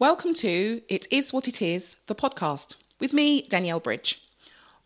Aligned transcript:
Welcome 0.00 0.34
to 0.34 0.82
It 0.88 1.06
Is 1.12 1.32
What 1.32 1.46
It 1.46 1.62
Is, 1.62 1.96
the 2.08 2.14
podcast, 2.16 2.74
with 2.98 3.12
me, 3.12 3.42
Danielle 3.42 3.78
Bridge. 3.78 4.20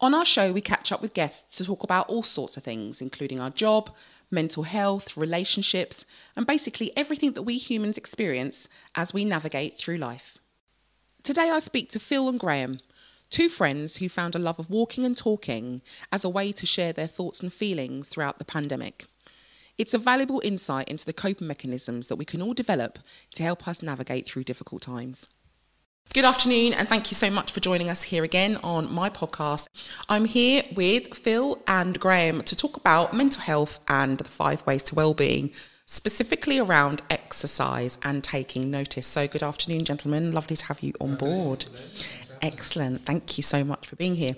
On 0.00 0.14
our 0.14 0.24
show, 0.24 0.52
we 0.52 0.60
catch 0.60 0.92
up 0.92 1.02
with 1.02 1.14
guests 1.14 1.56
to 1.56 1.64
talk 1.64 1.82
about 1.82 2.08
all 2.08 2.22
sorts 2.22 2.56
of 2.58 2.62
things, 2.62 3.00
including 3.00 3.40
our 3.40 3.50
job, 3.50 3.90
mental 4.30 4.64
health, 4.64 5.16
relationships, 5.16 6.04
and 6.36 6.46
basically 6.46 6.96
everything 6.96 7.32
that 7.32 7.42
we 7.42 7.58
humans 7.58 7.98
experience 7.98 8.68
as 8.94 9.14
we 9.14 9.24
navigate 9.24 9.76
through 9.76 9.96
life. 9.96 10.38
Today, 11.22 11.50
I 11.50 11.58
speak 11.58 11.90
to 11.90 12.00
Phil 12.00 12.28
and 12.28 12.38
Graham, 12.38 12.80
two 13.30 13.48
friends 13.48 13.96
who 13.96 14.08
found 14.08 14.34
a 14.34 14.38
love 14.38 14.58
of 14.58 14.70
walking 14.70 15.04
and 15.04 15.16
talking 15.16 15.82
as 16.12 16.24
a 16.24 16.28
way 16.28 16.52
to 16.52 16.66
share 16.66 16.92
their 16.92 17.06
thoughts 17.06 17.40
and 17.40 17.52
feelings 17.52 18.08
throughout 18.08 18.38
the 18.38 18.44
pandemic. 18.44 19.06
It's 19.76 19.94
a 19.94 19.98
valuable 19.98 20.40
insight 20.44 20.88
into 20.88 21.04
the 21.04 21.12
coping 21.12 21.46
mechanisms 21.46 22.08
that 22.08 22.16
we 22.16 22.24
can 22.24 22.42
all 22.42 22.54
develop 22.54 22.98
to 23.34 23.42
help 23.42 23.68
us 23.68 23.82
navigate 23.82 24.26
through 24.26 24.44
difficult 24.44 24.82
times. 24.82 25.28
Good 26.14 26.24
afternoon, 26.24 26.72
and 26.72 26.88
thank 26.88 27.10
you 27.10 27.14
so 27.14 27.28
much 27.28 27.52
for 27.52 27.60
joining 27.60 27.90
us 27.90 28.04
here 28.04 28.24
again 28.24 28.56
on 28.64 28.90
my 28.90 29.10
podcast. 29.10 29.68
I'm 30.08 30.24
here 30.24 30.62
with 30.74 31.14
Phil 31.14 31.62
and 31.68 32.00
Graham 32.00 32.42
to 32.44 32.56
talk 32.56 32.78
about 32.78 33.12
mental 33.12 33.42
health 33.42 33.78
and 33.88 34.16
the 34.16 34.24
five 34.24 34.64
ways 34.66 34.82
to 34.84 34.94
well-being, 34.94 35.50
specifically 35.84 36.58
around 36.58 37.02
exercise 37.10 37.98
and 38.02 38.24
taking 38.24 38.70
notice. 38.70 39.06
So, 39.06 39.28
good 39.28 39.42
afternoon, 39.42 39.84
gentlemen. 39.84 40.32
Lovely 40.32 40.56
to 40.56 40.64
have 40.64 40.80
you 40.80 40.94
on 40.98 41.14
board. 41.16 41.66
Excellent. 42.40 43.04
Thank 43.04 43.36
you 43.36 43.42
so 43.42 43.62
much 43.62 43.86
for 43.86 43.96
being 43.96 44.14
here. 44.14 44.34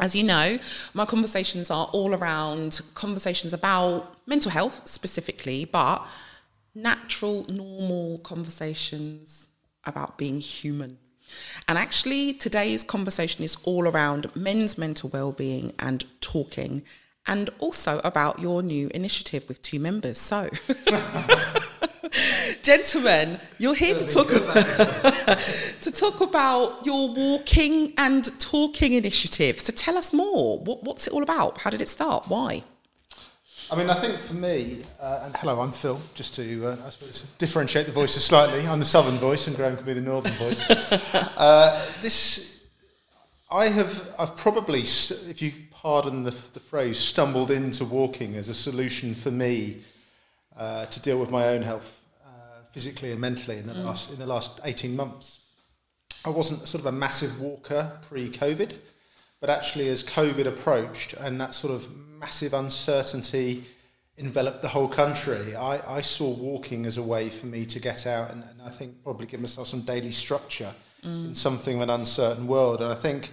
As 0.00 0.16
you 0.16 0.24
know, 0.24 0.58
my 0.94 1.04
conversations 1.04 1.70
are 1.70 1.86
all 1.92 2.12
around 2.12 2.80
conversations 2.94 3.52
about 3.52 4.16
mental 4.26 4.50
health 4.50 4.82
specifically, 4.84 5.64
but 5.64 6.04
natural, 6.74 7.46
normal 7.48 8.18
conversations 8.18 9.48
about 9.88 10.18
being 10.18 10.40
human. 10.40 10.98
And 11.66 11.76
actually, 11.76 12.32
today's 12.32 12.84
conversation 12.84 13.44
is 13.44 13.56
all 13.64 13.86
around 13.86 14.34
men's 14.34 14.78
mental 14.78 15.10
well-being 15.10 15.72
and 15.78 16.04
talking, 16.20 16.82
and 17.26 17.50
also 17.58 18.00
about 18.04 18.38
your 18.38 18.62
new 18.62 18.88
initiative 18.94 19.46
with 19.48 19.60
two 19.60 19.78
members. 19.78 20.18
So, 20.18 20.48
gentlemen, 22.62 23.38
you're 23.58 23.74
here 23.74 23.94
to 23.94 24.06
talk 24.06 24.32
about, 24.32 25.38
to 25.82 25.92
talk 25.92 26.20
about 26.22 26.86
your 26.86 27.12
walking 27.12 27.92
and 27.98 28.40
talking 28.40 28.94
initiative. 28.94 29.60
So, 29.60 29.72
tell 29.74 29.98
us 29.98 30.12
more. 30.12 30.58
What, 30.60 30.84
what's 30.84 31.06
it 31.06 31.12
all 31.12 31.22
about? 31.22 31.58
How 31.58 31.70
did 31.70 31.82
it 31.82 31.90
start? 31.90 32.28
Why? 32.28 32.62
I 33.70 33.76
mean, 33.76 33.90
I 33.90 33.94
think 33.94 34.18
for 34.18 34.32
me, 34.32 34.82
uh, 34.98 35.24
and 35.24 35.36
hello, 35.36 35.60
I'm 35.60 35.72
Phil, 35.72 36.00
just 36.14 36.34
to, 36.36 36.68
uh, 36.68 36.76
I 36.86 36.88
suppose, 36.88 37.22
differentiate 37.36 37.84
the 37.84 37.92
voices 37.92 38.24
slightly. 38.24 38.66
I'm 38.66 38.78
the 38.78 38.86
southern 38.86 39.16
voice, 39.16 39.46
and 39.46 39.54
Graham 39.54 39.76
can 39.76 39.84
be 39.84 39.92
the 39.92 40.00
northern 40.00 40.32
voice. 40.32 40.66
uh, 41.36 41.86
this, 42.00 42.64
I 43.50 43.66
have, 43.66 44.14
I've 44.18 44.38
probably, 44.38 44.80
if 44.80 45.42
you 45.42 45.52
pardon 45.70 46.22
the, 46.22 46.30
the 46.30 46.60
phrase, 46.60 46.98
stumbled 46.98 47.50
into 47.50 47.84
walking 47.84 48.36
as 48.36 48.48
a 48.48 48.54
solution 48.54 49.14
for 49.14 49.30
me 49.30 49.82
uh, 50.56 50.86
to 50.86 51.02
deal 51.02 51.18
with 51.18 51.30
my 51.30 51.48
own 51.48 51.60
health, 51.60 52.02
uh, 52.24 52.62
physically 52.72 53.12
and 53.12 53.20
mentally, 53.20 53.58
in 53.58 53.66
the, 53.66 53.74
mm. 53.74 53.84
last, 53.84 54.10
in 54.10 54.18
the 54.18 54.26
last 54.26 54.60
18 54.64 54.96
months. 54.96 55.44
I 56.24 56.30
wasn't 56.30 56.66
sort 56.66 56.80
of 56.80 56.86
a 56.86 56.92
massive 56.92 57.38
walker 57.38 57.92
pre 58.08 58.30
COVID, 58.30 58.72
but 59.40 59.50
actually, 59.50 59.88
as 59.88 60.02
COVID 60.02 60.46
approached 60.46 61.12
and 61.14 61.40
that 61.40 61.54
sort 61.54 61.72
of 61.72 61.88
massive 62.18 62.54
uncertainty 62.54 63.64
enveloped 64.16 64.62
the 64.62 64.68
whole 64.68 64.88
country, 64.88 65.54
I, 65.54 65.98
I 65.98 66.00
saw 66.00 66.28
walking 66.28 66.86
as 66.86 66.96
a 66.96 67.02
way 67.02 67.28
for 67.28 67.46
me 67.46 67.64
to 67.66 67.78
get 67.78 68.06
out 68.06 68.30
and, 68.30 68.42
and 68.42 68.60
I 68.62 68.70
think 68.70 69.02
probably 69.04 69.26
give 69.26 69.40
myself 69.40 69.68
some 69.68 69.82
daily 69.82 70.10
structure 70.10 70.74
mm. 71.04 71.28
in 71.28 71.34
something 71.34 71.76
of 71.76 71.82
an 71.82 71.90
uncertain 71.90 72.46
world. 72.48 72.80
And 72.80 72.90
I 72.90 72.96
think 72.96 73.30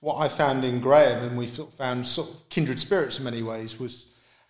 what 0.00 0.16
I 0.16 0.28
found 0.28 0.64
in 0.64 0.80
Graham, 0.80 1.24
and 1.24 1.38
we 1.38 1.46
found 1.46 2.06
sort 2.06 2.28
of 2.28 2.48
kindred 2.50 2.78
spirits 2.78 3.18
in 3.18 3.24
many 3.24 3.42
ways, 3.42 3.80
was 3.80 4.06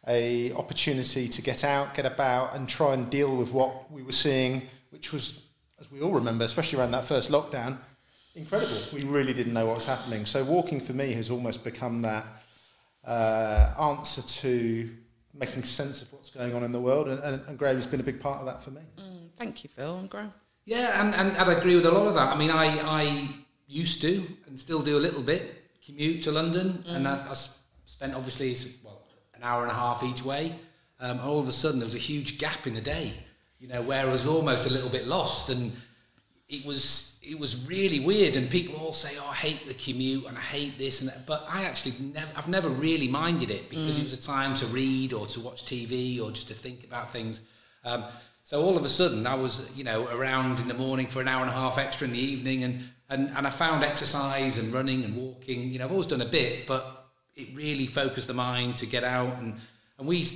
a 0.08 0.52
opportunity 0.52 1.28
to 1.28 1.42
get 1.42 1.64
out, 1.64 1.94
get 1.94 2.06
about, 2.06 2.54
and 2.54 2.68
try 2.68 2.94
and 2.94 3.08
deal 3.10 3.36
with 3.36 3.52
what 3.52 3.90
we 3.90 4.02
were 4.02 4.12
seeing, 4.12 4.62
which 4.90 5.12
was, 5.12 5.42
as 5.80 5.90
we 5.90 6.00
all 6.00 6.12
remember, 6.12 6.44
especially 6.44 6.78
around 6.78 6.92
that 6.92 7.04
first 7.04 7.30
lockdown, 7.30 7.78
incredible. 8.36 8.76
We 8.92 9.04
really 9.04 9.32
didn't 9.32 9.52
know 9.52 9.66
what 9.66 9.76
was 9.76 9.86
happening. 9.86 10.26
So 10.26 10.44
walking 10.44 10.80
for 10.80 10.92
me 10.92 11.12
has 11.14 11.30
almost 11.30 11.64
become 11.64 12.02
that 12.02 12.24
uh, 13.04 13.72
answer 13.80 14.22
to 14.22 14.90
making 15.34 15.64
sense 15.64 16.02
of 16.02 16.12
what's 16.12 16.30
going 16.30 16.54
on 16.54 16.62
in 16.64 16.72
the 16.72 16.80
world, 16.80 17.08
and, 17.08 17.20
and, 17.20 17.42
and 17.46 17.58
Graham's 17.58 17.86
been 17.86 18.00
a 18.00 18.04
big 18.04 18.20
part 18.20 18.40
of 18.40 18.46
that 18.46 18.62
for 18.62 18.70
me. 18.70 18.80
Mm, 18.98 19.28
thank 19.36 19.64
you, 19.64 19.70
Phil 19.70 19.98
and 19.98 20.08
Graham. 20.08 20.32
Yeah, 20.64 21.00
and, 21.00 21.14
and, 21.14 21.36
and 21.36 21.50
I 21.50 21.52
agree 21.52 21.76
with 21.76 21.86
a 21.86 21.90
lot 21.90 22.06
of 22.06 22.14
that. 22.14 22.34
I 22.34 22.38
mean, 22.38 22.50
I, 22.50 22.78
I 22.80 23.28
used 23.68 24.00
to 24.02 24.26
and 24.46 24.58
still 24.58 24.82
do 24.82 24.96
a 24.96 25.00
little 25.00 25.22
bit 25.22 25.62
commute 25.84 26.22
to 26.24 26.32
London, 26.32 26.84
mm. 26.86 26.94
and 26.94 27.06
I, 27.06 27.24
I 27.30 27.34
spent 27.84 28.14
obviously 28.14 28.56
well 28.84 29.02
an 29.34 29.42
hour 29.42 29.62
and 29.62 29.70
a 29.70 29.74
half 29.74 30.02
each 30.02 30.24
way. 30.24 30.54
Um, 30.98 31.18
and 31.18 31.20
all 31.20 31.38
of 31.38 31.46
a 31.46 31.52
sudden, 31.52 31.78
there 31.78 31.86
was 31.86 31.94
a 31.94 31.98
huge 31.98 32.38
gap 32.38 32.66
in 32.66 32.74
the 32.74 32.80
day, 32.80 33.12
you 33.60 33.68
know, 33.68 33.82
where 33.82 34.06
I 34.06 34.10
was 34.10 34.26
almost 34.26 34.66
a 34.66 34.72
little 34.72 34.88
bit 34.88 35.06
lost, 35.06 35.50
and 35.50 35.76
it 36.48 36.64
was 36.64 37.15
it 37.26 37.38
was 37.38 37.66
really 37.66 38.00
weird. 38.00 38.36
And 38.36 38.48
people 38.48 38.76
all 38.76 38.92
say, 38.92 39.16
"Oh, 39.18 39.28
I 39.28 39.34
hate 39.34 39.66
the 39.66 39.74
commute 39.74 40.26
and 40.26 40.36
I 40.36 40.40
hate 40.40 40.78
this 40.78 41.00
and 41.00 41.10
that," 41.10 41.26
but 41.26 41.46
I 41.48 41.64
actually 41.64 41.94
never, 42.12 42.30
I've 42.36 42.48
never 42.48 42.68
really 42.68 43.08
minded 43.08 43.50
it 43.50 43.68
because 43.68 43.96
mm. 43.96 44.00
it 44.00 44.04
was 44.04 44.12
a 44.12 44.22
time 44.22 44.54
to 44.56 44.66
read 44.66 45.12
or 45.12 45.26
to 45.26 45.40
watch 45.40 45.64
TV 45.64 46.20
or 46.22 46.30
just 46.30 46.48
to 46.48 46.54
think 46.54 46.84
about 46.84 47.10
things. 47.10 47.40
Um, 47.84 48.04
so 48.44 48.62
all 48.62 48.76
of 48.76 48.84
a 48.84 48.88
sudden, 48.88 49.26
I 49.26 49.34
was, 49.34 49.68
you 49.74 49.82
know, 49.82 50.06
around 50.08 50.60
in 50.60 50.68
the 50.68 50.74
morning 50.74 51.08
for 51.08 51.20
an 51.20 51.28
hour 51.28 51.42
and 51.42 51.50
a 51.50 51.54
half 51.54 51.78
extra 51.78 52.06
in 52.06 52.12
the 52.12 52.18
evening, 52.18 52.62
and 52.64 52.88
and, 53.08 53.30
and 53.36 53.46
I 53.46 53.50
found 53.50 53.84
exercise 53.84 54.58
and 54.58 54.72
running 54.72 55.04
and 55.04 55.16
walking. 55.16 55.72
You 55.72 55.78
know, 55.78 55.84
I've 55.86 55.92
always 55.92 56.06
done 56.06 56.20
a 56.20 56.26
bit, 56.26 56.66
but 56.66 57.08
it 57.34 57.48
really 57.54 57.86
focused 57.86 58.26
the 58.26 58.34
mind 58.34 58.76
to 58.78 58.86
get 58.86 59.04
out 59.04 59.36
and 59.38 59.60
and 59.98 60.06
we 60.06 60.26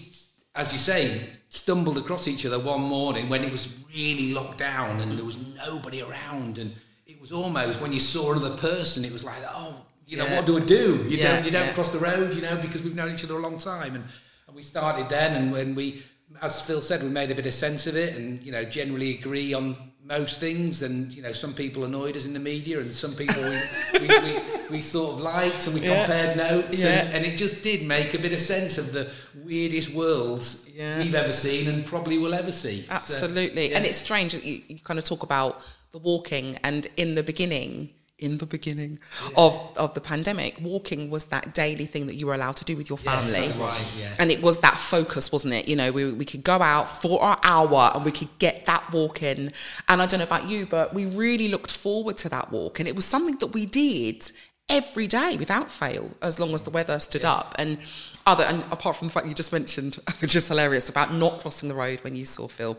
as 0.61 0.75
you 0.75 0.79
say, 0.79 1.27
stumbled 1.49 1.97
across 1.97 2.29
each 2.29 2.45
other 2.45 2.59
one 2.59 2.83
morning 2.83 3.31
when 3.31 3.43
it 3.43 3.51
was 3.51 3.79
really 3.95 4.33
locked 4.33 4.59
down 4.59 5.01
and 5.01 5.17
there 5.17 5.25
was 5.25 5.39
nobody 5.57 6.03
around, 6.03 6.59
and 6.59 6.75
it 7.07 7.19
was 7.19 7.33
almost 7.33 7.81
when 7.81 7.95
you 7.95 7.99
saw 7.99 8.33
another 8.33 8.55
person, 8.59 9.03
it 9.03 9.11
was 9.11 9.25
like, 9.25 9.43
oh, 9.49 9.75
you 10.07 10.19
know, 10.19 10.27
yeah. 10.27 10.37
what 10.37 10.45
do 10.45 10.59
I 10.59 10.61
do? 10.61 11.07
You 11.09 11.17
yeah, 11.17 11.37
don't, 11.37 11.45
you 11.47 11.51
don't 11.51 11.69
yeah. 11.69 11.73
cross 11.73 11.91
the 11.91 11.99
road, 11.99 12.35
you 12.35 12.43
know, 12.43 12.57
because 12.59 12.83
we've 12.83 12.95
known 12.95 13.15
each 13.15 13.25
other 13.25 13.37
a 13.37 13.39
long 13.39 13.59
time, 13.59 13.95
and, 13.95 14.05
and 14.47 14.55
we 14.55 14.61
started 14.63 15.09
then, 15.09 15.35
and 15.35 15.51
when 15.51 15.75
we, 15.75 16.03
as 16.43 16.61
Phil 16.61 16.83
said, 16.83 17.03
we 17.03 17.09
made 17.09 17.31
a 17.31 17.35
bit 17.35 17.47
of 17.47 17.55
sense 17.55 17.87
of 17.87 17.97
it, 17.97 18.15
and 18.15 18.43
you 18.43 18.53
know, 18.53 18.63
generally 18.63 19.19
agree 19.19 19.55
on 19.55 19.90
most 20.11 20.41
things 20.41 20.83
and 20.83 21.13
you 21.13 21.23
know 21.23 21.33
some 21.33 21.55
people 21.55 21.85
annoyed 21.85 22.17
us 22.17 22.27
in 22.27 22.33
the 22.33 22.41
media 22.41 22.81
and 22.81 22.93
some 22.93 23.15
people 23.15 23.41
we, 23.45 24.01
we, 24.01 24.09
we, 24.09 24.41
we, 24.69 24.81
sort 24.81 25.15
of 25.15 25.21
liked 25.21 25.65
and 25.67 25.75
we 25.75 25.83
yeah. 25.83 26.05
compared 26.05 26.37
notes 26.37 26.83
yeah. 26.83 26.89
and, 26.89 27.15
and, 27.15 27.25
it 27.25 27.37
just 27.37 27.63
did 27.63 27.87
make 27.87 28.13
a 28.13 28.19
bit 28.19 28.33
of 28.33 28.41
sense 28.41 28.77
of 28.77 28.93
the 28.93 29.09
weirdest 29.45 29.95
worlds 29.95 30.69
yeah. 30.75 30.99
we've 30.99 31.15
ever 31.15 31.31
seen 31.31 31.69
and 31.69 31.87
probably 31.87 32.19
will 32.19 32.35
ever 32.35 32.51
see 32.51 32.85
absolutely 32.91 33.71
so, 33.71 33.77
and 33.77 33.87
it's 33.87 33.99
strange 33.99 34.33
that 34.33 34.45
you, 34.45 34.61
you 34.67 34.81
kind 34.81 34.99
of 34.99 35.05
talk 35.05 35.23
about 35.23 35.63
the 35.93 35.99
walking 35.99 36.59
and 36.65 36.89
in 36.97 37.15
the 37.15 37.23
beginning 37.23 37.91
in 38.21 38.39
the 38.39 38.47
beginning 38.47 38.99
yeah. 39.23 39.31
of, 39.37 39.77
of 39.77 39.95
the 39.95 40.01
pandemic, 40.01 40.59
walking 40.61 41.11
was 41.11 41.27
that 41.27 41.55
daily 41.55 41.87
thing 41.87 42.07
that 42.07 42.15
you 42.15 42.27
were 42.27 42.35
allowed 42.35 42.57
to 42.57 42.65
do 42.65 42.77
with 42.77 42.89
your 42.89 42.99
family. 42.99 43.33
Yes, 43.33 43.57
right, 43.57 43.87
yeah. 43.99 44.15
And 44.19 44.31
it 44.31 44.43
was 44.43 44.59
that 44.59 44.79
focus, 44.79 45.33
wasn't 45.33 45.55
it? 45.55 45.69
You 45.69 45.77
know, 45.77 45.91
we, 45.91 46.13
we 46.13 46.25
could 46.25 46.45
go 46.45 46.61
out 46.61 46.89
for 46.89 47.23
our 47.23 47.39
hour 47.43 47.91
and 47.95 48.05
we 48.05 48.13
could 48.13 48.29
get 48.39 48.67
that 48.67 48.91
walk 48.93 49.23
in. 49.23 49.53
And 49.89 50.03
I 50.03 50.07
don't 50.07 50.19
know 50.19 50.25
about 50.25 50.49
you, 50.49 50.67
but 50.67 50.95
we 50.95 51.07
really 51.07 51.49
looked 51.49 51.73
forward 51.73 52.17
to 52.19 52.29
that 52.29 52.51
walk. 52.51 52.79
And 52.79 52.89
it 52.89 52.95
was 52.95 53.05
something 53.05 53.37
that 53.39 53.49
we 53.49 53.67
did 53.67 54.31
every 54.69 55.07
day 55.07 55.37
without 55.37 55.71
fail, 55.71 56.11
as 56.23 56.39
long 56.39 56.55
as 56.55 56.63
the 56.63 56.71
weather 56.71 56.99
stood 57.01 57.23
yeah. 57.23 57.33
up. 57.33 57.55
And 57.59 57.79
other, 58.27 58.45
and 58.45 58.63
apart 58.71 58.97
from 58.97 59.09
the 59.09 59.13
fact 59.13 59.27
you 59.27 59.35
just 59.35 59.53
mentioned, 59.53 59.97
which 60.21 60.37
is 60.37 60.47
hilarious, 60.49 60.89
about 60.89 61.13
not 61.13 61.41
crossing 61.41 61.69
the 61.69 61.75
road 61.75 62.01
when 62.03 62.15
you 62.15 62.25
saw 62.25 62.49
Phil 62.49 62.79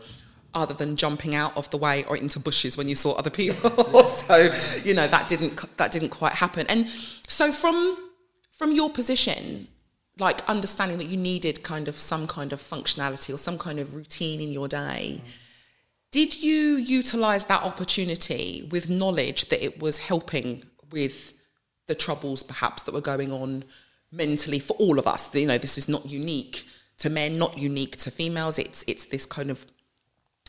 other 0.54 0.74
than 0.74 0.96
jumping 0.96 1.34
out 1.34 1.56
of 1.56 1.68
the 1.70 1.78
way 1.78 2.04
or 2.04 2.16
into 2.16 2.38
bushes 2.38 2.76
when 2.76 2.88
you 2.88 2.94
saw 2.94 3.12
other 3.12 3.30
people. 3.30 3.70
so, 4.06 4.52
you 4.84 4.94
know, 4.94 5.06
that 5.06 5.28
didn't 5.28 5.76
that 5.76 5.92
didn't 5.92 6.10
quite 6.10 6.32
happen. 6.32 6.66
And 6.68 6.88
so 7.28 7.52
from 7.52 7.96
from 8.50 8.72
your 8.72 8.90
position, 8.90 9.68
like 10.18 10.46
understanding 10.48 10.98
that 10.98 11.06
you 11.08 11.16
needed 11.16 11.62
kind 11.62 11.88
of 11.88 11.96
some 11.96 12.26
kind 12.26 12.52
of 12.52 12.60
functionality 12.60 13.32
or 13.34 13.38
some 13.38 13.58
kind 13.58 13.78
of 13.78 13.94
routine 13.94 14.40
in 14.40 14.52
your 14.52 14.68
day, 14.68 15.22
did 16.10 16.42
you 16.42 16.76
utilize 16.76 17.46
that 17.46 17.62
opportunity 17.62 18.68
with 18.70 18.90
knowledge 18.90 19.48
that 19.48 19.64
it 19.64 19.80
was 19.80 19.98
helping 19.98 20.62
with 20.90 21.32
the 21.86 21.94
troubles 21.94 22.42
perhaps 22.42 22.82
that 22.82 22.92
were 22.92 23.00
going 23.00 23.32
on 23.32 23.64
mentally 24.10 24.58
for 24.58 24.74
all 24.74 24.98
of 24.98 25.06
us? 25.06 25.34
You 25.34 25.46
know, 25.46 25.58
this 25.58 25.78
is 25.78 25.88
not 25.88 26.08
unique 26.08 26.64
to 26.98 27.08
men, 27.08 27.38
not 27.38 27.56
unique 27.56 27.96
to 27.96 28.10
females. 28.10 28.58
It's 28.58 28.84
it's 28.86 29.06
this 29.06 29.26
kind 29.26 29.50
of 29.50 29.66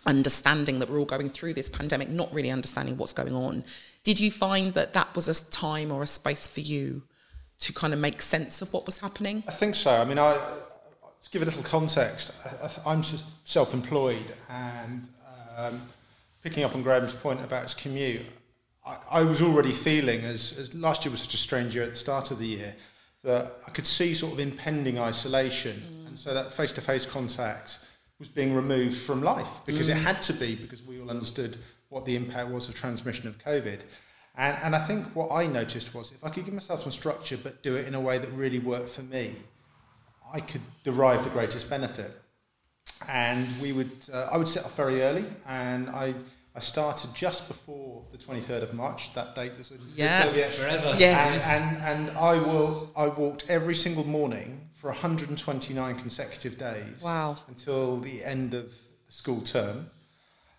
understanding 0.06 0.80
that 0.80 0.90
we're 0.90 1.00
all 1.00 1.06
going 1.06 1.30
through 1.30 1.54
this 1.54 1.70
pandemic, 1.70 2.10
not 2.10 2.34
really 2.34 2.52
understanding 2.52 2.98
what's 2.98 3.14
going 3.14 3.34
on. 3.34 3.64
Did 4.04 4.20
you 4.20 4.32
find 4.32 4.74
that 4.74 4.94
that 4.94 5.16
was 5.16 5.28
a 5.28 5.52
time 5.52 5.92
or 5.92 6.04
a 6.04 6.08
space 6.08 6.48
for 6.48 6.60
you 6.60 7.04
to 7.60 7.74
kind 7.74 7.94
of 7.94 8.00
make 8.00 8.22
sense 8.22 8.62
of 8.62 8.74
what 8.74 8.86
was 8.86 9.00
happening? 9.00 9.44
I 9.48 9.52
think 9.52 9.76
so. 9.76 9.92
I 9.92 10.06
mean, 10.06 10.20
I 10.20 10.38
to 11.24 11.30
give 11.30 11.42
a 11.42 11.46
little 11.46 11.64
context. 11.64 12.32
I, 12.46 12.70
I'm 12.92 13.02
self-employed, 13.46 14.34
and 14.50 15.10
um, 15.58 15.82
picking 16.42 16.64
up 16.64 16.76
on 16.76 16.84
Graham's 16.84 17.14
point 17.14 17.40
about 17.40 17.64
his 17.64 17.74
commute, 17.74 18.26
I, 18.86 18.98
I 19.10 19.22
was 19.22 19.42
already 19.42 19.72
feeling 19.72 20.22
as, 20.26 20.58
as 20.58 20.74
last 20.76 21.06
year 21.06 21.12
was 21.12 21.22
such 21.22 21.34
a 21.34 21.38
strange 21.38 21.76
year 21.76 21.86
at 21.86 21.92
the 21.92 21.96
start 21.96 22.32
of 22.32 22.40
the 22.40 22.46
year 22.46 22.76
that 23.24 23.54
I 23.66 23.72
could 23.72 23.88
see 23.88 24.14
sort 24.14 24.34
of 24.34 24.40
impending 24.40 25.00
isolation, 25.00 25.82
mm. 25.82 26.08
and 26.08 26.20
so 26.20 26.34
that 26.34 26.52
face-to-face 26.52 27.06
contact 27.06 27.80
was 28.20 28.28
being 28.28 28.54
removed 28.54 28.98
from 28.98 29.22
life 29.22 29.62
because 29.66 29.90
mm. 29.90 29.96
it 29.96 29.98
had 29.98 30.22
to 30.24 30.34
be 30.34 30.56
because 30.56 30.82
we 30.84 31.02
all 31.02 31.10
understood 31.10 31.58
what 31.90 32.06
the 32.06 32.16
impact 32.16 32.50
was 32.50 32.70
of 32.70 32.76
transmission 32.76 33.28
of 33.28 33.38
COVID. 33.40 33.80
And, 34.36 34.58
and 34.64 34.76
I 34.76 34.80
think 34.80 35.08
what 35.16 35.32
I 35.32 35.46
noticed 35.46 35.94
was 35.94 36.12
if 36.12 36.24
I 36.24 36.30
could 36.30 36.46
give 36.46 36.54
myself 36.54 36.82
some 36.84 36.92
structure 36.92 37.38
but 37.38 37.62
do 37.62 37.76
it 37.76 37.88
in 37.88 37.94
a 37.94 38.02
way 38.02 38.18
that 38.18 38.30
really 38.32 38.60
worked 38.60 38.90
for 38.90 39.04
me, 39.04 39.36
I 40.34 40.40
could 40.40 40.62
derive 40.84 41.24
the 41.24 41.30
greatest 41.30 41.70
benefit. 41.70 42.12
And 43.08 43.48
we 43.62 43.74
would, 43.74 43.92
uh, 44.12 44.30
I 44.32 44.38
would 44.38 44.48
set 44.48 44.64
off 44.64 44.76
very 44.78 45.02
early, 45.02 45.26
and 45.46 45.90
I, 45.90 46.16
I 46.56 46.60
started 46.60 47.14
just 47.14 47.50
before 47.50 48.02
the 48.12 48.18
23rd 48.18 48.64
of 48.64 48.74
March, 48.74 49.14
that 49.14 49.36
date 49.36 49.54
that's 49.58 49.74
yeah, 49.94 50.24
forever. 50.48 50.96
Yes. 50.98 51.60
And, 51.60 51.78
and, 51.78 52.08
and 52.10 52.18
I, 52.18 52.36
will, 52.36 52.92
I 52.96 53.08
walked 53.08 53.50
every 53.50 53.76
single 53.76 54.06
morning 54.06 54.70
for 54.84 54.90
129 54.90 55.96
consecutive 55.96 56.60
days. 56.60 57.02
Wow. 57.02 57.38
Until 57.48 58.02
the 58.02 58.22
end 58.22 58.54
of 58.54 58.70
the 59.06 59.14
school 59.14 59.40
term. 59.40 59.90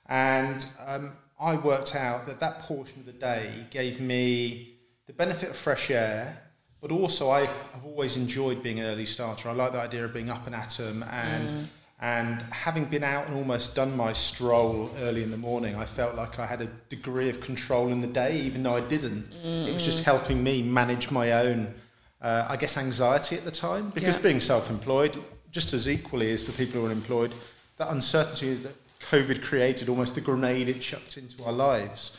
And 0.06 0.64
um, 0.86 1.12
I 1.38 1.56
worked 1.56 1.94
out 1.94 2.26
that 2.26 2.40
that 2.40 2.60
portion 2.60 3.00
of 3.00 3.04
the 3.04 3.12
day 3.12 3.50
gave 3.70 4.00
me 4.00 4.76
the 5.06 5.12
benefit 5.12 5.50
of 5.50 5.56
fresh 5.56 5.90
air, 5.90 6.38
but 6.80 6.90
also 6.90 7.30
I 7.30 7.40
have 7.40 7.84
always 7.84 8.16
enjoyed 8.16 8.62
being 8.62 8.80
an 8.80 8.86
early 8.86 9.04
starter. 9.04 9.50
I 9.50 9.52
like 9.52 9.72
the 9.72 9.80
idea 9.80 10.06
of 10.06 10.14
being 10.14 10.30
up 10.30 10.46
and 10.46 10.54
at 10.54 10.70
them 10.70 11.04
and. 11.10 11.48
Mm. 11.48 11.66
And 12.00 12.42
having 12.50 12.84
been 12.86 13.04
out 13.04 13.28
and 13.28 13.36
almost 13.36 13.76
done 13.76 13.96
my 13.96 14.12
stroll 14.12 14.90
early 14.98 15.22
in 15.22 15.30
the 15.30 15.38
morning, 15.38 15.76
I 15.76 15.86
felt 15.86 16.16
like 16.16 16.38
I 16.38 16.44
had 16.44 16.60
a 16.60 16.66
degree 16.90 17.30
of 17.30 17.40
control 17.40 17.88
in 17.88 18.00
the 18.00 18.06
day, 18.08 18.36
even 18.40 18.62
though 18.62 18.74
I 18.74 18.80
didn't. 18.80 19.32
Mm. 19.32 19.68
It 19.68 19.72
was 19.72 19.84
just 19.84 20.04
helping 20.04 20.42
me 20.42 20.60
manage 20.60 21.10
my 21.10 21.32
own, 21.32 21.72
uh, 22.24 22.46
I 22.48 22.56
guess, 22.56 22.76
anxiety 22.78 23.36
at 23.36 23.44
the 23.44 23.50
time. 23.50 23.90
Because 23.90 24.16
yeah. 24.16 24.22
being 24.22 24.40
self 24.40 24.70
employed, 24.70 25.22
just 25.52 25.74
as 25.74 25.88
equally 25.88 26.32
as 26.32 26.42
for 26.42 26.52
people 26.52 26.80
who 26.80 26.86
are 26.88 26.90
employed, 26.90 27.34
that 27.76 27.90
uncertainty 27.90 28.54
that 28.54 28.74
COVID 29.10 29.44
created, 29.44 29.88
almost 29.88 30.14
the 30.14 30.22
grenade 30.22 30.68
it 30.68 30.80
chucked 30.80 31.18
into 31.18 31.44
our 31.44 31.52
lives, 31.52 32.18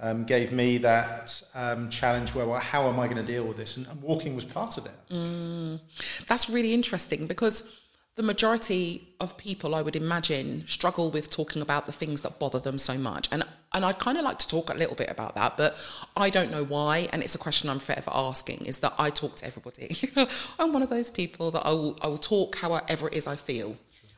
um, 0.00 0.24
gave 0.24 0.50
me 0.50 0.78
that 0.78 1.40
um, 1.54 1.88
challenge 1.88 2.34
where, 2.34 2.46
well, 2.46 2.58
how 2.58 2.88
am 2.88 2.98
I 2.98 3.06
going 3.06 3.24
to 3.24 3.32
deal 3.32 3.44
with 3.44 3.56
this? 3.56 3.76
And, 3.76 3.86
and 3.86 4.02
walking 4.02 4.34
was 4.34 4.44
part 4.44 4.76
of 4.76 4.86
it. 4.86 4.92
Mm, 5.10 5.78
that's 6.26 6.50
really 6.50 6.74
interesting 6.74 7.28
because 7.28 7.72
the 8.16 8.22
majority 8.22 9.08
of 9.18 9.36
people, 9.36 9.74
I 9.74 9.82
would 9.82 9.96
imagine, 9.96 10.64
struggle 10.66 11.10
with 11.10 11.30
talking 11.30 11.60
about 11.60 11.86
the 11.86 11.92
things 11.92 12.22
that 12.22 12.38
bother 12.38 12.60
them 12.60 12.78
so 12.78 12.96
much. 12.96 13.28
And 13.32 13.44
and 13.72 13.84
I 13.84 13.92
kind 13.92 14.16
of 14.16 14.22
like 14.22 14.38
to 14.38 14.46
talk 14.46 14.70
a 14.70 14.74
little 14.74 14.94
bit 14.94 15.10
about 15.10 15.34
that, 15.34 15.56
but 15.56 15.76
I 16.16 16.30
don't 16.30 16.52
know 16.52 16.62
why. 16.62 17.08
And 17.12 17.24
it's 17.24 17.34
a 17.34 17.38
question 17.38 17.68
I'm 17.68 17.80
forever 17.80 18.10
asking: 18.14 18.66
is 18.66 18.78
that 18.80 18.94
I 18.98 19.10
talk 19.10 19.36
to 19.36 19.46
everybody. 19.46 19.96
I'm 20.58 20.72
one 20.72 20.82
of 20.82 20.90
those 20.90 21.10
people 21.10 21.50
that 21.50 21.66
I 21.66 21.70
will 21.70 21.98
I 22.02 22.06
will 22.06 22.18
talk 22.18 22.56
however 22.56 23.08
it 23.08 23.14
is 23.14 23.26
I 23.26 23.36
feel 23.36 23.76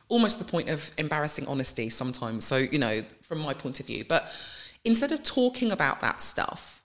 almost 0.09 0.39
the 0.39 0.45
point 0.45 0.69
of 0.69 0.91
embarrassing 0.97 1.47
honesty 1.47 1.89
sometimes. 1.89 2.45
So, 2.45 2.57
you 2.57 2.79
know, 2.79 3.03
from 3.21 3.39
my 3.39 3.53
point 3.53 3.79
of 3.79 3.87
view. 3.87 4.05
But 4.07 4.31
instead 4.85 5.11
of 5.11 5.23
talking 5.23 5.71
about 5.71 5.99
that 6.01 6.21
stuff, 6.21 6.83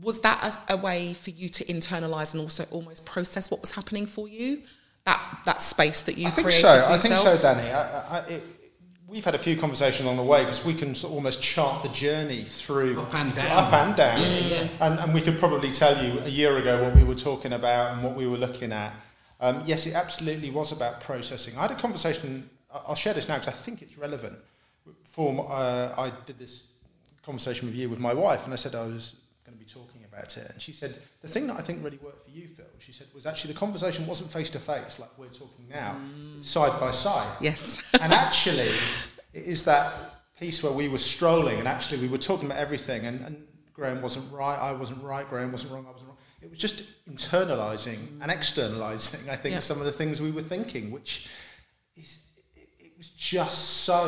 was 0.00 0.20
that 0.20 0.62
a, 0.68 0.74
a 0.74 0.76
way 0.76 1.14
for 1.14 1.30
you 1.30 1.48
to 1.48 1.64
internalize 1.64 2.34
and 2.34 2.42
also 2.42 2.66
almost 2.70 3.06
process 3.06 3.50
what 3.50 3.60
was 3.60 3.72
happening 3.72 4.06
for 4.06 4.28
you? 4.28 4.62
That 5.04 5.40
that 5.44 5.62
space 5.62 6.02
that 6.02 6.18
you 6.18 6.26
I 6.26 6.30
think 6.30 6.50
so. 6.50 6.68
I 6.68 6.98
think 6.98 7.14
so, 7.16 7.38
Danny. 7.38 7.70
I, 7.70 8.18
I, 8.18 8.18
it, 8.26 8.42
we've 9.10 9.24
had 9.24 9.34
a 9.34 9.38
few 9.38 9.56
conversations 9.56 10.04
along 10.04 10.16
the 10.16 10.22
way 10.22 10.44
because 10.44 10.64
we 10.64 10.74
can 10.74 10.94
sort 10.94 11.10
of 11.10 11.16
almost 11.16 11.42
chart 11.42 11.82
the 11.82 11.88
journey 11.88 12.42
through 12.42 13.00
up 13.00 13.14
and 13.14 13.34
down, 13.34 13.64
up 13.64 13.72
and 13.72 13.96
down, 13.96 14.20
yeah, 14.20 14.38
yeah. 14.38 14.68
And, 14.80 15.00
and 15.00 15.12
we 15.14 15.20
could 15.20 15.38
probably 15.38 15.72
tell 15.72 16.02
you 16.02 16.20
a 16.20 16.28
year 16.28 16.56
ago 16.58 16.82
what 16.84 16.94
we 16.94 17.02
were 17.02 17.16
talking 17.16 17.52
about 17.52 17.94
and 17.94 18.04
what 18.04 18.14
we 18.14 18.26
were 18.26 18.38
looking 18.38 18.72
at. 18.72 18.94
Um, 19.40 19.62
yes, 19.66 19.86
it 19.86 19.94
absolutely 19.94 20.50
was 20.50 20.70
about 20.70 21.00
processing. 21.00 21.56
I 21.58 21.62
had 21.62 21.72
a 21.72 21.74
conversation, 21.74 22.48
I'll 22.72 22.94
share 22.94 23.14
this 23.14 23.28
now 23.28 23.38
because 23.38 23.48
I 23.48 23.56
think 23.56 23.82
it's 23.82 23.98
relevant. 23.98 24.38
Before 25.02 25.46
uh, 25.50 25.94
I 25.98 26.12
did 26.26 26.38
this 26.38 26.64
conversation 27.22 27.68
with 27.68 27.76
you 27.76 27.88
with 27.88 27.98
my 27.98 28.14
wife, 28.14 28.44
and 28.44 28.52
I 28.52 28.56
said 28.56 28.74
I 28.74 28.86
was 28.86 29.16
going 29.44 29.58
to 29.58 29.64
be 29.64 29.68
talking 29.68 30.04
about 30.20 30.36
it. 30.36 30.50
And 30.50 30.62
she 30.62 30.72
said, 30.72 31.00
The 31.22 31.28
thing 31.28 31.46
that 31.48 31.56
I 31.58 31.62
think 31.62 31.82
really 31.84 31.98
worked 31.98 32.24
for 32.24 32.30
you, 32.30 32.48
Phil, 32.48 32.66
she 32.78 32.92
said, 32.92 33.08
was 33.14 33.26
actually 33.26 33.52
the 33.52 33.58
conversation 33.58 34.06
wasn't 34.06 34.30
face 34.30 34.50
to 34.50 34.58
face 34.58 34.98
like 34.98 35.10
we're 35.18 35.26
talking 35.26 35.68
now, 35.68 35.96
mm. 35.96 36.44
side 36.44 36.78
by 36.80 36.90
side. 36.90 37.36
Yes. 37.40 37.82
and 38.00 38.12
actually, 38.12 38.70
it 39.32 39.44
is 39.44 39.64
that 39.64 39.92
piece 40.38 40.62
where 40.62 40.72
we 40.72 40.88
were 40.88 40.98
strolling 40.98 41.58
and 41.58 41.68
actually 41.68 42.00
we 42.00 42.08
were 42.08 42.18
talking 42.18 42.46
about 42.46 42.58
everything, 42.58 43.06
and, 43.06 43.20
and 43.24 43.46
Graham 43.72 44.02
wasn't 44.02 44.30
right, 44.32 44.56
I 44.56 44.72
wasn't 44.72 45.02
right, 45.02 45.28
Graham 45.28 45.52
wasn't 45.52 45.72
wrong, 45.72 45.86
I 45.86 45.92
wasn't 45.92 46.08
wrong 46.08 46.18
it 46.42 46.48
was 46.48 46.58
just 46.58 46.84
internalizing 47.08 48.20
and 48.20 48.30
externalizing, 48.30 49.28
I 49.28 49.36
think, 49.36 49.54
yeah. 49.54 49.60
some 49.60 49.78
of 49.78 49.84
the 49.84 49.92
things 49.92 50.20
we 50.20 50.30
were 50.30 50.42
thinking, 50.42 50.90
which 50.90 51.28
is, 51.96 52.22
it 52.56 52.92
was 52.96 53.10
just 53.10 53.82
so, 53.82 54.06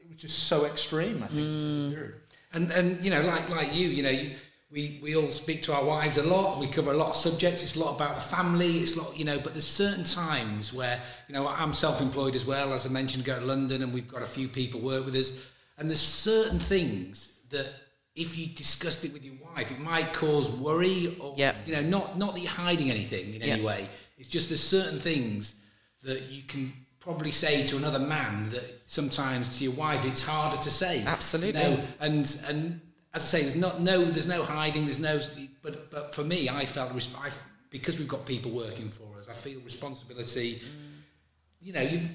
it 0.00 0.08
was 0.08 0.18
just 0.18 0.40
so 0.40 0.66
extreme, 0.66 1.22
I 1.22 1.26
think. 1.28 1.46
Mm. 1.46 2.12
And, 2.52 2.70
and, 2.72 3.04
you 3.04 3.10
know, 3.10 3.22
like, 3.22 3.48
like 3.48 3.74
you, 3.74 3.88
you 3.88 4.02
know, 4.02 4.10
you, 4.10 4.36
we, 4.70 5.00
we 5.02 5.16
all 5.16 5.30
speak 5.32 5.62
to 5.64 5.74
our 5.74 5.84
wives 5.84 6.16
a 6.16 6.22
lot. 6.22 6.58
We 6.58 6.68
cover 6.68 6.92
a 6.92 6.96
lot 6.96 7.10
of 7.10 7.16
subjects. 7.16 7.62
It's 7.62 7.74
a 7.74 7.80
lot 7.80 7.96
about 7.96 8.14
the 8.14 8.20
family. 8.20 8.78
It's 8.78 8.96
a 8.96 9.02
lot, 9.02 9.18
you 9.18 9.24
know, 9.24 9.40
but 9.40 9.52
there's 9.52 9.66
certain 9.66 10.04
times 10.04 10.72
where, 10.72 11.00
you 11.28 11.34
know, 11.34 11.48
I'm 11.48 11.72
self-employed 11.72 12.36
as 12.36 12.46
well. 12.46 12.72
As 12.72 12.86
I 12.86 12.88
mentioned, 12.90 13.24
go 13.24 13.38
to 13.38 13.44
London 13.44 13.82
and 13.82 13.92
we've 13.92 14.06
got 14.06 14.22
a 14.22 14.26
few 14.26 14.46
people 14.46 14.80
work 14.80 15.04
with 15.04 15.16
us. 15.16 15.44
And 15.76 15.90
there's 15.90 16.00
certain 16.00 16.60
things 16.60 17.40
that 17.50 17.66
if 18.14 18.38
you 18.38 18.46
discussed 18.46 19.04
it 19.04 19.12
with 19.12 19.24
your 19.24 19.34
wife, 19.54 19.72
it 19.72 19.80
might 19.80 20.12
cause 20.12 20.48
worry 20.48 21.16
or 21.20 21.34
yep. 21.36 21.56
you 21.66 21.74
know, 21.74 21.82
not 21.82 22.18
not 22.18 22.34
that 22.34 22.40
you're 22.40 22.50
hiding 22.50 22.90
anything 22.90 23.34
in 23.34 23.40
yep. 23.40 23.48
any 23.48 23.62
way. 23.62 23.88
It's 24.18 24.28
just 24.28 24.50
there's 24.50 24.62
certain 24.62 24.98
things 25.00 25.54
that 26.02 26.30
you 26.30 26.42
can 26.42 26.72
probably 26.98 27.32
say 27.32 27.66
to 27.66 27.76
another 27.76 27.98
man 27.98 28.50
that 28.50 28.82
sometimes 28.86 29.58
to 29.58 29.64
your 29.64 29.72
wife 29.72 30.04
it's 30.04 30.24
harder 30.24 30.60
to 30.62 30.70
say. 30.70 31.02
Absolutely. 31.06 31.60
You 31.60 31.68
know? 31.68 31.80
And 31.98 32.42
and 32.46 32.80
as 33.12 33.22
I 33.22 33.26
say, 33.26 33.42
there's 33.42 33.56
not 33.56 33.80
no 33.80 34.04
there's 34.04 34.28
no 34.28 34.42
hiding. 34.44 34.84
There's 34.84 35.00
no 35.00 35.20
but 35.62 35.90
but 35.90 36.14
for 36.14 36.24
me, 36.24 36.48
I 36.48 36.64
felt 36.64 36.92
I 36.92 37.30
because 37.70 37.98
we've 37.98 38.08
got 38.08 38.26
people 38.26 38.50
working 38.50 38.90
for 38.90 39.18
us. 39.18 39.28
I 39.28 39.32
feel 39.32 39.60
responsibility. 39.60 40.56
Mm. 40.56 41.62
You 41.62 41.72
know, 41.72 41.82
you've 41.82 42.08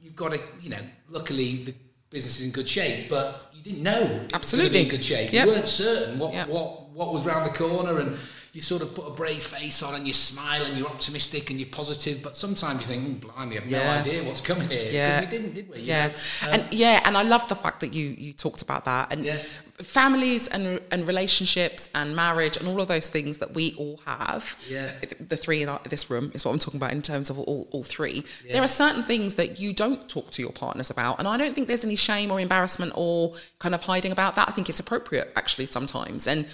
you've 0.00 0.16
got 0.16 0.32
to 0.32 0.40
you 0.60 0.70
know. 0.70 0.80
Luckily, 1.08 1.56
the 1.64 1.74
business 2.10 2.40
is 2.40 2.46
in 2.46 2.52
good 2.52 2.68
shape, 2.68 3.08
but 3.08 3.50
you 3.54 3.62
didn't 3.62 3.82
know 3.82 4.26
absolutely 4.34 4.82
in 4.82 4.88
good 4.88 5.04
shape. 5.04 5.32
Yep. 5.32 5.46
You 5.46 5.52
weren't 5.52 5.68
certain 5.68 6.18
what, 6.18 6.34
yep. 6.34 6.48
what 6.48 6.90
what 6.90 7.12
was 7.12 7.24
round 7.24 7.46
the 7.46 7.56
corner, 7.56 7.98
and 8.00 8.16
you 8.52 8.60
sort 8.60 8.82
of 8.82 8.94
put 8.94 9.06
a 9.06 9.10
brave 9.10 9.42
face 9.42 9.82
on 9.82 9.94
and 9.94 10.06
you 10.06 10.12
smile 10.12 10.66
and 10.66 10.76
you're 10.76 10.86
optimistic 10.88 11.48
and 11.48 11.58
you're 11.58 11.70
positive, 11.70 12.22
but 12.22 12.36
sometimes 12.36 12.82
you 12.82 12.86
think, 12.86 13.24
oh, 13.24 13.28
blimey, 13.28 13.56
I've 13.56 13.66
yeah. 13.66 13.94
no 13.94 14.00
idea 14.00 14.24
what's 14.24 14.42
coming 14.42 14.68
here. 14.68 14.90
Yeah. 14.92 15.20
We 15.20 15.26
didn't, 15.26 15.54
did 15.54 15.70
we? 15.70 15.78
You 15.78 15.84
yeah. 15.84 16.12
Um, 16.42 16.48
and 16.52 16.74
yeah, 16.74 17.00
and 17.06 17.16
I 17.16 17.22
love 17.22 17.48
the 17.48 17.56
fact 17.56 17.80
that 17.80 17.94
you 17.94 18.08
you 18.18 18.34
talked 18.34 18.60
about 18.60 18.84
that. 18.84 19.10
And 19.10 19.24
yeah. 19.24 19.36
families 19.78 20.48
and 20.48 20.82
and 20.90 21.06
relationships 21.08 21.88
and 21.94 22.14
marriage 22.14 22.58
and 22.58 22.68
all 22.68 22.78
of 22.82 22.88
those 22.88 23.08
things 23.08 23.38
that 23.38 23.54
we 23.54 23.74
all 23.78 23.98
have. 24.04 24.58
Yeah. 24.68 24.92
The 25.18 25.38
three 25.38 25.62
in 25.62 25.70
our, 25.70 25.80
this 25.88 26.10
room 26.10 26.30
is 26.34 26.44
what 26.44 26.52
I'm 26.52 26.58
talking 26.58 26.78
about 26.78 26.92
in 26.92 27.00
terms 27.00 27.30
of 27.30 27.38
all, 27.38 27.68
all 27.70 27.84
three. 27.84 28.22
Yeah. 28.44 28.52
There 28.52 28.62
are 28.62 28.68
certain 28.68 29.02
things 29.02 29.36
that 29.36 29.60
you 29.60 29.72
don't 29.72 30.10
talk 30.10 30.30
to 30.32 30.42
your 30.42 30.52
partners 30.52 30.90
about. 30.90 31.18
And 31.18 31.26
I 31.26 31.38
don't 31.38 31.54
think 31.54 31.68
there's 31.68 31.84
any 31.84 31.96
shame 31.96 32.30
or 32.30 32.38
embarrassment 32.38 32.92
or 32.96 33.32
kind 33.60 33.74
of 33.74 33.82
hiding 33.84 34.12
about 34.12 34.36
that. 34.36 34.50
I 34.50 34.52
think 34.52 34.68
it's 34.68 34.80
appropriate 34.80 35.32
actually 35.36 35.64
sometimes. 35.64 36.26
And 36.26 36.46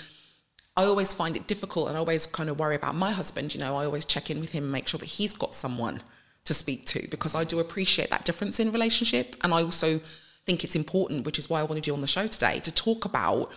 I 0.79 0.85
always 0.85 1.13
find 1.13 1.35
it 1.35 1.49
difficult 1.49 1.89
and 1.89 1.97
I 1.97 1.99
always 1.99 2.25
kind 2.25 2.49
of 2.49 2.61
worry 2.61 2.77
about 2.77 2.95
my 2.95 3.11
husband. 3.11 3.53
You 3.53 3.61
know, 3.61 3.77
I 3.77 3.85
always 3.85 4.07
check 4.07 4.31
in 4.31 4.39
with 4.39 4.53
him 4.53 4.63
and 4.63 4.73
make 4.73 4.87
sure 4.87 4.99
that 4.99 5.07
he's 5.07 5.33
got 5.33 5.57
someone 5.57 6.03
to 6.45 6.55
speak 6.55 6.87
to 6.87 7.09
because 7.11 7.35
I 7.35 7.43
do 7.43 7.59
appreciate 7.59 8.11
that 8.11 8.25
difference 8.25 8.61
in 8.61 8.71
relationship. 8.71 9.35
And 9.43 9.53
I 9.53 9.65
also 9.65 9.99
think 10.47 10.63
it's 10.63 10.77
important, 10.77 11.27
which 11.27 11.37
is 11.37 11.51
why 11.51 11.59
I 11.59 11.65
wanted 11.65 11.89
you 11.89 11.95
on 11.95 12.01
the 12.01 12.07
show 12.07 12.29
today, 12.29 12.61
to 12.61 12.71
talk 12.71 13.05
about 13.05 13.51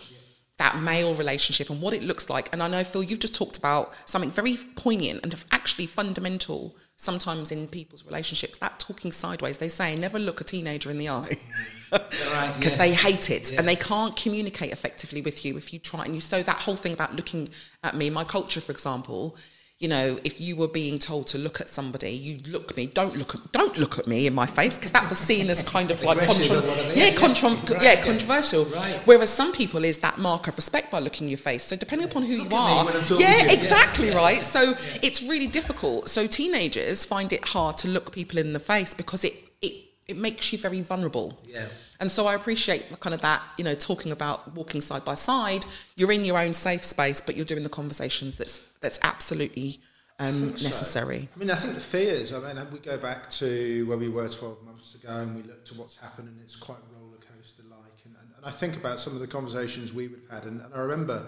that 0.58 0.80
male 0.80 1.14
relationship 1.14 1.70
and 1.70 1.80
what 1.80 1.94
it 1.94 2.02
looks 2.02 2.28
like. 2.28 2.52
And 2.52 2.60
I 2.60 2.66
know, 2.66 2.82
Phil, 2.82 3.04
you've 3.04 3.20
just 3.20 3.36
talked 3.36 3.56
about 3.56 3.94
something 4.10 4.32
very 4.32 4.56
poignant 4.74 5.20
and 5.22 5.32
actually 5.52 5.86
fundamental 5.86 6.74
sometimes 7.02 7.50
in 7.50 7.66
people's 7.66 8.04
relationships, 8.06 8.58
that 8.58 8.78
talking 8.78 9.10
sideways, 9.10 9.58
they 9.58 9.68
say 9.68 9.96
never 9.96 10.18
look 10.18 10.40
a 10.40 10.44
teenager 10.44 10.90
in 10.90 10.98
the 10.98 11.08
eye 11.08 11.28
because 11.90 12.32
right, 12.32 12.54
yeah. 12.60 12.76
they 12.76 12.94
hate 12.94 13.28
it 13.28 13.50
yeah. 13.50 13.58
and 13.58 13.68
they 13.68 13.76
can't 13.76 14.16
communicate 14.16 14.72
effectively 14.72 15.20
with 15.20 15.44
you 15.44 15.56
if 15.56 15.72
you 15.72 15.78
try. 15.78 16.04
And 16.04 16.14
you 16.14 16.20
so 16.20 16.42
that 16.42 16.58
whole 16.58 16.76
thing 16.76 16.92
about 16.92 17.16
looking 17.16 17.48
at 17.82 17.96
me, 17.96 18.08
my 18.08 18.24
culture, 18.24 18.60
for 18.60 18.72
example, 18.72 19.36
you 19.82 19.88
know, 19.88 20.16
if 20.22 20.40
you 20.40 20.54
were 20.54 20.68
being 20.68 20.96
told 21.00 21.26
to 21.26 21.38
look 21.38 21.60
at 21.60 21.68
somebody, 21.68 22.10
you 22.12 22.38
look 22.52 22.70
at 22.70 22.76
me, 22.76 22.86
don't 22.86 23.16
look 23.16 23.34
at, 23.34 23.50
don't 23.50 23.76
look 23.76 23.98
at 23.98 24.06
me 24.06 24.28
in 24.28 24.34
my 24.42 24.46
face, 24.46 24.78
because 24.78 24.92
that 24.92 25.10
was 25.10 25.18
seen 25.18 25.50
as 25.50 25.60
kind 25.64 25.90
of 25.90 26.00
like 26.04 26.20
contra- 26.20 26.62
yeah, 26.94 27.06
Yeah, 27.08 27.14
contra- 27.16 27.48
right, 27.50 27.82
yeah, 27.82 28.04
controversial. 28.04 28.64
Right. 28.66 29.00
Whereas 29.06 29.30
some 29.30 29.52
people 29.52 29.84
is 29.84 29.98
that 29.98 30.18
mark 30.18 30.46
of 30.46 30.56
respect 30.56 30.92
by 30.92 31.00
looking 31.00 31.26
your 31.28 31.38
face. 31.38 31.64
So 31.64 31.74
depending 31.74 32.08
upon 32.08 32.22
who 32.22 32.36
Look 32.38 32.52
you 32.52 32.56
are, 32.56 32.84
yeah, 32.84 33.08
you. 33.08 33.18
Yeah. 33.18 33.50
exactly 33.50 34.10
right. 34.10 34.44
So 34.44 34.74
it's 35.02 35.20
really 35.22 35.48
difficult. 35.48 36.08
So 36.08 36.28
teenagers 36.28 37.04
find 37.04 37.32
it 37.32 37.44
hard 37.48 37.76
to 37.78 37.88
look 37.88 38.12
people 38.12 38.38
in 38.38 38.52
the 38.52 38.60
face 38.60 38.94
because 38.94 39.24
it 39.24 39.34
it 39.60 39.74
it 40.06 40.16
makes 40.16 40.52
you 40.52 40.58
very 40.60 40.80
vulnerable. 40.80 41.40
Yeah. 41.44 41.66
And 41.98 42.10
so 42.10 42.26
I 42.28 42.34
appreciate 42.34 42.88
the 42.90 42.96
kind 42.96 43.14
of 43.14 43.20
that, 43.22 43.42
you 43.58 43.64
know, 43.64 43.74
talking 43.74 44.12
about 44.12 44.54
walking 44.54 44.80
side 44.80 45.04
by 45.04 45.16
side. 45.16 45.66
You're 45.96 46.12
in 46.12 46.24
your 46.24 46.38
own 46.38 46.54
safe 46.54 46.84
space, 46.84 47.20
but 47.20 47.36
you're 47.36 47.44
doing 47.52 47.62
the 47.64 47.68
conversations 47.80 48.36
that's 48.38 48.60
that's 48.82 48.98
absolutely 49.02 49.80
um, 50.18 50.56
so. 50.58 50.64
necessary. 50.64 51.28
I 51.34 51.38
mean, 51.38 51.50
I 51.50 51.54
think 51.54 51.74
the 51.74 51.80
fears. 51.80 52.32
I 52.32 52.40
mean, 52.40 52.64
we 52.70 52.78
go 52.78 52.98
back 52.98 53.30
to 53.30 53.86
where 53.86 53.96
we 53.98 54.08
were 54.08 54.28
12 54.28 54.62
months 54.62 54.94
ago, 54.94 55.08
and 55.08 55.36
we 55.36 55.42
look 55.42 55.64
to 55.66 55.74
what's 55.74 55.96
happened, 55.96 56.28
and 56.28 56.40
it's 56.40 56.56
quite 56.56 56.78
roller 56.94 57.16
coaster 57.16 57.62
like. 57.70 58.04
And, 58.04 58.14
and, 58.20 58.36
and 58.36 58.44
I 58.44 58.50
think 58.50 58.76
about 58.76 59.00
some 59.00 59.14
of 59.14 59.20
the 59.20 59.26
conversations 59.26 59.92
we 59.92 60.08
would 60.08 60.20
have 60.28 60.42
had, 60.42 60.48
and, 60.50 60.60
and 60.60 60.74
I 60.74 60.78
remember 60.80 61.26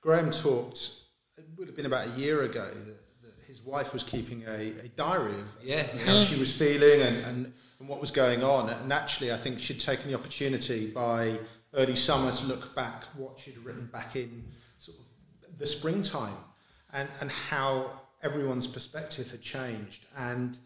Graham 0.00 0.30
talked. 0.30 0.98
It 1.36 1.46
would 1.56 1.66
have 1.66 1.76
been 1.76 1.86
about 1.86 2.06
a 2.06 2.10
year 2.10 2.42
ago 2.42 2.66
that, 2.66 3.22
that 3.22 3.34
his 3.46 3.62
wife 3.62 3.92
was 3.92 4.02
keeping 4.02 4.44
a, 4.46 4.72
a 4.84 4.88
diary 4.96 5.32
of 5.32 5.56
Yeah. 5.62 5.86
how 6.04 6.22
she 6.22 6.38
was 6.38 6.54
feeling 6.54 7.00
and, 7.00 7.16
and, 7.24 7.52
and 7.80 7.88
what 7.88 8.00
was 8.00 8.10
going 8.10 8.44
on. 8.44 8.68
And 8.68 8.92
actually, 8.92 9.32
I 9.32 9.38
think 9.38 9.58
she'd 9.58 9.80
taken 9.80 10.08
the 10.08 10.14
opportunity 10.14 10.88
by 10.88 11.38
early 11.74 11.96
summer 11.96 12.32
to 12.32 12.46
look 12.46 12.74
back 12.74 13.04
what 13.16 13.38
she'd 13.38 13.56
written 13.58 13.86
back 13.86 14.14
in 14.14 14.44
sort 14.76 14.98
of 14.98 15.58
the 15.58 15.66
springtime 15.66 16.34
and, 16.92 17.08
and 17.20 17.30
how 17.30 17.90
everyone's 18.22 18.66
perspective 18.66 19.30
had 19.30 19.40
changed. 19.40 20.06
And 20.16 20.58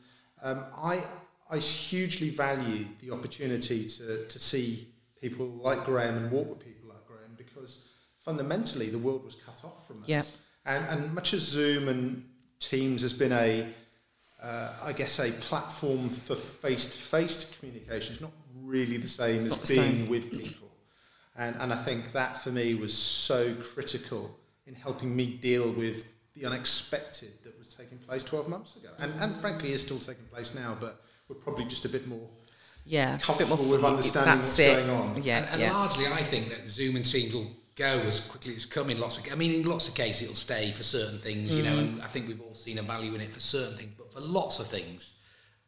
um, 0.43 0.65
I, 0.77 1.03
I 1.51 1.59
hugely 1.59 2.31
valued 2.31 2.89
the 3.01 3.13
opportunity 3.13 3.87
to, 3.87 4.27
to 4.27 4.39
see 4.39 4.89
people 5.21 5.47
like 5.47 5.85
Graham 5.85 6.17
and 6.17 6.31
walk 6.31 6.49
with 6.49 6.61
people 6.61 6.89
like 6.89 7.07
Graham 7.07 7.35
because 7.37 7.85
fundamentally 8.19 8.91
the 8.91 8.99
world 8.99 9.25
was 9.25 9.37
cut 9.37 9.65
off 9.65 9.87
from 9.87 10.03
us. 10.03 10.09
Yeah. 10.09 10.23
And, 10.67 10.85
and 10.89 11.15
much 11.15 11.33
as 11.33 11.43
Zoom 11.43 11.89
and 11.89 12.25
Teams 12.59 13.03
has 13.03 13.13
been 13.13 13.33
a, 13.33 13.67
uh, 14.43 14.73
I 14.83 14.93
guess, 14.93 15.21
a 15.21 15.31
platform 15.31 16.09
for 16.09 16.35
face-to-face 16.35 17.57
communication, 17.59 18.15
it's 18.15 18.21
not 18.21 18.33
really 18.63 18.97
the 18.97 19.09
same 19.09 19.47
as 19.47 19.57
the 19.57 19.75
being 19.75 19.93
same. 19.93 20.09
with 20.09 20.31
people. 20.31 20.69
And, 21.37 21.55
and 21.57 21.73
I 21.73 21.77
think 21.77 22.13
that 22.13 22.39
for 22.39 22.51
me 22.51 22.75
was 22.75 22.97
so 22.97 23.55
critical 23.55 24.37
in 24.67 24.75
helping 24.75 25.15
me 25.15 25.27
deal 25.27 25.71
with 25.71 26.16
the 26.37 26.47
unexpected 26.47 27.33
that 27.45 27.59
was 27.59 27.69
taking 27.75 27.99
place 27.99 28.23
12 28.25 28.49
months 28.49 28.77
ago. 28.77 28.89
And, 28.99 29.13
and 29.21 29.37
frankly, 29.37 29.73
is 29.73 29.81
still 29.83 29.99
taking 29.99 30.25
place 30.27 30.55
now, 30.55 30.77
but 30.79 31.03
we're 31.29 31.37
probably 31.37 31.65
just 31.65 31.85
a 31.85 31.89
bit 31.89 32.07
more 32.07 32.29
Yeah, 32.85 33.15
a 33.15 33.17
bit 33.17 33.23
comfortable 33.23 33.57
more 33.57 33.69
with 33.73 33.85
f- 33.85 33.91
understanding 33.91 34.37
what's 34.39 34.59
it. 34.59 34.87
going 34.87 34.91
on. 34.91 35.23
Yeah, 35.23 35.39
and, 35.39 35.49
and 35.53 35.61
yeah. 35.63 35.73
largely, 35.73 36.07
I 36.07 36.23
think 36.23 36.49
that 36.51 36.69
Zoom 36.69 36.97
and 36.97 37.05
Teams 37.05 37.33
will 37.35 37.51
go 37.75 37.85
as 38.01 38.21
quickly 38.21 38.55
as 38.57 38.67
come 38.67 38.91
in 38.91 39.01
lots 39.01 39.19
of. 39.19 39.31
I 39.33 39.35
mean, 39.35 39.53
in 39.55 39.63
lots 39.69 39.89
of 39.89 39.95
cases, 39.95 40.23
it'll 40.23 40.35
stay 40.35 40.71
for 40.73 40.83
certain 40.83 41.19
things, 41.19 41.55
you 41.55 41.63
Mm. 41.63 41.67
know. 41.67 41.79
And 41.79 42.03
I 42.03 42.07
think 42.07 42.29
we've 42.29 42.41
all 42.41 42.55
seen 42.55 42.79
a 42.79 42.83
value 42.83 43.15
in 43.15 43.21
it 43.21 43.33
for 43.33 43.41
certain 43.41 43.77
things, 43.77 43.93
but 43.99 44.13
for 44.13 44.21
lots 44.21 44.59
of 44.61 44.67
things, 44.67 45.15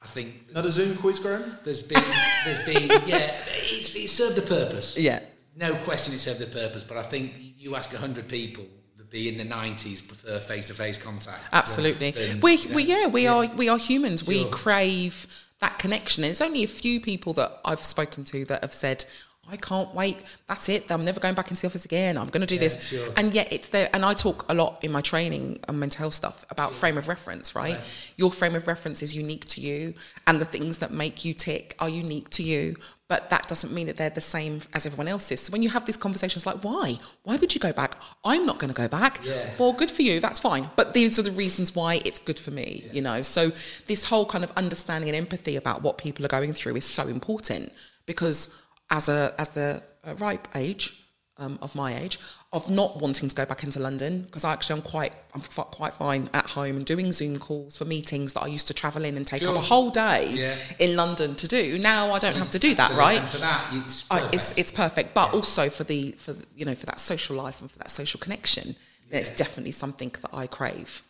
I 0.03 0.07
think 0.07 0.53
not 0.55 0.65
a 0.65 0.71
Zoom 0.71 0.97
quiz, 0.97 1.19
Graham? 1.19 1.59
there's 1.65 1.83
been, 1.83 2.03
there's 2.45 2.65
been, 2.65 2.89
yeah, 3.07 3.35
it's, 3.47 3.95
it 3.97 4.09
served 4.11 4.39
a 4.39 4.43
purpose. 4.43 4.97
Yeah. 4.97 5.21
No 5.57 5.75
question, 5.77 6.15
it 6.15 6.21
served 6.21 6.41
a 6.41 6.47
purpose. 6.47 6.85
But 6.85 6.99
I 6.99 7.03
think 7.03 7.35
you 7.59 7.75
ask 7.75 7.93
hundred 7.93 8.29
people 8.29 8.65
be 9.11 9.29
in 9.29 9.39
the 9.39 9.45
nineties 9.45 10.01
prefer 10.01 10.39
face-to-face 10.39 10.99
contact. 10.99 11.41
Absolutely. 11.53 12.11
than- 12.13 12.41
we, 12.41 12.57
than- 12.57 12.75
we 12.75 12.83
yeah, 12.85 13.07
we 13.07 13.27
are 13.27 13.47
we 13.57 13.69
are 13.69 13.79
humans. 13.79 14.27
We 14.27 14.45
crave 14.47 15.27
that 15.61 15.79
connection. 15.79 16.25
And 16.25 16.31
it's 16.31 16.41
only 16.41 16.63
a 16.65 16.69
few 16.69 17.01
people 17.01 17.33
that 17.35 17.61
I've 17.65 17.83
spoken 17.85 18.25
to 18.25 18.45
that 18.47 18.63
have 18.63 18.73
said, 18.73 19.05
I 19.51 19.57
can't 19.57 19.93
wait. 19.95 20.19
That's 20.47 20.69
it. 20.69 20.93
I'm 20.93 21.05
never 21.07 21.21
going 21.21 21.35
back 21.35 21.49
into 21.51 21.63
the 21.63 21.69
office 21.69 21.87
again. 21.87 22.19
I'm 22.19 22.27
going 22.29 22.43
to 22.43 22.47
do 22.47 22.59
this. 22.59 22.91
sure. 22.91 23.09
And 23.17 23.33
yet 23.35 23.51
it's 23.51 23.69
there. 23.69 23.89
And 23.95 24.05
I 24.05 24.13
talk 24.13 24.45
a 24.51 24.55
lot 24.55 24.85
in 24.85 24.93
my 24.93 25.01
training 25.01 25.59
and 25.67 25.81
mental 25.81 26.01
health 26.01 26.15
stuff 26.15 26.45
about 26.51 26.75
frame 26.75 26.99
of 26.99 27.09
reference, 27.09 27.55
right? 27.55 27.79
Your 28.19 28.31
frame 28.31 28.55
of 28.55 28.67
reference 28.69 29.03
is 29.03 29.17
unique 29.17 29.47
to 29.47 29.63
you, 29.63 29.95
and 30.27 30.39
the 30.39 30.45
things 30.45 30.79
that 30.79 30.93
make 30.93 31.25
you 31.25 31.33
tick 31.33 31.75
are 31.79 31.89
unique 31.89 32.29
to 32.31 32.43
you. 32.43 32.77
But 33.09 33.31
that 33.31 33.49
doesn't 33.49 33.73
mean 33.73 33.87
that 33.87 33.97
they're 33.97 34.11
the 34.11 34.21
same 34.21 34.61
as 34.75 34.85
everyone 34.85 35.09
else's. 35.09 35.41
So 35.41 35.51
when 35.51 35.63
you 35.63 35.71
have 35.71 35.87
these 35.87 35.97
conversations 35.97 36.45
like, 36.45 36.63
why? 36.63 36.97
Why 37.23 37.37
would 37.37 37.55
you 37.55 37.61
go 37.61 37.73
back? 37.73 37.95
I'm 38.23 38.45
not 38.45 38.59
going 38.59 38.69
to 38.69 38.77
go 38.77 38.87
back. 38.87 39.21
Yeah. 39.23 39.51
Well, 39.59 39.73
good 39.73 39.91
for 39.91 40.03
you. 40.03 40.21
That's 40.21 40.39
fine. 40.39 40.69
But 40.77 40.93
these 40.93 41.19
are 41.19 41.23
the 41.23 41.31
reasons 41.31 41.75
why 41.75 42.03
it's 42.05 42.21
good 42.21 42.39
for 42.39 42.51
me, 42.51 42.85
you 42.93 43.01
know. 43.01 43.23
So 43.23 43.49
this 43.87 44.05
whole 44.05 44.27
kind 44.27 44.45
of 44.45 44.51
understanding 44.59 45.09
and 45.09 45.17
empathy 45.17 45.57
about 45.57 45.81
what 45.81 45.97
people 45.97 46.25
are 46.27 46.29
going 46.29 46.53
through 46.53 46.77
is 46.77 46.85
so 46.85 47.09
important 47.09 47.73
because 48.05 48.55
as 48.91 49.09
a 49.09 49.35
as 49.39 49.51
the 49.51 49.83
uh, 50.05 50.15
ripe 50.17 50.49
age 50.55 51.05
um, 51.39 51.59
of 51.63 51.75
my 51.75 51.95
age 51.97 52.19
of 52.51 52.71
not 52.71 52.99
wanting 52.99 53.29
to 53.29 53.35
go 53.37 53.45
back 53.45 53.63
into 53.63 53.79
London 53.79 54.23
because 54.23 54.43
I 54.43 54.55
actually 54.55 54.77
I'm 54.77 54.83
quite 54.83 55.13
I'm 55.35 55.43
f- 55.43 55.67
quite 55.71 55.93
fine 55.93 56.31
at 56.33 56.47
home 56.47 56.77
and 56.77 56.87
doing 56.87 57.13
Zoom 57.13 57.39
calls 57.39 57.77
for 57.77 57.85
meetings 57.85 58.33
that 58.33 58.43
I 58.43 58.47
used 58.47 58.67
to 58.69 58.75
travel 58.75 59.05
in 59.05 59.17
and 59.19 59.27
take 59.27 59.43
up 59.43 59.55
a 59.55 59.61
whole 59.61 59.91
day 59.91 60.31
Yeah. 60.33 60.55
in 60.79 60.97
London 60.97 61.35
to 61.37 61.47
do. 61.47 61.79
Now 61.79 62.13
I 62.13 62.19
don't 62.19 62.37
have 62.37 62.51
to 62.53 62.59
do 62.59 62.75
that, 62.77 62.91
Absolutely. 62.93 63.05
right? 63.05 63.21
And 63.21 63.29
for 63.29 63.39
that, 63.39 63.71
it's 63.75 64.11
uh, 64.11 64.15
I, 64.15 64.19
perfect. 64.21 64.35
it's 64.35 64.59
it's 64.59 64.73
perfect, 64.73 65.15
but 65.15 65.35
also 65.35 65.69
for 65.69 65.85
the 65.85 66.13
for 66.13 66.35
you 66.57 66.65
know 66.65 66.75
for 66.75 66.87
that 66.87 67.01
social 67.01 67.37
life 67.37 67.61
and 67.61 67.71
for 67.71 67.79
that 67.81 67.91
social 67.91 68.19
connection, 68.19 68.77
it's 69.11 69.29
definitely 69.31 69.73
something 69.73 70.11
that 70.23 70.31
I 70.33 70.47
crave. 70.47 71.03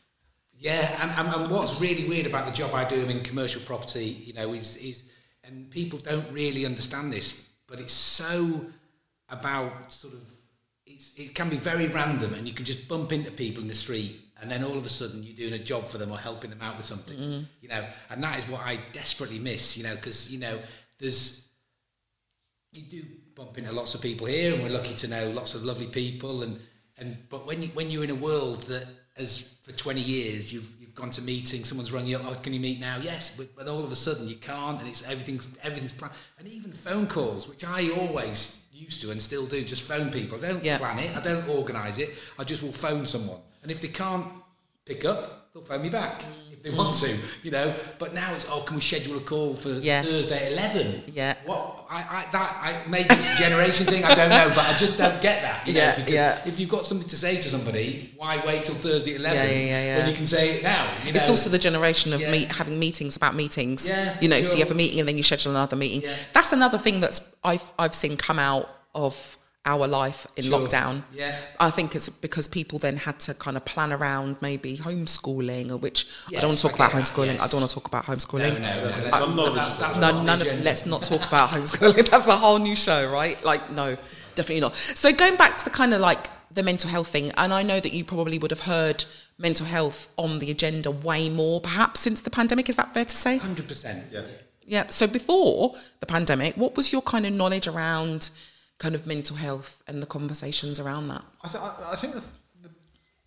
Yeah, 0.61 0.99
and, 1.01 1.13
and, 1.13 1.43
and 1.43 1.51
what's 1.53 1.81
really 1.81 2.09
weird 2.09 2.27
about 2.27 2.47
the 2.47 2.53
job 2.53 2.75
I 2.75 2.85
do 2.85 3.05
in 3.09 3.21
commercial 3.23 3.63
property, 3.63 4.07
you 4.27 4.33
know, 4.33 4.55
is 4.55 4.75
is 4.79 5.09
and 5.45 5.71
people 5.71 6.01
don't 6.01 6.29
really 6.33 6.67
understand 6.67 7.13
this, 7.13 7.49
but 7.69 7.79
it's 7.79 7.93
so 7.93 8.67
about 9.29 9.93
sort 9.93 10.15
of 10.15 10.21
it 11.17 11.35
can 11.35 11.49
be 11.49 11.57
very 11.57 11.89
random, 11.89 12.35
and 12.35 12.47
you 12.47 12.55
can 12.55 12.65
just 12.65 12.89
bump 12.89 13.13
into 13.13 13.31
people 13.31 13.63
in 13.63 13.69
the 13.69 13.75
street, 13.75 14.21
and 14.41 14.51
then 14.51 14.65
all 14.65 14.77
of 14.77 14.87
a 14.87 14.89
sudden 14.89 15.23
you're 15.23 15.37
doing 15.37 15.53
a 15.53 15.65
job 15.65 15.87
for 15.87 15.99
them 15.99 16.11
or 16.11 16.19
helping 16.19 16.51
them 16.51 16.63
out 16.63 16.77
with 16.77 16.87
something, 16.87 17.19
mm-hmm. 17.19 17.45
you 17.61 17.69
know, 17.69 17.85
and 18.11 18.23
that 18.23 18.39
is 18.39 18.49
what 18.49 18.63
I 18.63 18.81
desperately 18.93 19.39
miss, 19.39 19.77
you 19.77 19.85
know, 19.85 19.95
because 19.95 20.31
you 20.31 20.39
know 20.39 20.59
there's 20.99 21.49
you 22.73 22.83
do 22.83 23.03
bump 23.35 23.59
into 23.59 23.73
lots 23.73 23.95
of 23.95 24.01
people 24.01 24.27
here, 24.27 24.55
and 24.55 24.63
we're 24.63 24.71
lucky 24.71 24.95
to 24.95 25.09
know 25.09 25.31
lots 25.31 25.55
of 25.55 25.65
lovely 25.65 25.87
people. 25.87 26.43
And, 26.43 26.61
and 26.99 27.17
but 27.31 27.47
when 27.47 27.63
you 27.63 27.69
when 27.69 27.91
you're 27.91 28.05
in 28.05 28.11
a 28.11 28.15
world 28.15 28.63
that 28.65 28.87
has 29.17 29.55
for 29.63 29.73
20 29.73 30.01
years 30.01 30.53
you've 30.53 30.73
you've 30.81 30.95
gone 30.95 31.11
to 31.11 31.23
meetings, 31.23 31.69
someone's 31.69 31.93
rung 31.93 32.07
you 32.07 32.17
up, 32.17 32.25
oh, 32.27 32.35
can 32.43 32.53
you 32.53 32.61
meet 32.61 32.81
now? 32.81 32.99
Yes, 33.01 33.35
but, 33.37 33.55
but 33.57 33.69
all 33.69 33.85
of 33.85 33.93
a 33.93 33.97
sudden 33.97 34.29
you 34.29 34.37
can't, 34.37 34.81
and 34.81 34.89
it's 34.89 35.03
everything's 35.09 35.49
everything's 35.63 35.93
planned, 35.93 36.15
and 36.39 36.49
even 36.49 36.73
phone 36.73 37.07
calls, 37.07 37.49
which 37.49 37.65
I 37.65 37.91
always 37.91 38.58
used 38.79 39.01
to 39.03 39.11
and 39.11 39.21
still 39.21 39.47
do, 39.47 39.65
just 39.65 39.83
phone 39.83 40.11
people. 40.11 40.39
I 40.39 40.49
don't 40.49 40.65
Yeah. 40.65 40.79
plan 40.79 40.99
it, 40.99 41.17
I 41.17 41.21
don't 41.21 41.49
organise 41.49 41.99
it. 41.99 42.15
I 42.39 42.45
just 42.45 42.63
will 42.63 42.73
phone 42.73 43.05
someone, 43.07 43.41
and 43.63 43.71
if 43.71 43.81
they 43.81 43.89
can't 43.89 44.27
pick 44.85 45.05
up, 45.05 45.53
they'll 45.53 45.63
phone 45.63 45.83
me 45.83 45.91
back. 45.91 46.23
If 46.23 46.48
they 46.69 46.77
want 46.77 46.95
mm. 46.95 47.01
to, 47.01 47.19
you 47.43 47.51
know, 47.51 47.75
but 47.99 48.15
now 48.15 48.35
it's 48.35 48.47
oh, 48.49 48.63
can 48.63 48.77
we 48.77 48.83
schedule 48.83 49.17
a 49.17 49.21
call 49.21 49.55
for 49.55 49.71
Yes. 49.71 50.07
Thursday 50.07 50.53
eleven? 50.53 51.03
Yeah. 51.07 51.35
What 51.45 51.87
I, 51.91 51.99
I 51.99 52.27
that 52.33 52.57
I 52.63 52.89
maybe 52.89 53.09
it's 53.11 53.33
a 53.33 53.37
generation 53.37 53.87
thing. 53.87 54.05
I 54.05 54.15
don't 54.15 54.31
know, 54.31 54.49
but 54.55 54.67
I 54.67 54.75
just 54.75 54.99
don't 54.99 55.21
get 55.23 55.43
that. 55.43 55.67
You 55.67 55.75
know, 55.75 55.81
Yeah, 55.81 55.97
because 55.97 56.15
yeah. 56.15 56.43
If 56.47 56.61
you've 56.61 56.69
got 56.69 56.85
something 56.85 57.09
to 57.09 57.17
say 57.17 57.37
to 57.37 57.49
somebody, 57.49 58.13
why 58.17 58.43
wait 58.45 58.65
till 58.65 58.75
Thursday 58.75 59.15
at 59.15 59.21
eleven 59.21 59.39
Yeah, 59.39 59.51
yeah, 59.51 59.59
yeah, 59.59 59.85
yeah. 59.85 59.99
when 59.99 60.09
you 60.11 60.17
can 60.17 60.27
say 60.27 60.57
it 60.57 60.63
now? 60.63 60.89
You 61.05 61.13
know? 61.13 61.17
It's 61.21 61.31
also 61.31 61.51
the 61.51 61.59
generation 61.59 62.13
of 62.13 62.21
Yeah. 62.21 62.31
meet, 62.31 62.53
having 62.53 62.79
meetings 62.79 63.17
about 63.17 63.35
meetings. 63.35 63.89
Yeah, 63.89 64.17
you 64.21 64.29
know, 64.29 64.43
so 64.43 64.55
you 64.55 64.63
have 64.63 64.71
a 64.71 64.75
meeting 64.75 65.01
and 65.01 65.09
then 65.09 65.17
you 65.17 65.23
schedule 65.23 65.53
another 65.53 65.77
meeting. 65.77 66.03
Yeah. 66.03 66.15
That's 66.33 66.53
another 66.53 66.79
thing 66.79 67.01
that's 67.01 67.35
I've 67.45 67.73
I've 67.79 67.95
seen 67.95 68.17
come 68.17 68.39
out 68.39 68.69
of 68.95 69.38
our 69.75 69.87
life 69.87 70.27
in 70.37 70.45
Sure. 70.45 70.59
lockdown. 70.59 71.03
Yeah. 71.13 71.35
I 71.61 71.71
think 71.71 71.95
it's 71.95 72.09
because 72.09 72.49
people 72.49 72.79
then 72.79 72.97
had 72.97 73.17
to 73.27 73.35
kind 73.35 73.57
of 73.59 73.65
plan 73.73 73.93
around 73.93 74.37
maybe 74.41 74.71
homeschooling, 74.79 75.71
or 75.71 75.77
which 75.77 76.07
I 76.29 76.41
don't 76.41 76.49
want 76.51 76.59
to 76.59 76.63
talk 76.67 76.75
about 76.75 76.93
that, 76.93 76.99
homeschooling. 77.03 77.35
yes. 77.35 77.43
I 77.43 77.47
don't 77.49 77.61
want 77.61 77.71
to 77.71 77.75
talk 77.79 77.87
about 77.87 78.05
homeschooling. 78.07 78.55
no, 78.61 78.69
no. 78.69 79.55
That's 79.55 79.77
That's, 79.77 79.77
that's, 79.77 79.77
that's 79.77 79.99
No, 79.99 80.23
none 80.23 80.41
of 80.41 80.47
agenda. 80.47 80.65
let's 80.65 80.87
not 80.87 81.03
talk 81.05 81.25
about 81.27 81.51
homeschooling. 81.55 82.09
That's 82.11 82.27
a 82.27 82.37
whole 82.37 82.59
new 82.59 82.75
show, 82.77 83.11
right? 83.11 83.43
Like, 83.45 83.71
no, 83.71 83.97
definitely 84.35 84.61
not. 84.61 84.75
So 84.75 85.13
going 85.13 85.37
back 85.37 85.59
to 85.59 85.65
the 85.65 85.71
kind 85.71 85.93
of 85.95 86.01
like 86.01 86.27
the 86.51 86.63
mental 86.63 86.89
health 86.91 87.09
thing, 87.09 87.31
and 87.37 87.53
I 87.53 87.63
know 87.63 87.79
that 87.79 87.93
you 87.93 88.05
probably 88.05 88.39
would 88.39 88.51
have 88.51 88.61
heard 88.75 89.05
mental 89.39 89.67
health 89.67 90.09
on 90.17 90.39
the 90.39 90.51
agenda 90.51 90.91
way 90.91 91.29
more, 91.29 91.61
perhaps 91.61 92.01
since 92.01 92.21
the 92.23 92.31
pandemic. 92.31 92.69
Is 92.69 92.77
that 92.77 92.95
fair 92.95 93.05
to 93.05 93.17
say? 93.17 93.37
Hundred 93.37 93.69
percent. 93.69 94.05
Yeah. 94.11 94.23
Yeah. 94.67 94.87
So 94.89 95.07
before 95.07 95.75
the 96.01 96.07
pandemic, 96.07 96.55
what 96.57 96.77
was 96.77 96.93
your 96.93 97.03
kind 97.03 97.25
of 97.27 97.33
knowledge 97.33 97.67
around 97.67 98.31
kind 98.79 98.95
of 98.95 99.07
mental 99.07 99.37
health 99.37 99.83
and 99.87 100.03
the 100.03 100.07
conversations 100.07 100.79
around 100.81 101.09
that? 101.09 101.25
I, 101.43 101.49
th- 101.49 101.63
I 101.65 101.97
think 101.97 102.15
the, 102.15 102.23
the 102.63 102.71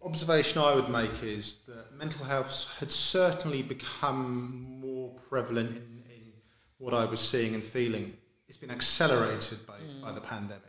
observation 0.03 0.62
I 0.62 0.74
would 0.74 0.89
make 0.89 1.24
is 1.24 1.58
that 1.67 1.98
mental 1.98 2.25
health 2.25 2.77
had 2.79 2.91
certainly 2.91 3.62
become 3.62 4.79
more 4.81 5.10
prevalent 5.29 5.72
in, 5.72 6.03
in 6.10 6.34
what 6.77 6.93
I 6.93 7.05
was 7.05 7.20
seeing 7.20 7.53
and 7.53 7.63
feeling. 7.63 8.13
It's 8.48 8.58
been 8.58 8.72
accelerated 8.72 9.60
by, 9.65 9.75
by 10.01 10.12
the 10.12 10.22
pandemic. 10.22 10.65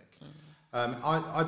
Um, 0.72 0.96
I, 1.04 1.16
I, 1.16 1.46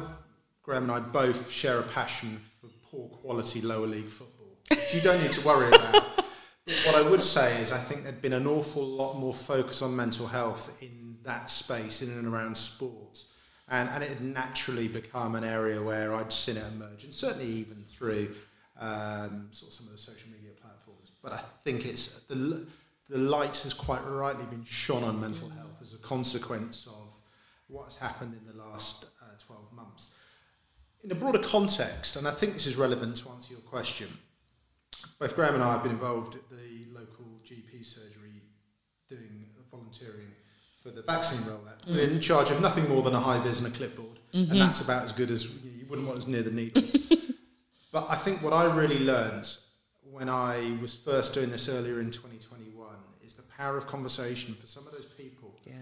Graham 0.63 0.85
and 0.85 0.93
I 0.93 1.01
both 1.01 1.51
share 1.51 1.79
a 1.79 1.83
passion 1.83 2.39
for 2.61 2.69
poor 2.83 3.09
quality 3.09 3.61
lower 3.63 3.87
league 3.87 4.09
football. 4.09 4.49
which 4.69 4.95
you 4.95 5.01
don't 5.01 5.21
need 5.23 5.33
to 5.33 5.41
worry 5.47 5.69
about. 5.69 5.95
what 6.87 6.95
I 6.95 7.03
would 7.03 7.23
say 7.23 7.61
is 7.61 7.73
I 7.73 7.79
think 7.79 8.05
there'd 8.05 8.23
been 8.23 8.33
an 8.33 8.47
awful 8.47 8.85
lot 8.85 9.15
more 9.15 9.35
focus 9.35 9.83
on 9.83 9.97
mental 9.97 10.27
health 10.27 10.77
in 10.83 11.04
that 11.25 11.51
space, 11.51 12.03
in 12.03 12.11
and 12.11 12.27
around 12.27 12.57
sports. 12.57 13.27
And, 13.69 13.89
and 13.89 14.03
it 14.03 14.11
had 14.11 14.23
naturally 14.23 14.89
become 14.89 15.35
an 15.35 15.45
area 15.45 15.83
where 15.83 16.15
I'd 16.15 16.33
seen 16.33 16.57
it 16.57 16.65
emerge, 16.75 17.05
and 17.05 17.15
certainly 17.15 17.47
even 17.47 17.85
through 17.87 18.35
um, 18.79 19.49
sort 19.51 19.71
of 19.71 19.75
some 19.75 19.87
of 19.87 19.93
the 19.93 19.99
social 19.99 20.31
media 20.31 20.51
platforms. 20.61 21.13
But 21.23 21.33
I 21.33 21.41
think 21.65 21.87
it's 21.87 22.21
the, 22.25 22.67
the 23.09 23.19
light 23.19 23.57
has 23.59 23.73
quite 23.73 24.03
rightly 24.05 24.45
been 24.47 24.65
shone 24.65 25.05
on 25.05 25.21
mental 25.21 25.49
mm. 25.49 25.57
health 25.57 25.79
as 25.81 25.95
a 25.95 25.99
consequence 25.99 26.87
of 26.87 27.15
what's 27.69 27.97
happened 27.97 28.35
in 28.35 28.47
the 28.47 28.63
last 28.63 29.07
uh, 29.23 29.27
12 29.47 29.73
months. 29.73 30.11
In 31.03 31.11
a 31.11 31.15
broader 31.15 31.39
context, 31.39 32.17
and 32.17 32.27
I 32.27 32.31
think 32.31 32.55
this 32.55 32.67
is 32.67 32.77
relevant 32.77 33.17
to 33.19 33.29
answer 33.31 33.53
your 33.53 33.61
question, 33.63 34.09
both 35.19 35.35
Graham 35.37 35.55
and 35.55 35.63
I 35.63 35.73
have 35.73 35.83
been 35.83 35.93
involved 35.93 36.35
at 36.35 36.49
the 36.49 36.54
for 40.85 40.91
the 40.91 41.03
vaccine 41.03 41.41
rollout. 41.41 41.81
Mm. 41.89 41.95
We're 41.97 42.11
in 42.11 42.21
charge 42.21 42.51
of 42.51 42.61
nothing 42.61 42.89
more 42.89 43.03
than 43.03 43.15
a 43.15 43.21
high 43.21 43.39
vis 43.39 43.59
and 43.59 43.67
a 43.67 43.71
clipboard, 43.71 44.19
mm-hmm. 44.35 44.53
and 44.53 44.61
that's 44.61 44.83
about 44.83 45.05
as 45.05 45.13
good 45.13 45.31
as 45.31 45.47
you 45.47 45.87
wouldn't 45.89 46.07
want 46.07 46.19
us 46.19 46.27
near 46.27 46.43
the 46.43 46.51
needles. 46.51 46.95
but 47.93 48.07
I 48.11 48.17
think 48.17 48.43
what 48.43 48.53
I 48.53 48.65
really 48.77 48.99
learned 48.99 49.49
when 50.13 50.29
I 50.29 50.77
was 50.83 50.95
first 50.95 51.33
doing 51.33 51.51
this 51.51 51.69
earlier 51.69 52.01
in 52.01 52.11
2021 52.11 52.87
is 53.27 53.35
the 53.35 53.43
power 53.43 53.79
of 53.79 53.87
conversation 53.87 54.55
for 54.55 54.67
some 54.67 54.87
of 54.87 54.93
those 54.93 55.07
people 55.07 55.55
yeah. 55.65 55.73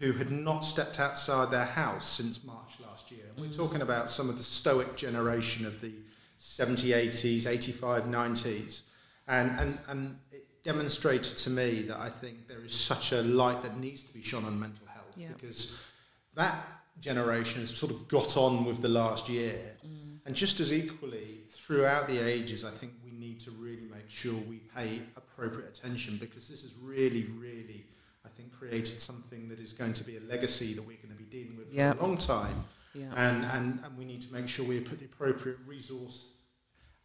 who 0.00 0.12
had 0.12 0.32
not 0.32 0.64
stepped 0.64 0.98
outside 0.98 1.52
their 1.52 1.64
house 1.64 2.06
since 2.06 2.44
March 2.44 2.74
last 2.84 3.10
year. 3.12 3.24
And 3.28 3.38
mm. 3.38 3.48
we're 3.48 3.56
talking 3.56 3.82
about 3.82 4.10
some 4.10 4.28
of 4.28 4.36
the 4.36 4.42
stoic 4.42 4.96
generation 4.96 5.64
of 5.64 5.80
the 5.80 5.92
70s, 6.40 6.92
80s, 6.92 7.46
85, 7.46 8.04
90s. 8.04 8.82
And, 9.28 9.58
and, 9.60 9.78
and 9.88 10.18
demonstrated 10.62 11.36
to 11.38 11.50
me 11.50 11.82
that 11.82 11.98
I 11.98 12.08
think 12.08 12.48
there 12.48 12.64
is 12.64 12.74
such 12.74 13.12
a 13.12 13.22
light 13.22 13.62
that 13.62 13.78
needs 13.78 14.02
to 14.02 14.12
be 14.12 14.22
shone 14.22 14.44
on 14.44 14.58
mental 14.58 14.86
health 14.86 15.14
yeah. 15.16 15.28
because 15.28 15.80
that 16.34 16.54
generation 17.00 17.60
has 17.60 17.70
sort 17.70 17.92
of 17.92 18.08
got 18.08 18.36
on 18.36 18.64
with 18.64 18.82
the 18.82 18.88
last 18.88 19.28
year. 19.28 19.58
Mm. 19.86 20.18
And 20.26 20.34
just 20.34 20.60
as 20.60 20.72
equally, 20.72 21.40
throughout 21.48 22.06
the 22.06 22.18
ages, 22.18 22.64
I 22.64 22.70
think 22.70 22.92
we 23.04 23.10
need 23.10 23.40
to 23.40 23.50
really 23.52 23.86
make 23.90 24.08
sure 24.08 24.34
we 24.34 24.58
pay 24.76 25.00
appropriate 25.16 25.68
attention 25.68 26.18
because 26.18 26.48
this 26.48 26.62
has 26.62 26.76
really, 26.80 27.24
really, 27.38 27.86
I 28.24 28.28
think, 28.28 28.52
created 28.52 29.00
something 29.00 29.48
that 29.48 29.58
is 29.58 29.72
going 29.72 29.94
to 29.94 30.04
be 30.04 30.18
a 30.18 30.20
legacy 30.20 30.74
that 30.74 30.82
we're 30.82 30.98
going 30.98 31.16
to 31.16 31.22
be 31.22 31.24
dealing 31.24 31.56
with 31.56 31.72
yep. 31.72 31.96
for 31.96 32.04
a 32.04 32.06
long 32.06 32.18
time. 32.18 32.64
Yeah. 32.94 33.06
And, 33.16 33.44
and, 33.44 33.80
and 33.84 33.96
we 33.96 34.04
need 34.04 34.20
to 34.22 34.32
make 34.32 34.48
sure 34.48 34.66
we 34.66 34.80
put 34.80 34.98
the 34.98 35.06
appropriate 35.06 35.58
resource 35.66 36.32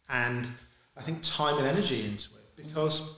and 0.08 0.46
I 0.96 1.02
think 1.02 1.22
time 1.22 1.58
and 1.58 1.66
energy 1.66 2.04
into 2.04 2.30
it 2.36 2.56
because 2.56 3.00
mm. 3.00 3.14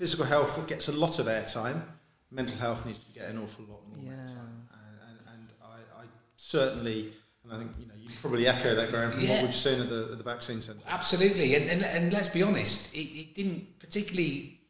Physical 0.00 0.24
health 0.24 0.66
gets 0.66 0.88
a 0.88 0.92
lot 0.92 1.18
of 1.18 1.26
airtime. 1.26 1.82
Mental 2.30 2.56
health 2.56 2.86
needs 2.86 2.98
to 3.00 3.12
get 3.12 3.28
an 3.28 3.36
awful 3.36 3.66
lot 3.66 3.80
more 3.86 4.02
yeah. 4.02 4.12
airtime. 4.12 4.56
And, 4.72 4.96
and, 5.06 5.18
and 5.30 5.48
I, 5.62 6.00
I, 6.00 6.04
certainly, 6.36 7.12
and 7.44 7.52
I 7.52 7.58
think 7.58 7.72
you 7.78 7.86
know 7.86 7.92
you 7.98 8.08
probably 8.22 8.46
echo 8.46 8.74
that, 8.74 8.90
Graham, 8.90 9.12
from 9.12 9.20
yeah. 9.20 9.34
what 9.34 9.42
we've 9.42 9.54
seen 9.54 9.78
at 9.78 9.90
the, 9.90 10.08
at 10.12 10.16
the 10.16 10.24
vaccine 10.24 10.62
centre. 10.62 10.80
Absolutely, 10.88 11.54
and, 11.54 11.68
and, 11.68 11.84
and 11.84 12.12
let's 12.14 12.30
be 12.30 12.42
honest, 12.42 12.94
it, 12.94 13.08
it 13.20 13.34
didn't 13.34 13.78
particularly 13.78 14.60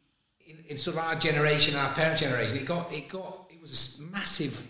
in, 0.45 0.57
in 0.67 0.77
sort 0.77 0.97
of 0.97 1.03
our 1.03 1.15
generation, 1.15 1.77
our 1.77 1.93
parent 1.93 2.19
generation, 2.19 2.57
it 2.57 2.65
got 2.65 2.91
it 2.91 3.07
got 3.07 3.45
it 3.49 3.61
was 3.61 4.01
a 4.01 4.11
massive 4.11 4.69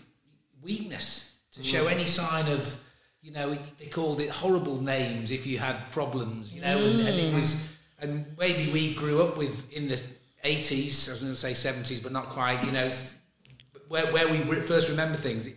weakness 0.62 1.38
to 1.52 1.62
show 1.64 1.88
any 1.88 2.06
sign 2.06 2.46
of, 2.52 2.82
you 3.20 3.32
know, 3.32 3.54
they 3.78 3.86
called 3.86 4.20
it 4.20 4.30
horrible 4.30 4.80
names 4.80 5.30
if 5.32 5.44
you 5.44 5.58
had 5.58 5.90
problems, 5.90 6.52
you 6.52 6.62
know, 6.62 6.78
mm. 6.78 6.90
and, 6.90 7.00
and, 7.00 7.20
it 7.20 7.34
was, 7.34 7.70
and 7.98 8.26
maybe 8.38 8.72
we 8.72 8.94
grew 8.94 9.22
up 9.22 9.36
with 9.36 9.70
in 9.72 9.88
the 9.88 10.00
80s, 10.44 11.08
I 11.08 11.12
was 11.12 11.20
going 11.20 11.32
to 11.32 11.38
say 11.38 11.52
70s, 11.52 12.02
but 12.02 12.12
not 12.12 12.28
quite, 12.30 12.64
you 12.64 12.72
know, 12.72 12.90
where, 13.88 14.12
where 14.12 14.28
we 14.28 14.38
first 14.60 14.88
remember 14.88 15.16
things. 15.16 15.48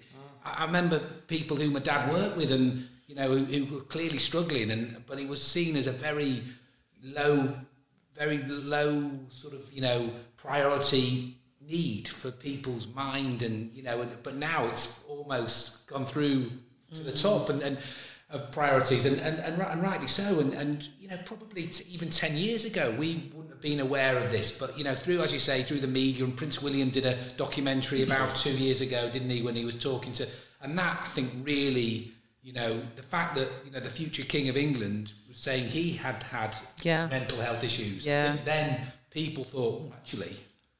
I, 0.45 0.63
I 0.63 0.65
remember 0.65 0.99
people 1.27 1.57
who 1.57 1.71
my 1.71 1.79
dad 1.79 2.11
worked 2.11 2.37
with 2.37 2.51
and, 2.51 2.87
you 3.07 3.15
know, 3.15 3.29
who, 3.29 3.45
who 3.45 3.75
were 3.75 3.81
clearly 3.81 4.19
struggling, 4.19 4.71
and 4.71 5.03
but 5.07 5.19
he 5.19 5.25
was 5.25 5.41
seen 5.41 5.75
as 5.75 5.87
a 5.87 5.91
very 5.91 6.41
low, 7.03 7.55
very 8.13 8.39
low 8.43 9.11
sort 9.29 9.53
of, 9.53 9.71
you 9.71 9.81
know, 9.81 10.11
priority 10.37 11.37
need 11.67 12.07
for 12.07 12.31
people's 12.31 12.87
mind 12.87 13.41
and 13.41 13.73
you 13.73 13.81
know 13.81 14.07
but 14.23 14.35
now 14.35 14.65
it's 14.67 15.03
almost 15.07 15.87
gone 15.87 16.05
through 16.05 16.51
to 16.93 17.01
the 17.01 17.11
mm-hmm. 17.11 17.27
top 17.27 17.49
and, 17.49 17.61
and 17.61 17.77
of 18.29 18.51
priorities 18.51 19.05
and, 19.05 19.19
and, 19.19 19.39
and, 19.39 19.61
and 19.61 19.81
rightly 19.81 20.07
so 20.07 20.39
and, 20.39 20.53
and 20.53 20.89
you 20.99 21.07
know 21.07 21.17
probably 21.25 21.69
even 21.89 22.09
10 22.09 22.35
years 22.35 22.65
ago 22.65 22.93
we 22.97 23.31
been 23.65 23.79
aware 23.79 24.15
of 24.17 24.29
this 24.31 24.55
but 24.55 24.77
you 24.77 24.83
know 24.83 24.93
through 24.93 25.21
as 25.21 25.33
you 25.33 25.39
say 25.39 25.63
through 25.63 25.79
the 25.79 25.87
media 25.87 26.23
and 26.23 26.37
Prince 26.37 26.61
William 26.61 26.89
did 26.89 27.03
a 27.03 27.15
documentary 27.35 28.03
about 28.03 28.35
two 28.35 28.55
years 28.55 28.79
ago 28.79 29.09
didn't 29.09 29.31
he 29.31 29.41
when 29.41 29.55
he 29.55 29.65
was 29.65 29.75
talking 29.75 30.13
to 30.13 30.27
and 30.61 30.77
that 30.77 30.99
I 31.03 31.07
think 31.07 31.31
really 31.41 32.11
you 32.43 32.53
know 32.53 32.79
the 32.95 33.01
fact 33.01 33.33
that 33.37 33.49
you 33.65 33.71
know 33.71 33.79
the 33.79 33.89
future 33.89 34.23
king 34.23 34.49
of 34.49 34.55
England 34.55 35.13
was 35.27 35.37
saying 35.37 35.65
he 35.65 35.93
had 35.93 36.21
had 36.21 36.55
yeah. 36.83 37.07
mental 37.07 37.39
health 37.41 37.63
issues 37.63 38.05
yeah. 38.05 38.37
then 38.45 38.81
people 39.09 39.43
thought 39.43 39.81
well, 39.81 39.93
actually 39.95 40.35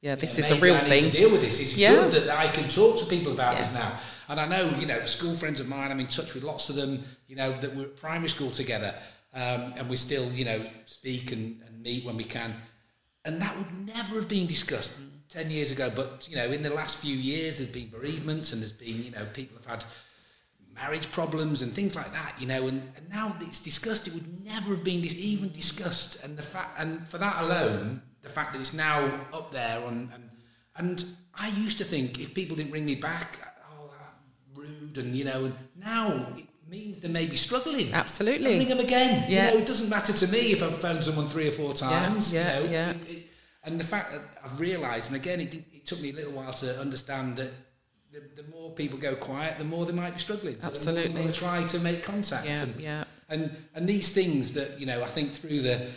yeah, 0.06 0.14
this 0.14 0.38
is 0.38 0.52
a 0.52 0.56
real 0.58 0.76
I 0.76 0.82
thing. 0.82 1.06
to 1.06 1.10
deal 1.10 1.32
with 1.32 1.42
this. 1.42 1.60
It's 1.60 1.76
yeah. 1.76 1.96
good 1.96 2.12
that 2.12 2.30
I 2.30 2.48
can 2.50 2.70
talk 2.70 3.00
to 3.00 3.06
people 3.08 3.32
about 3.32 3.56
yes. 3.56 3.72
this 3.72 3.80
now. 3.80 3.92
And 4.30 4.40
I 4.40 4.46
know, 4.46 4.70
you 4.78 4.86
know, 4.86 5.04
school 5.08 5.36
friends 5.36 5.60
of 5.60 5.68
mine, 5.68 5.90
I'm 5.90 6.00
in 6.00 6.06
touch 6.06 6.36
with 6.36 6.44
lots 6.44 6.70
of 6.70 6.76
them, 6.76 7.04
you 7.28 7.36
know, 7.36 7.52
that 7.54 7.76
we're 7.76 7.86
at 7.86 7.96
primary 7.96 8.30
school 8.30 8.52
together. 8.52 8.94
Um, 9.34 9.74
and 9.76 9.90
we 9.90 9.96
still, 9.96 10.32
you 10.32 10.46
know, 10.46 10.64
speak 10.86 11.32
and, 11.32 11.60
and, 11.66 11.82
meet 11.82 12.06
when 12.06 12.18
we 12.18 12.24
can. 12.24 12.54
And 13.26 13.42
that 13.42 13.58
would 13.58 13.88
never 13.88 14.16
have 14.16 14.30
been 14.30 14.48
discussed 14.48 14.98
10 15.30 15.52
years 15.52 15.72
ago. 15.72 15.92
But, 15.94 16.28
you 16.30 16.38
know, 16.38 16.46
in 16.52 16.64
the 16.64 16.70
last 16.70 17.02
few 17.02 17.16
years, 17.16 17.58
there's 17.58 17.70
been 17.70 17.90
bereavements 17.90 18.54
and 18.54 18.62
there's 18.62 18.72
been, 18.72 19.04
you 19.04 19.12
know, 19.12 19.26
people 19.34 19.58
have 19.58 19.66
had 19.66 19.86
marriage 20.76 21.12
problems 21.12 21.62
and 21.62 21.74
things 21.74 21.96
like 21.96 22.12
that, 22.14 22.36
you 22.40 22.48
know, 22.48 22.68
and, 22.68 22.92
and 22.96 23.10
now 23.10 23.36
it's 23.42 23.60
discussed, 23.60 24.08
it 24.08 24.14
would 24.14 24.46
never 24.46 24.76
have 24.76 24.84
been 24.84 25.04
even 25.06 25.52
discussed. 25.52 26.24
And 26.24 26.38
the 26.38 26.44
fact, 26.44 26.80
and 26.80 27.08
for 27.08 27.18
that 27.18 27.42
alone, 27.44 28.02
the 28.22 28.30
fact 28.30 28.54
that 28.54 28.60
it's 28.60 28.74
now 28.74 29.06
up 29.34 29.52
there 29.52 29.84
on, 29.86 30.12
and 30.14 30.30
and 30.78 31.06
I 31.34 31.48
used 31.50 31.78
to 31.78 31.86
think 31.86 32.20
if 32.20 32.34
people 32.34 32.58
didn't 32.58 32.72
ring 32.72 32.86
me 32.86 32.96
back, 32.96 33.40
oh, 33.72 33.90
rude, 34.54 34.98
and 34.98 35.16
you 35.16 35.24
know, 35.24 35.46
and 35.46 35.56
now 35.78 36.28
it 36.36 36.46
means 36.70 37.00
they 37.00 37.08
may 37.08 37.26
be 37.26 37.36
struggling. 37.36 37.94
Absolutely, 37.94 38.58
ring 38.58 38.68
them 38.68 38.80
again. 38.80 39.26
Yeah, 39.30 39.48
you 39.48 39.54
know, 39.54 39.58
it 39.60 39.68
doesn't 39.68 39.90
matter 39.90 40.14
to 40.14 40.28
me 40.28 40.52
if 40.52 40.64
I've 40.64 40.80
phoned 40.80 41.04
someone 41.04 41.28
three 41.28 41.48
or 41.48 41.52
four 41.52 41.74
times. 41.74 42.34
Yeah, 42.34 42.42
yeah. 42.42 42.60
You 42.60 42.66
know, 42.66 42.72
yeah. 42.72 42.90
It, 42.90 43.10
it, 43.10 43.28
and 43.64 43.80
the 43.80 43.84
fact 43.84 44.12
that 44.12 44.22
I've 44.44 44.60
realised, 44.60 45.08
and 45.08 45.16
again, 45.16 45.42
it, 45.42 45.54
it 45.54 45.86
took 45.86 46.00
me 46.00 46.12
a 46.12 46.14
little 46.14 46.34
while 46.34 46.54
to 46.54 46.80
understand 46.80 47.38
that 47.38 47.52
the, 48.12 48.22
the, 48.42 48.50
more 48.50 48.72
people 48.72 48.98
go 48.98 49.16
quiet, 49.16 49.58
the 49.58 49.66
more 49.66 49.86
they 49.86 49.92
might 49.92 50.14
be 50.14 50.20
struggling. 50.20 50.56
So 50.56 50.68
Absolutely. 50.68 51.32
try 51.34 51.64
to 51.64 51.80
make 51.80 52.04
contact. 52.04 52.46
Yeah, 52.46 52.62
and, 52.62 52.76
yeah. 52.80 53.04
And 53.28 53.58
and 53.74 53.90
these 53.90 54.14
things 54.14 54.54
that 54.54 54.80
you 54.80 54.86
know, 54.86 55.04
I 55.04 55.08
think 55.08 55.34
through 55.34 55.62
the 55.62 55.88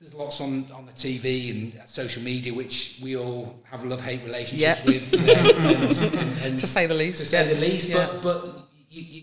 there's 0.00 0.14
lots 0.14 0.40
on, 0.40 0.66
on 0.72 0.84
the 0.86 0.92
TV 0.92 1.50
and 1.50 1.88
social 1.88 2.24
media 2.24 2.52
which 2.52 2.98
we 3.00 3.16
all 3.16 3.62
have 3.70 3.84
love 3.84 4.00
hate 4.00 4.24
relationships 4.24 4.84
with, 4.84 5.12
and, 5.14 6.44
and, 6.44 6.58
to 6.58 6.66
say 6.66 6.86
the 6.86 6.94
least. 6.94 7.18
To 7.18 7.24
say 7.24 7.46
yeah. 7.46 7.54
the 7.54 7.60
least, 7.60 7.88
yeah. 7.88 8.06
but 8.06 8.22
but 8.22 8.68
you, 8.90 9.02
you, 9.02 9.22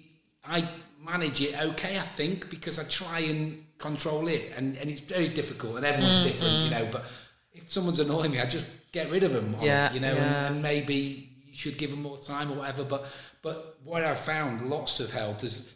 I 0.49 0.67
manage 1.03 1.41
it 1.41 1.59
okay, 1.59 1.97
I 1.97 2.01
think, 2.01 2.49
because 2.49 2.79
I 2.79 2.83
try 2.83 3.19
and 3.19 3.65
control 3.77 4.27
it, 4.27 4.53
and, 4.57 4.75
and 4.77 4.89
it's 4.89 5.01
very 5.01 5.29
difficult, 5.29 5.77
and 5.77 5.85
everyone's 5.85 6.19
mm, 6.19 6.23
different, 6.25 6.53
mm. 6.53 6.63
you 6.65 6.69
know. 6.71 6.87
But 6.91 7.05
if 7.53 7.69
someone's 7.69 7.99
annoying 7.99 8.31
me, 8.31 8.39
I 8.39 8.45
just 8.45 8.67
get 8.91 9.09
rid 9.09 9.23
of 9.23 9.31
them, 9.31 9.55
yeah, 9.61 9.93
you 9.93 9.99
know, 9.99 10.13
yeah. 10.13 10.47
and, 10.47 10.55
and 10.55 10.61
maybe 10.61 11.29
you 11.47 11.53
should 11.53 11.77
give 11.77 11.91
them 11.91 12.01
more 12.01 12.17
time 12.17 12.51
or 12.51 12.55
whatever. 12.55 12.83
But 12.83 13.07
but 13.41 13.77
what 13.83 14.03
I've 14.03 14.19
found 14.19 14.69
lots 14.69 14.99
of 14.99 15.11
help 15.11 15.43
is. 15.43 15.75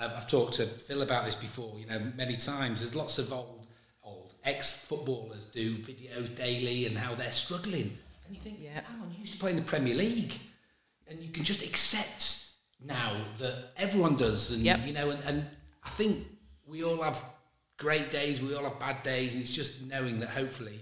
I've, 0.00 0.14
I've 0.14 0.28
talked 0.28 0.54
to 0.54 0.66
Phil 0.66 1.02
about 1.02 1.24
this 1.24 1.34
before, 1.34 1.76
you 1.76 1.86
know, 1.86 2.00
many 2.16 2.36
times. 2.36 2.80
There's 2.80 2.94
lots 2.94 3.18
of 3.18 3.32
old 3.32 3.66
old 4.04 4.34
ex-footballers 4.44 5.46
do 5.46 5.76
videos 5.76 6.36
daily 6.36 6.86
and 6.86 6.96
how 6.96 7.16
they're 7.16 7.32
struggling. 7.32 7.98
And 8.26 8.36
you 8.36 8.40
think, 8.40 8.58
yeah. 8.60 8.80
hang 8.86 9.02
on, 9.02 9.10
you 9.10 9.18
used 9.20 9.32
to 9.32 9.38
play 9.38 9.50
in 9.50 9.56
the 9.56 9.62
Premier 9.62 9.94
League. 9.94 10.34
And 11.08 11.20
you 11.20 11.30
can 11.30 11.42
just 11.42 11.64
accept 11.64 12.47
now 12.84 13.24
that 13.38 13.72
everyone 13.76 14.16
does. 14.16 14.50
And, 14.50 14.62
yep. 14.62 14.86
you 14.86 14.92
know, 14.92 15.10
and, 15.10 15.22
and 15.24 15.46
I 15.82 15.88
think 15.90 16.26
we 16.66 16.84
all 16.84 17.02
have 17.02 17.22
great 17.76 18.10
days, 18.10 18.40
we 18.40 18.54
all 18.54 18.64
have 18.64 18.78
bad 18.78 19.02
days, 19.02 19.34
and 19.34 19.42
it's 19.42 19.52
just 19.52 19.82
knowing 19.82 20.20
that 20.20 20.28
hopefully 20.30 20.80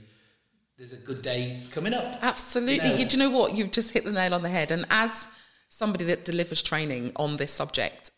there's 0.78 0.92
a 0.92 0.96
good 0.96 1.22
day 1.22 1.62
coming 1.70 1.94
up. 1.94 2.18
Absolutely. 2.22 2.90
You 2.90 2.98
know? 2.98 3.09
Do 3.09 3.16
you 3.16 3.22
know 3.22 3.30
what? 3.30 3.56
You've 3.56 3.70
just 3.70 3.92
hit 3.92 4.04
the 4.04 4.12
nail 4.12 4.35
on 4.35 4.42
the 4.42 4.48
head. 4.48 4.70
And 4.70 4.85
as 4.90 5.28
somebody 5.68 6.04
that 6.06 6.24
delivers 6.24 6.62
training 6.62 7.12
on 7.16 7.37
this 7.37 7.52
subject 7.52 8.11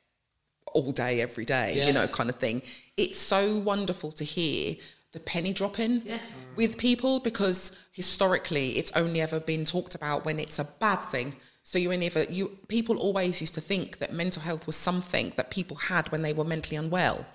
all 0.75 0.93
day, 0.93 1.21
every 1.21 1.45
day, 1.45 1.75
yeah. 1.77 1.87
you 1.87 1.93
know, 1.93 2.07
kind 2.09 2.29
of 2.29 2.37
thing, 2.37 2.63
it's 2.97 3.19
so 3.19 3.59
wonderful 3.59 4.13
to 4.13 4.25
hear 4.25 4.77
the 5.13 5.21
penny 5.21 5.53
dropping 5.53 6.03
yeah. 6.05 6.19
with 6.57 6.77
people 6.77 7.19
because 7.21 7.77
historically 7.93 8.77
it's 8.79 8.93
only 8.95 9.21
ever 9.21 9.41
been 9.41 9.65
talked 9.65 9.95
about 9.95 10.25
when 10.25 10.39
it's 10.39 10.59
a 10.59 10.65
bad 10.65 10.97
thing. 10.97 11.35
So 11.63 11.79
you 11.79 11.95
never 11.97 12.25
you 12.25 12.59
people 12.69 12.97
always 12.99 13.41
used 13.41 13.55
to 13.55 13.61
think 13.61 13.99
that 13.99 14.13
mental 14.13 14.43
health 14.43 14.67
was 14.67 14.77
something 14.77 15.33
that 15.37 15.51
people 15.51 15.77
had 15.77 16.11
when 16.13 16.23
they 16.23 16.33
were 16.33 16.45
mentally 16.45 16.77
unwell. 16.77 17.27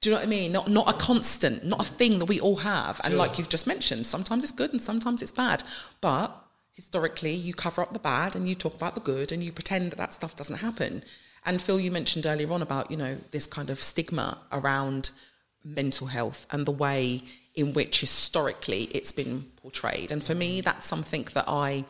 Do 0.00 0.10
you 0.10 0.14
know 0.14 0.20
what 0.20 0.26
I 0.26 0.30
mean? 0.30 0.52
Not 0.52 0.68
not 0.68 0.88
a 0.88 0.98
constant, 0.98 1.64
not 1.64 1.80
a 1.80 1.84
thing 1.84 2.18
that 2.18 2.26
we 2.26 2.40
all 2.40 2.56
have. 2.56 3.00
And 3.04 3.16
like 3.16 3.38
you've 3.38 3.48
just 3.48 3.66
mentioned, 3.66 4.06
sometimes 4.06 4.44
it's 4.44 4.52
good 4.52 4.72
and 4.72 4.82
sometimes 4.82 5.22
it's 5.22 5.32
bad. 5.32 5.62
But 6.00 6.30
historically, 6.72 7.34
you 7.34 7.54
cover 7.54 7.82
up 7.82 7.92
the 7.92 7.98
bad 7.98 8.36
and 8.36 8.48
you 8.48 8.54
talk 8.54 8.74
about 8.74 8.94
the 8.94 9.00
good 9.00 9.32
and 9.32 9.42
you 9.42 9.52
pretend 9.52 9.92
that 9.92 9.96
that 9.96 10.14
stuff 10.14 10.36
doesn't 10.36 10.56
happen. 10.56 11.04
And 11.46 11.62
Phil, 11.62 11.80
you 11.80 11.90
mentioned 11.90 12.26
earlier 12.26 12.52
on 12.52 12.62
about 12.62 12.90
you 12.90 12.96
know 12.96 13.18
this 13.30 13.46
kind 13.46 13.70
of 13.70 13.80
stigma 13.80 14.38
around 14.52 15.10
mental 15.64 16.08
health 16.08 16.46
and 16.50 16.66
the 16.66 16.72
way 16.72 17.22
in 17.54 17.72
which 17.72 18.00
historically 18.00 18.84
it's 18.92 19.12
been 19.12 19.46
portrayed. 19.56 20.10
And 20.10 20.22
for 20.22 20.34
me, 20.34 20.60
that's 20.60 20.86
something 20.86 21.26
that 21.34 21.48
I 21.48 21.84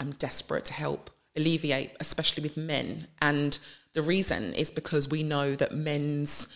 am 0.00 0.12
desperate 0.12 0.64
to 0.66 0.72
help 0.72 1.10
alleviate, 1.36 1.92
especially 2.00 2.42
with 2.42 2.56
men. 2.56 3.06
And 3.20 3.58
the 3.92 4.02
reason 4.02 4.54
is 4.54 4.70
because 4.70 5.08
we 5.08 5.22
know 5.22 5.54
that 5.56 5.74
men's 5.74 6.48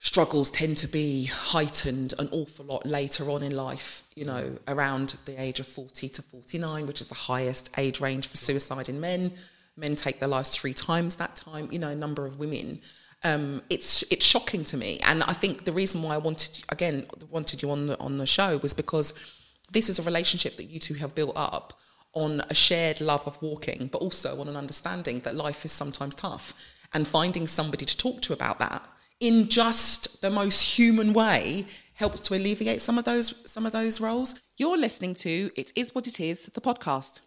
struggles 0.00 0.50
tend 0.50 0.76
to 0.76 0.88
be 0.88 1.26
heightened 1.26 2.12
an 2.18 2.28
awful 2.32 2.64
lot 2.64 2.84
later 2.84 3.30
on 3.30 3.42
in 3.42 3.54
life, 3.54 4.02
you 4.16 4.24
know, 4.24 4.58
around 4.66 5.16
the 5.26 5.40
age 5.40 5.60
of 5.60 5.66
40 5.66 6.08
to 6.08 6.22
49, 6.22 6.86
which 6.86 7.00
is 7.00 7.06
the 7.06 7.14
highest 7.14 7.70
age 7.78 8.00
range 8.00 8.26
for 8.26 8.36
suicide 8.36 8.88
in 8.88 9.00
men. 9.00 9.32
Men 9.76 9.94
take 9.94 10.18
their 10.18 10.28
lives 10.28 10.50
three 10.50 10.74
times 10.74 11.16
that 11.16 11.36
time, 11.36 11.68
you 11.70 11.78
know, 11.78 11.90
a 11.90 11.94
number 11.94 12.26
of 12.26 12.38
women. 12.38 12.80
Um, 13.24 13.62
it's 13.70 14.02
it's 14.10 14.26
shocking 14.26 14.64
to 14.64 14.76
me, 14.76 14.98
and 15.04 15.22
I 15.22 15.32
think 15.32 15.64
the 15.64 15.72
reason 15.72 16.02
why 16.02 16.14
I 16.14 16.18
wanted 16.18 16.64
again 16.70 17.06
wanted 17.30 17.62
you 17.62 17.70
on 17.70 17.86
the 17.86 17.98
on 18.00 18.18
the 18.18 18.26
show 18.26 18.58
was 18.58 18.74
because 18.74 19.14
this 19.70 19.88
is 19.88 19.98
a 19.98 20.02
relationship 20.02 20.56
that 20.56 20.64
you 20.64 20.80
two 20.80 20.94
have 20.94 21.14
built 21.14 21.32
up 21.36 21.78
on 22.14 22.42
a 22.50 22.54
shared 22.54 23.00
love 23.00 23.26
of 23.26 23.40
walking, 23.40 23.88
but 23.90 23.98
also 23.98 24.40
on 24.40 24.48
an 24.48 24.56
understanding 24.56 25.20
that 25.20 25.34
life 25.34 25.64
is 25.64 25.72
sometimes 25.72 26.14
tough, 26.14 26.52
and 26.92 27.06
finding 27.06 27.46
somebody 27.46 27.84
to 27.84 27.96
talk 27.96 28.20
to 28.22 28.32
about 28.32 28.58
that 28.58 28.82
in 29.22 29.48
just 29.48 30.20
the 30.20 30.30
most 30.30 30.76
human 30.76 31.12
way 31.12 31.64
helps 31.94 32.18
to 32.18 32.34
alleviate 32.34 32.82
some 32.82 32.98
of 32.98 33.04
those 33.04 33.34
some 33.50 33.64
of 33.64 33.72
those 33.72 34.00
roles. 34.00 34.34
You're 34.56 34.76
listening 34.76 35.14
to 35.14 35.50
It 35.56 35.72
Is 35.76 35.94
What 35.94 36.06
It 36.08 36.18
Is, 36.18 36.46
the 36.46 36.60
podcast. 36.60 37.20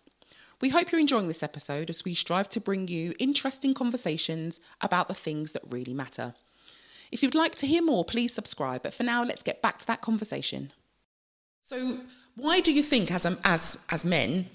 We 0.61 0.69
hope 0.69 0.91
you're 0.91 1.01
enjoying 1.01 1.27
this 1.27 1.43
episode 1.43 1.89
as 1.89 2.05
we 2.05 2.15
strive 2.15 2.49
to 2.49 2.61
bring 2.61 2.87
you 2.87 3.13
interesting 3.19 3.73
conversations 3.73 4.59
about 4.81 5.07
the 5.07 5.13
things 5.13 5.51
that 5.51 5.63
really 5.69 5.93
matter. 5.93 6.33
If 7.11 7.21
you'd 7.21 7.35
like 7.35 7.55
to 7.55 7.67
hear 7.67 7.81
more, 7.81 8.05
please 8.05 8.33
subscribe. 8.33 8.83
But 8.83 8.93
for 8.93 9.03
now, 9.03 9.23
let's 9.23 9.43
get 9.43 9.61
back 9.61 9.79
to 9.79 9.87
that 9.87 10.01
conversation. 10.01 10.71
So, 11.63 11.99
why 12.35 12.59
do 12.59 12.71
you 12.71 12.83
think, 12.83 13.11
as 13.11 13.25
um, 13.25 13.37
as 13.43 13.79
as 13.89 14.05
men, 14.05 14.47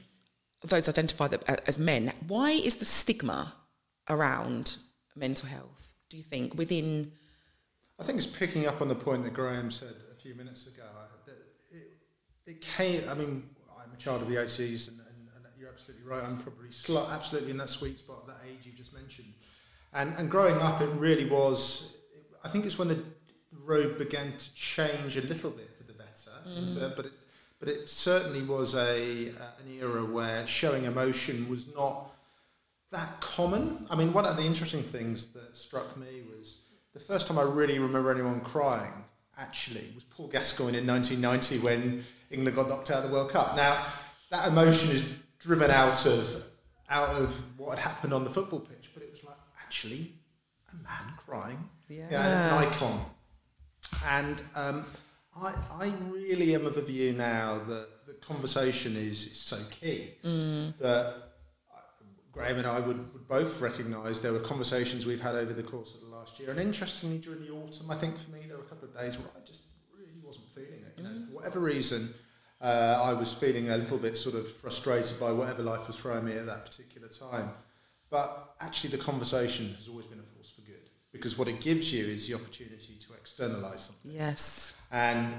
those 0.63 0.89
identified 0.89 1.35
as 1.67 1.79
men, 1.79 2.13
why 2.27 2.51
is 2.51 2.77
the 2.77 2.85
stigma 2.85 3.55
around 4.09 4.77
mental 5.17 5.49
health? 5.49 5.95
Do 6.09 6.17
you 6.17 6.23
think 6.23 6.55
within? 6.57 7.13
I 7.99 8.05
think 8.05 8.19
it's 8.19 8.27
picking 8.27 8.67
up 8.67 8.81
on 8.81 8.89
the 8.89 8.95
point 8.95 9.25
that 9.25 9.35
Graham 9.35 9.71
said 9.71 9.95
a 10.11 10.15
few 10.15 10.35
minutes 10.35 10.67
ago. 10.67 10.85
It, 11.71 11.97
it 12.47 12.61
came. 12.61 13.09
I 13.09 13.15
mean, 13.15 13.49
I'm 13.79 13.93
a 13.93 13.97
child 13.97 14.23
of 14.23 14.29
the 14.29 14.37
80s, 14.37 14.89
and, 14.89 15.01
absolutely 15.81 16.11
right. 16.11 16.25
I'm 16.25 16.39
probably 16.39 16.71
sl- 16.71 16.99
absolutely 16.99 17.51
in 17.51 17.57
that 17.59 17.71
sweet 17.71 17.99
spot 17.99 18.19
of 18.23 18.27
that 18.29 18.39
age 18.49 18.65
you 18.65 18.73
just 18.73 18.93
mentioned. 18.93 19.33
And 19.93 20.15
and 20.19 20.31
growing 20.31 20.61
up, 20.61 20.81
it 20.81 20.91
really 20.97 21.29
was. 21.29 21.97
I 22.45 22.49
think 22.49 22.67
it's 22.67 22.79
when 22.79 22.89
the 22.89 23.03
road 23.65 23.99
began 23.99 24.37
to 24.37 24.55
change 24.55 25.17
a 25.17 25.23
little 25.23 25.51
bit 25.51 25.71
for 25.77 25.85
the 25.85 25.93
better. 25.93 26.31
Mm. 26.47 26.97
But 26.97 27.07
it, 27.07 27.13
but 27.59 27.69
it 27.69 27.89
certainly 27.89 28.43
was 28.43 28.75
a 28.75 29.29
uh, 29.29 29.61
an 29.61 29.79
era 29.81 30.05
where 30.05 30.47
showing 30.47 30.85
emotion 30.85 31.49
was 31.49 31.67
not 31.75 32.11
that 32.93 33.21
common. 33.21 33.87
I 33.91 33.97
mean, 33.97 34.13
one 34.13 34.27
of 34.27 34.37
the 34.37 34.45
interesting 34.45 34.83
things 34.83 35.27
that 35.29 35.57
struck 35.57 35.97
me 35.97 36.23
was 36.37 36.59
the 36.93 37.01
first 37.01 37.27
time 37.27 37.39
I 37.39 37.43
really 37.43 37.79
remember 37.79 38.11
anyone 38.11 38.41
crying. 38.41 39.05
Actually, 39.39 39.87
was 39.95 40.05
Paul 40.05 40.27
Gascoigne 40.27 40.77
in 40.77 40.87
1990 40.87 41.59
when 41.65 42.05
England 42.31 42.57
got 42.57 42.69
knocked 42.69 42.91
out 42.91 43.05
of 43.05 43.11
the 43.11 43.15
World 43.15 43.31
Cup. 43.31 43.57
Now, 43.57 43.87
that 44.31 44.49
emotion 44.49 44.91
is 44.91 45.15
driven 45.41 45.71
out 45.71 46.07
of 46.07 46.45
out 46.89 47.11
of 47.11 47.59
what 47.59 47.79
had 47.79 47.89
happened 47.89 48.13
on 48.13 48.25
the 48.25 48.31
football 48.31 48.61
pitch, 48.61 48.91
but 48.95 49.03
it 49.03 49.11
was 49.11 49.23
like 49.25 49.37
actually 49.65 50.13
a 50.73 50.77
man 50.77 51.13
crying, 51.17 51.69
Yeah. 51.89 52.59
an 52.59 52.65
icon. 52.67 53.05
And 54.07 54.43
um, 54.57 54.85
I, 55.37 55.55
I 55.73 55.93
really 56.11 56.55
am 56.55 56.67
of 56.67 56.77
a 56.77 56.83
view 56.83 57.13
now 57.13 57.59
that 57.69 57.87
the 58.07 58.15
conversation 58.15 58.97
is, 58.97 59.25
is 59.27 59.41
so 59.41 59.57
key 59.71 60.15
that 60.81 61.15
Graham 62.33 62.59
and 62.59 62.67
I 62.67 62.81
would, 62.81 63.13
would 63.13 63.29
both 63.29 63.61
recognise 63.61 64.21
there 64.21 64.33
were 64.33 64.39
conversations 64.41 65.07
we've 65.07 65.21
had 65.21 65.35
over 65.37 65.53
the 65.53 65.63
course 65.65 65.95
of 65.95 66.01
the 66.01 66.07
last 66.07 66.39
year. 66.39 66.51
And 66.51 66.59
interestingly, 66.61 67.19
during 67.19 67.41
the 67.43 67.51
autumn, 67.53 67.91
I 67.91 67.97
think 67.97 68.17
for 68.19 68.31
me, 68.31 68.41
there 68.49 68.57
were 68.57 68.63
a 68.65 68.67
couple 68.67 68.89
of 68.89 68.95
days 68.97 69.17
where 69.19 69.29
I 69.37 69.45
just 69.47 69.63
really 69.97 70.13
wasn't 70.25 70.47
feeling 70.55 70.81
it. 70.87 70.95
You 70.97 71.05
know, 71.05 71.27
for 71.29 71.35
whatever 71.37 71.59
reason, 71.61 72.15
uh, 72.61 73.01
I 73.03 73.13
was 73.15 73.33
feeling 73.33 73.71
a 73.71 73.77
little 73.77 73.99
bit 73.99 74.17
sort 74.19 74.35
of 74.35 74.51
frustrated 74.51 75.19
by 75.19 75.33
whatever 75.33 75.63
life 75.63 75.87
was 75.87 75.97
throwing 75.97 76.25
me 76.27 76.33
at 76.33 76.47
that 76.47 76.65
particular 76.67 77.09
time. 77.09 77.51
But 78.11 78.55
actually, 78.61 78.91
the 78.91 78.99
conversation 78.99 79.73
has 79.77 79.89
always 79.89 80.07
been 80.07 80.19
a 80.19 80.23
force 80.23 80.51
for 80.51 80.63
good 80.63 80.91
because 81.13 81.39
what 81.39 81.49
it 81.49 81.61
gives 81.61 81.93
you 81.93 82.05
is 82.07 82.27
the 82.29 82.35
opportunity 82.35 82.95
to 83.01 83.09
externalise 83.13 83.79
something. 83.81 84.11
Yes. 84.13 84.75
And 84.91 85.33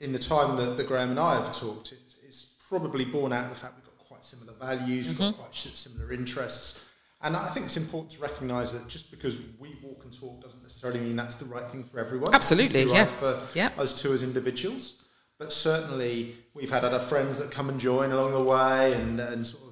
in 0.00 0.12
the 0.12 0.18
time 0.18 0.56
that, 0.56 0.76
that 0.76 0.86
Graham 0.86 1.10
and 1.10 1.20
I 1.20 1.34
have 1.40 1.56
talked, 1.56 1.92
it, 1.92 1.98
it's 2.26 2.54
probably 2.68 3.04
born 3.04 3.32
out 3.32 3.44
of 3.44 3.50
the 3.50 3.56
fact 3.56 3.74
we've 3.76 3.84
got 3.84 3.98
quite 3.98 4.24
similar 4.24 4.52
values, 4.54 5.08
we've 5.08 5.18
got 5.18 5.36
quite 5.36 5.54
similar 5.54 6.12
interests. 6.12 6.84
And 7.22 7.34
I 7.34 7.46
think 7.48 7.66
it's 7.66 7.78
important 7.78 8.10
to 8.12 8.20
recognise 8.20 8.72
that 8.72 8.88
just 8.88 9.10
because 9.10 9.38
we 9.58 9.76
walk 9.82 10.02
and 10.04 10.12
talk 10.12 10.42
doesn't 10.42 10.62
necessarily 10.62 11.00
mean 11.00 11.16
that's 11.16 11.36
the 11.36 11.46
right 11.46 11.64
thing 11.70 11.82
for 11.84 11.98
everyone. 11.98 12.34
Absolutely, 12.34 12.84
the 12.84 12.90
yeah. 12.92 13.06
For 13.06 13.40
Yeah. 13.54 13.70
us 13.78 14.00
two 14.00 14.12
as 14.12 14.22
individuals. 14.22 15.02
But 15.38 15.52
certainly 15.52 16.34
we've 16.54 16.70
had 16.70 16.84
other 16.84 16.98
friends 16.98 17.38
that 17.38 17.50
come 17.50 17.68
and 17.68 17.78
join 17.78 18.10
along 18.12 18.32
the 18.32 18.42
way 18.42 18.94
and, 18.94 19.20
and 19.20 19.46
sort 19.46 19.62
of 19.64 19.66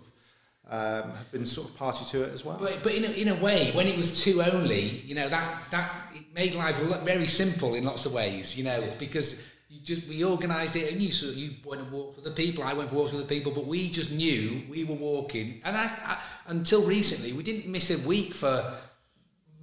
um, 0.70 1.10
have 1.10 1.32
been 1.32 1.46
sort 1.46 1.68
of 1.68 1.76
party 1.76 2.04
to 2.06 2.24
it 2.24 2.32
as 2.32 2.44
well. 2.44 2.58
But, 2.58 2.82
but 2.82 2.94
in, 2.94 3.04
a, 3.04 3.08
in 3.08 3.28
a 3.28 3.34
way, 3.34 3.70
when 3.72 3.86
it 3.86 3.96
was 3.96 4.22
two 4.22 4.42
only, 4.42 4.82
you 4.82 5.14
know, 5.14 5.28
that, 5.28 5.70
that 5.70 5.90
it 6.14 6.24
made 6.34 6.54
life 6.54 6.78
very 7.02 7.26
simple 7.26 7.74
in 7.74 7.84
lots 7.84 8.06
of 8.06 8.12
ways, 8.12 8.56
you 8.56 8.64
know, 8.64 8.82
because 8.98 9.46
you 9.68 9.80
just 9.80 10.06
we 10.06 10.24
organised 10.24 10.76
it 10.76 10.92
and 10.92 11.02
you 11.02 11.10
sort 11.10 11.32
of, 11.32 11.38
you 11.38 11.52
went 11.64 11.82
and 11.82 11.90
walked 11.90 12.16
with 12.16 12.24
the 12.24 12.30
people, 12.30 12.62
I 12.62 12.74
went 12.74 12.90
for 12.90 12.96
walks 12.96 13.12
with 13.12 13.26
the 13.26 13.34
people, 13.34 13.52
but 13.52 13.66
we 13.66 13.90
just 13.90 14.12
knew 14.12 14.62
we 14.68 14.84
were 14.84 14.94
walking. 14.94 15.60
And 15.64 15.76
I, 15.76 15.84
I, 15.84 16.18
until 16.46 16.82
recently, 16.82 17.32
we 17.32 17.42
didn't 17.42 17.70
miss 17.70 17.90
a 17.90 17.98
week 18.06 18.34
for 18.34 18.74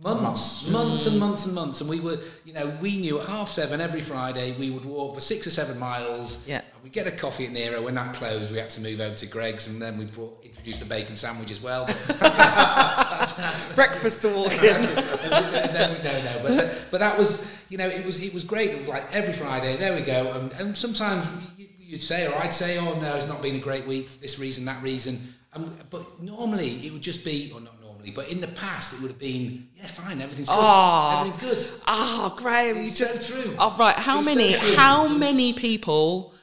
months, 0.02 0.68
months 0.68 1.06
and 1.08 1.20
months 1.20 1.46
and 1.46 1.56
months. 1.56 1.82
And 1.82 1.90
we 1.90 2.00
were, 2.00 2.20
you 2.46 2.54
know, 2.54 2.68
we 2.82 2.98
knew 2.98 3.20
at 3.20 3.28
half 3.28 3.50
seven 3.50 3.80
every 3.82 4.02
Friday 4.02 4.56
we 4.58 4.70
would 4.70 4.86
walk 4.86 5.14
for 5.16 5.22
six 5.22 5.46
or 5.48 5.52
seven 5.52 5.78
miles. 5.80 6.46
Yeah. 6.48 6.62
And 6.74 6.84
we'd 6.84 6.92
get 6.94 7.08
a 7.08 7.12
coffee 7.12 7.46
at 7.46 7.52
Nero. 7.52 7.82
When 7.84 7.96
that 7.96 8.14
closed, 8.16 8.52
we 8.52 8.58
had 8.58 8.70
to 8.72 8.82
move 8.82 9.00
over 9.00 9.16
to 9.16 9.26
Greggs 9.28 9.68
and 9.68 9.82
then 9.82 9.98
we 9.98 10.06
brought, 10.06 10.44
introduced 10.44 10.80
the 10.80 10.86
bacon 10.86 11.16
sandwich 11.16 11.52
as 11.52 11.62
well. 11.62 11.86
Breakfast 13.76 14.22
to 14.24 14.30
walk 14.36 14.54
in. 14.54 14.82
no, 15.30 15.98
no, 16.04 16.24
no. 16.24 16.40
But, 16.44 16.78
but 16.92 17.00
that 17.00 17.18
was, 17.18 17.48
you 17.70 17.78
know, 17.78 17.88
it 17.88 18.06
was 18.06 18.22
it 18.22 18.34
was 18.34 18.44
great. 18.44 18.72
It 18.72 18.80
was 18.80 18.88
like 18.88 19.14
every 19.14 19.34
Friday. 19.34 19.78
There 19.78 19.94
we 19.94 20.02
go. 20.02 20.32
And, 20.34 20.52
and 20.54 20.78
sometimes 20.78 21.28
you- 21.58 21.68
you'd 21.80 22.02
say, 22.04 22.26
or 22.26 22.34
I'd 22.38 22.54
say, 22.54 22.78
oh 22.78 22.98
no, 23.00 23.16
it's 23.16 23.28
not 23.28 23.42
been 23.42 23.56
a 23.58 23.60
great 23.60 23.86
week 23.86 24.08
for 24.08 24.18
this 24.22 24.40
reason, 24.40 24.64
that 24.66 24.82
reason. 24.82 25.34
Um, 25.54 25.78
but 25.90 26.22
normally 26.24 26.70
it 26.88 26.94
would 26.94 27.02
just 27.02 27.26
be, 27.26 27.52
or 27.54 27.60
not 27.60 27.81
normally, 28.02 28.12
but 28.12 28.30
in 28.32 28.42
the 28.42 28.48
past 28.48 28.94
it 28.94 29.02
would 29.02 29.12
have 29.12 29.20
been, 29.20 29.68
yeah, 29.78 29.88
fine, 29.88 30.22
everything's 30.22 30.48
good, 30.48 30.56
Ah. 30.58 31.22
everything's 31.22 31.68
good. 31.70 31.82
Ah, 31.88 32.34
Graham, 32.36 32.78
you 32.84 32.92
just 32.92 33.24
so 33.24 33.42
true. 33.42 33.56
Oh, 33.60 33.76
right. 33.78 33.96
How 33.96 34.20
It's 34.20 34.26
many? 34.28 34.54
true. 34.54 34.76
how 34.76 35.08
many 35.08 35.54
people 35.54 36.34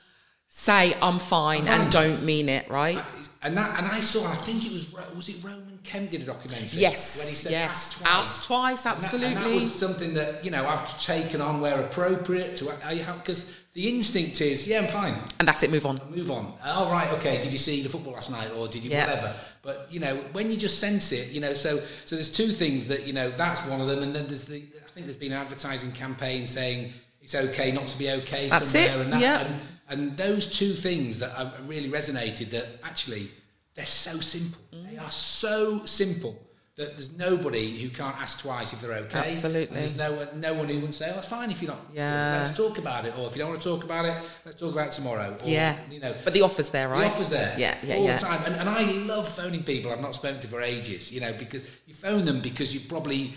say 0.49 0.94
I'm 1.03 1.18
fine 1.18 1.66
and 1.68 1.90
don't 1.90 2.23
mean 2.25 2.49
it? 2.49 2.68
Right? 2.71 3.01
And 3.42 3.57
that, 3.57 3.79
and 3.79 3.87
I 3.87 4.01
saw, 4.01 4.27
I 4.29 4.35
think 4.35 4.66
it 4.66 4.73
was, 4.73 4.87
was 5.14 5.29
it 5.29 5.37
Roman 5.44 5.79
Kemp 5.85 6.11
did 6.11 6.23
a 6.23 6.25
documentary? 6.25 6.81
Yes, 6.81 7.18
When 7.18 7.29
he 7.29 7.35
said, 7.35 7.53
yes. 7.53 7.97
"Ask 8.05 8.47
twice." 8.47 8.85
Ask 8.85 8.85
twice, 8.85 8.85
And 8.87 9.05
that- 9.05 9.14
And 9.14 9.23
that, 9.23 9.37
absolutely. 9.37 9.64
was 9.64 9.75
something 9.75 10.14
that, 10.14 10.44
you 10.44 10.51
know, 10.51 10.66
I've 10.66 11.03
taken 11.03 11.40
on 11.40 11.61
where 11.61 11.81
appropriate 11.81 12.57
to, 12.57 12.64
because 12.64 13.47
the 13.79 13.88
instinct 13.88 14.41
is, 14.41 14.67
yeah, 14.67 14.81
I'm 14.81 14.88
fine. 14.88 15.14
And 15.38 15.47
that's 15.47 15.62
it. 15.62 15.71
Move 15.71 15.87
on. 15.87 16.01
move 16.11 16.33
on. 16.33 16.53
Oh 16.64 16.91
right, 16.91 17.12
okay. 17.12 17.41
Did 17.41 17.53
you 17.53 17.59
see 17.59 17.81
the 17.81 17.88
football 17.88 18.14
last 18.14 18.29
night, 18.29 18.51
or 18.57 18.67
did 18.67 18.83
you 18.83 18.91
Yeah. 18.91 19.07
whatever? 19.07 19.37
But 19.62 19.87
you 19.88 20.01
know, 20.01 20.17
when 20.33 20.51
you 20.51 20.57
just 20.57 20.81
sense 20.81 21.12
it, 21.12 21.29
you 21.31 21.41
know. 21.41 21.55
So 21.55 21.81
so 22.05 22.17
there's 22.17 22.33
two 22.33 22.49
things 22.49 22.87
that 22.88 23.07
you 23.07 23.12
know. 23.12 23.31
That's 23.31 23.64
one 23.67 23.81
of 23.81 23.87
them, 23.87 24.03
and 24.03 24.12
then 24.12 24.27
there's 24.27 24.47
the. 24.47 24.57
I 24.57 24.91
think 24.95 25.07
there's 25.07 25.17
been 25.17 25.31
an 25.31 25.38
advertising 25.38 25.93
campaign 25.93 26.49
saying 26.49 26.93
it's 27.23 27.37
okay 27.37 27.71
not 27.71 27.87
to 27.87 27.97
be 27.97 28.11
okay 28.11 28.49
That's 28.49 28.67
somewhere, 28.67 28.99
it, 28.99 29.01
and 29.05 29.12
that, 29.12 29.21
yeah. 29.21 29.47
and, 29.47 29.61
and 29.91 30.17
those 30.17 30.49
two 30.49 30.73
things 30.73 31.21
that 31.21 31.31
have 31.37 31.69
really 31.69 31.88
resonated. 31.88 32.51
That 32.51 32.67
actually 32.83 33.31
they're 33.75 33.87
so 33.87 34.19
simple. 34.19 34.61
Mm. 34.75 34.91
They 34.91 34.99
are 34.99 35.12
so 35.12 35.85
simple. 35.85 36.37
That 36.79 36.97
there's 36.97 37.17
nobody 37.19 37.77
who 37.81 37.88
can't 37.91 38.17
ask 38.21 38.41
twice 38.41 38.73
if 38.73 38.81
they're 38.81 38.93
okay. 38.93 39.19
Absolutely. 39.19 39.67
And 39.67 39.77
there's 39.77 39.99
no 39.99 40.29
no 40.37 40.55
one 40.55 40.69
who 40.69 40.77
wouldn't 40.77 40.95
say, 40.95 41.11
"Oh, 41.12 41.19
it's 41.19 41.27
fine 41.29 41.51
if 41.51 41.61
you're 41.61 41.73
not." 41.73 41.81
Yeah. 41.93 42.38
Let's 42.38 42.57
talk 42.57 42.79
about 42.79 43.05
it. 43.05 43.14
Or 43.19 43.27
if 43.27 43.35
you 43.35 43.41
don't 43.41 43.51
want 43.51 43.61
to 43.61 43.69
talk 43.69 43.83
about 43.83 44.05
it, 44.05 44.17
let's 44.45 44.57
talk 44.57 44.73
about 44.73 44.87
it 44.87 44.93
tomorrow. 44.93 45.37
Or, 45.43 45.49
Yeah. 45.49 45.77
You 45.91 45.99
know. 45.99 46.14
But 46.25 46.35
the 46.35 46.43
offer's 46.43 46.71
there, 46.71 46.88
right? 46.88 47.01
The 47.01 47.07
offer's 47.09 47.31
there. 47.31 47.53
Yeah, 47.59 47.77
yeah, 47.83 47.97
all 47.97 48.05
yeah. 48.05 48.17
the 48.17 48.23
time. 48.25 48.43
And, 48.47 48.55
and 48.55 48.69
I 48.69 48.83
love 49.12 49.27
phoning 49.29 49.64
people 49.64 49.91
I've 49.93 50.01
not 50.01 50.14
spoken 50.14 50.41
to 50.41 50.47
for 50.47 50.62
ages, 50.62 51.11
you 51.12 51.21
know, 51.21 51.33
because 51.33 51.64
you 51.87 51.95
phone 51.95 52.25
them 52.25 52.41
because 52.41 52.73
you've 52.73 52.88
probably 52.88 53.35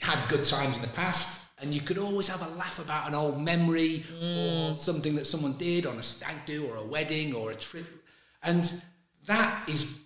had 0.00 0.26
good 0.28 0.44
times 0.44 0.76
in 0.76 0.82
the 0.82 0.88
past 0.88 1.44
and 1.60 1.74
you 1.74 1.82
could 1.82 1.98
always 1.98 2.28
have 2.28 2.40
a 2.40 2.48
laugh 2.54 2.78
about 2.82 3.06
an 3.06 3.14
old 3.14 3.38
memory 3.42 4.02
Mm. 4.18 4.22
or 4.72 4.74
something 4.74 5.14
that 5.16 5.26
someone 5.26 5.58
did 5.58 5.84
on 5.84 5.98
a 5.98 6.02
stag 6.02 6.36
do 6.46 6.64
or 6.66 6.76
a 6.76 6.82
wedding 6.82 7.34
or 7.34 7.50
a 7.50 7.54
trip, 7.54 7.84
and 8.42 8.72
that 9.26 9.68
is 9.68 9.98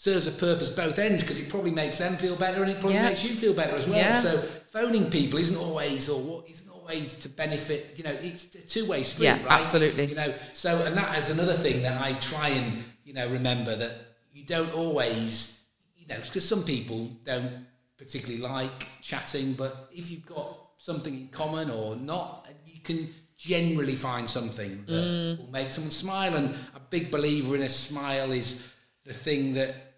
serves 0.00 0.26
a 0.26 0.30
purpose 0.32 0.70
both 0.70 0.98
ends 0.98 1.22
because 1.22 1.38
it 1.38 1.46
probably 1.50 1.70
makes 1.70 1.98
them 1.98 2.16
feel 2.16 2.34
better 2.34 2.62
and 2.62 2.70
it 2.70 2.80
probably 2.80 2.94
Yeah. 2.94 3.08
makes 3.10 3.22
you 3.22 3.34
feel 3.36 3.52
better 3.52 3.76
as 3.76 3.86
well. 3.86 3.98
Yeah. 3.98 4.22
So 4.22 4.40
phoning 4.68 5.10
people 5.10 5.38
isn't 5.38 5.56
always 5.56 6.08
or 6.08 6.18
what 6.22 6.48
isn't 6.48 6.70
always 6.70 7.12
to 7.16 7.28
benefit. 7.28 7.94
You 7.98 8.04
know, 8.04 8.16
it's 8.22 8.44
a 8.54 8.62
two 8.62 8.86
way 8.86 9.02
street. 9.02 9.26
Yeah, 9.26 9.42
right? 9.42 9.58
absolutely. 9.60 10.06
You 10.06 10.14
know, 10.14 10.32
so 10.54 10.70
and 10.86 10.96
that 10.96 11.18
is 11.18 11.28
another 11.28 11.52
thing 11.52 11.82
that 11.82 12.00
I 12.00 12.14
try 12.14 12.48
and 12.48 12.82
you 13.04 13.12
know 13.12 13.28
remember 13.28 13.76
that 13.76 13.92
you 14.32 14.42
don't 14.46 14.72
always 14.72 15.58
you 15.98 16.06
know 16.06 16.16
because 16.24 16.48
some 16.48 16.62
people 16.64 17.10
don't 17.24 17.66
particularly 17.98 18.40
like 18.40 18.88
chatting, 19.02 19.52
but 19.52 19.90
if 19.94 20.10
you've 20.10 20.24
got 20.24 20.56
something 20.78 21.12
in 21.14 21.28
common 21.28 21.68
or 21.68 21.94
not, 21.94 22.48
you 22.64 22.80
can 22.82 23.12
generally 23.36 23.96
find 23.96 24.30
something 24.30 24.82
that 24.86 24.92
Mm. 24.94 25.38
will 25.40 25.50
make 25.52 25.70
someone 25.72 25.90
smile. 25.90 26.34
And 26.36 26.54
a 26.74 26.80
big 26.80 27.10
believer 27.10 27.54
in 27.54 27.60
a 27.62 27.68
smile 27.68 28.32
is 28.32 28.62
the 29.04 29.12
thing 29.12 29.52
that 29.54 29.88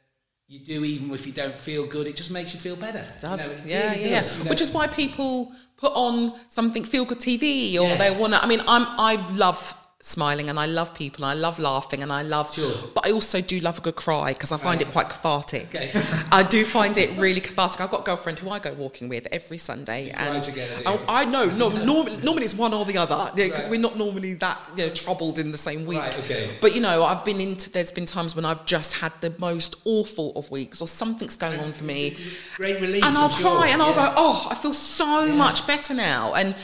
you 0.53 0.59
do 0.59 0.85
even 0.85 1.11
if 1.15 1.27
you 1.27 1.33
don't 1.33 1.55
feel 1.55 1.87
good. 1.87 2.07
It 2.07 2.15
just 2.15 2.31
makes 2.31 2.53
you 2.53 2.61
feel 2.61 2.77
better. 2.77 3.03
does. 3.23 3.49
You 3.49 3.55
know, 3.55 3.61
it 3.63 3.67
yeah, 3.67 3.91
really 3.93 4.11
yeah, 4.11 4.21
does, 4.21 4.39
you 4.39 4.45
know. 4.45 4.51
Which 4.51 4.61
is 4.61 4.71
why 4.71 4.87
people 4.87 5.51
put 5.79 5.93
on 5.95 6.35
something 6.49 6.85
feel 6.85 7.07
good 7.07 7.21
TV 7.21 7.77
or 7.79 7.89
Yes. 7.89 7.99
they 7.99 8.21
want 8.21 8.35
to. 8.35 8.43
I 8.45 8.47
mean, 8.47 8.61
I'm 8.69 8.85
I 9.11 9.15
love 9.33 9.75
smiling 10.05 10.51
and 10.51 10.59
I 10.59 10.67
love 10.67 10.95
people 10.95 11.25
and 11.25 11.31
I 11.39 11.41
love 11.41 11.61
laughing 11.61 12.03
and 12.03 12.13
I 12.13 12.23
love. 12.23 12.53
Sure. 12.53 12.73
But 12.93 13.07
I 13.07 13.13
also 13.13 13.41
do 13.41 13.61
love 13.61 13.79
a 13.79 13.81
good 13.83 13.95
cry 13.95 14.33
because 14.33 14.51
I 14.51 14.57
find 14.57 14.81
it 14.81 14.89
quite 14.89 15.09
cathartic. 15.09 15.69
Okay. 15.73 15.93
I 16.33 16.43
do 16.43 16.65
find 16.65 16.99
it 16.99 17.17
really 17.21 17.41
cathartic. 17.41 17.81
I've 17.81 17.91
got 17.93 18.01
a 18.01 18.05
girlfriend 18.05 18.41
who 18.41 18.51
I 18.51 18.59
go 18.59 18.73
walking 18.73 19.09
with 19.09 19.29
every 19.31 19.59
Sunday, 19.59 20.11
cry 20.11 20.27
and 20.27 20.43
together, 20.43 20.83
do 20.83 20.89
I. 21.09 21.23
I 21.23 21.25
know. 21.25 21.45
No, 21.47 21.69
normally, 21.69 22.17
normally 22.17 22.45
it's 22.45 22.55
one 22.55 22.75
or 22.75 22.85
the 22.85 22.99
other 22.99 23.31
because 23.37 23.63
Right. 23.63 23.71
we're 23.71 23.81
not 23.81 23.97
normally 23.97 24.35
that 24.35 24.59
you 24.77 24.89
know, 24.89 24.93
troubled 24.93 25.39
in 25.39 25.53
the 25.53 25.59
same 25.59 25.87
week. 25.87 26.01
Right, 26.01 26.19
okay. 26.19 26.51
But 26.61 26.75
you 26.75 26.81
know, 26.81 27.05
I've 27.05 27.25
been 27.25 27.41
into. 27.41 27.71
There's 27.71 27.93
been 27.93 28.07
times 28.07 28.35
when 28.35 28.45
I've 28.45 28.67
just 28.67 28.95
had 28.95 29.13
the 29.21 29.33
most 29.39 29.77
awful 29.85 30.33
of 30.35 30.51
weeks, 30.51 30.81
or 30.83 30.89
something's 30.89 31.37
going 31.37 31.61
on 31.61 31.73
for 31.73 31.85
me, 31.85 32.17
Great 32.57 32.81
release. 32.81 33.05
and 33.05 33.17
I'll 33.17 33.27
I'm 33.27 33.31
cry 33.31 33.41
sure. 33.41 33.65
and 33.67 33.81
I'll 33.81 33.91
Yeah. 33.95 34.09
go, 34.09 34.15
oh, 34.17 34.49
I 34.51 34.57
feel 34.57 34.73
so 34.73 35.33
much 35.37 35.65
better 35.65 35.95
now. 35.95 36.35
And 36.35 36.57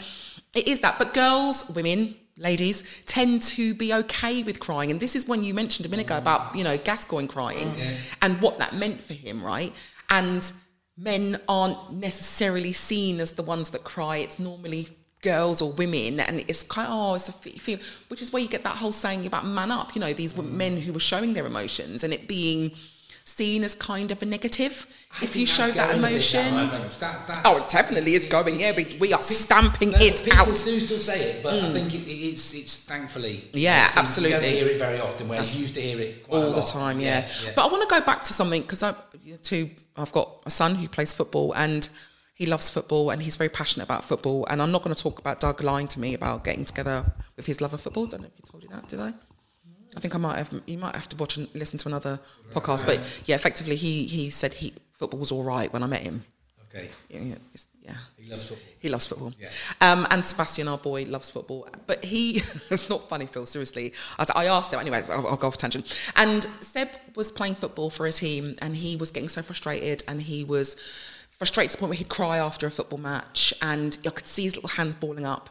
it 0.54 0.66
is 0.66 0.80
that. 0.80 0.98
But 0.98 1.14
girls, 1.14 1.68
women, 1.68 2.16
ladies 2.38 3.02
tend 3.06 3.42
to 3.42 3.74
be 3.74 3.92
okay 3.92 4.42
with 4.42 4.60
crying. 4.60 4.90
And 4.90 5.00
this 5.00 5.14
is 5.16 5.26
when 5.26 5.42
you 5.42 5.52
mentioned 5.54 5.86
a 5.86 5.88
minute 5.88 6.06
ago 6.06 6.16
about, 6.16 6.54
you 6.54 6.64
know, 6.64 6.78
Gascoigne 6.78 7.26
crying 7.26 7.74
and 8.22 8.40
what 8.40 8.58
that 8.58 8.74
meant 8.74 9.02
for 9.02 9.14
him, 9.14 9.42
right? 9.42 9.74
And 10.08 10.50
men 10.96 11.40
aren't 11.48 11.92
necessarily 11.92 12.72
seen 12.72 13.20
as 13.20 13.32
the 13.32 13.42
ones 13.42 13.70
that 13.70 13.84
cry. 13.84 14.18
It's 14.18 14.38
normally 14.38 14.88
girls 15.20 15.60
or 15.60 15.72
women 15.72 16.20
and 16.20 16.38
it's 16.48 16.62
kind 16.62 16.86
of 16.86 16.94
oh 16.94 17.14
it's 17.16 17.28
a 17.28 17.32
fe- 17.32 17.50
feel 17.50 17.78
which 18.06 18.22
is 18.22 18.32
where 18.32 18.40
you 18.40 18.48
get 18.48 18.62
that 18.62 18.76
whole 18.76 18.92
saying 18.92 19.26
about 19.26 19.44
man 19.44 19.68
up 19.72 19.92
you 19.96 20.00
know 20.00 20.12
these 20.12 20.36
were 20.36 20.44
mm. 20.44 20.52
men 20.52 20.76
who 20.76 20.92
were 20.92 21.00
showing 21.00 21.34
their 21.34 21.44
emotions 21.44 22.04
and 22.04 22.14
it 22.14 22.28
being 22.28 22.70
seen 23.28 23.62
as 23.62 23.74
kind 23.74 24.10
of 24.10 24.22
a 24.22 24.26
negative 24.26 24.86
I 25.20 25.24
if 25.24 25.36
you 25.36 25.46
show 25.46 25.66
that 25.66 25.74
going 25.74 25.90
a 25.90 26.02
bit 26.02 26.10
emotion 26.10 26.54
now, 26.54 26.70
That's- 26.70 26.96
that's- 26.98 27.40
Oh, 27.44 27.58
it 27.58 27.70
definitely 27.70 28.14
is 28.14 28.26
going. 28.26 28.60
Yeah, 28.60 28.72
we, 28.74 28.96
we 28.98 29.12
are 29.12 29.22
stamping 29.22 29.90
No, 29.90 29.98
it 29.98 30.22
people 30.24 30.38
out. 30.38 30.46
do 30.46 30.54
still 30.54 30.98
say 30.98 31.32
it, 31.32 31.42
but 31.42 31.54
I 31.54 31.66
hmm. 31.66 31.72
think 31.72 31.94
it, 31.94 32.10
it's 32.10 32.54
it's 32.54 32.76
thankfully 32.84 33.50
Yeah, 33.52 33.80
it's- 33.80 33.94
You 33.94 34.00
absolutely. 34.02 34.40
don't 34.40 34.56
hear 34.56 34.66
it 34.68 34.78
very 34.78 35.00
often. 35.00 35.28
Where 35.28 35.42
you 35.42 35.60
used 35.60 35.74
to 35.74 35.80
hear 35.80 36.00
it 36.00 36.26
quite 36.26 36.38
a 36.42 36.46
all 36.46 36.52
the 36.52 36.62
time. 36.62 37.00
Yeah, 37.00 37.28
but 37.54 37.66
I 37.66 37.68
want 37.72 37.88
to 37.88 37.94
go 37.94 38.00
back 38.04 38.24
to 38.24 38.32
something 38.32 38.62
because 38.62 38.82
I, 38.82 38.94
too, 39.42 39.70
I've 39.96 40.12
got 40.12 40.42
a 40.46 40.50
son 40.50 40.74
who 40.76 40.88
plays 40.88 41.12
football 41.12 41.54
and 41.54 41.88
he 42.34 42.46
loves 42.46 42.70
football 42.70 43.10
and 43.10 43.22
he's 43.22 43.36
very 43.36 43.50
passionate 43.50 43.84
about 43.84 44.04
football. 44.04 44.46
And 44.48 44.62
I'm 44.62 44.72
not 44.72 44.82
going 44.82 44.94
to 44.94 45.02
talk 45.02 45.18
about 45.18 45.40
Doug 45.40 45.62
lying 45.62 45.88
to 45.88 46.00
me 46.00 46.14
about 46.14 46.44
getting 46.44 46.64
together 46.64 47.04
with 47.36 47.46
his 47.46 47.60
love 47.60 47.74
of 47.74 47.80
football. 47.80 48.06
I 48.06 48.10
Don't 48.10 48.20
know 48.22 48.28
if 48.28 48.36
he 48.36 48.42
told 48.42 48.62
you 48.62 48.68
that, 48.70 48.88
did 48.88 49.00
I? 49.00 49.12
I 49.98 50.00
think 50.00 50.14
I 50.14 50.18
might 50.18 50.36
have. 50.38 50.62
You 50.66 50.78
might 50.78 50.94
have 50.94 51.08
to 51.10 51.16
watch 51.16 51.36
and 51.36 51.48
listen 51.54 51.78
to 51.80 51.88
another 51.88 52.20
podcast. 52.52 52.86
But 52.86 53.00
yeah, 53.26 53.34
effectively, 53.34 53.76
he 53.76 54.06
he 54.06 54.30
said 54.30 54.54
he 54.54 54.72
football 54.92 55.18
was 55.20 55.32
all 55.32 55.42
right 55.44 55.72
when 55.72 55.82
I 55.82 55.86
met 55.88 56.02
him. 56.02 56.24
okay. 56.72 56.88
Yeah, 57.10 57.20
yeah, 57.20 57.32
it's- 57.34 57.66
yeah. 57.82 57.94
He 58.18 58.28
loves 58.30 58.44
football. 58.44 58.66
He 58.80 58.88
loves 58.90 59.06
football. 59.08 59.32
Yeah. 59.40 59.48
Um, 59.80 60.06
and 60.10 60.22
Sebastian, 60.24 60.68
our 60.68 60.76
boy, 60.76 61.04
loves 61.04 61.30
football. 61.30 61.66
But 61.86 62.04
he, 62.04 62.36
it's 62.70 62.88
not 62.90 63.08
funny, 63.08 63.24
Phil, 63.26 63.46
seriously. 63.46 63.94
I, 64.18 64.26
I 64.34 64.44
asked 64.46 64.72
him, 64.74 64.78
anyway, 64.80 65.02
I'll, 65.08 65.26
I'll 65.26 65.36
go 65.36 65.46
off 65.46 65.56
tangent. 65.56 65.86
And 66.14 66.44
Seb 66.60 66.90
was 67.16 67.30
playing 67.32 67.54
football 67.54 67.88
for 67.88 68.06
a 68.06 68.12
team 68.12 68.54
and 68.60 68.76
he 68.76 68.94
was 68.96 69.10
getting 69.10 69.30
so 69.30 69.40
frustrated 69.40 70.02
and 70.06 70.20
he 70.20 70.44
was 70.44 70.74
frustrated 71.30 71.70
to 71.70 71.76
the 71.76 71.80
point 71.80 71.88
where 71.90 71.96
he'd 71.98 72.10
cry 72.10 72.36
after 72.36 72.66
a 72.66 72.70
football 72.70 72.98
match 72.98 73.54
and 73.62 73.96
I 74.06 74.10
could 74.10 74.26
see 74.26 74.42
his 74.44 74.54
little 74.54 74.68
hands 74.68 74.94
balling 74.94 75.24
up. 75.24 75.48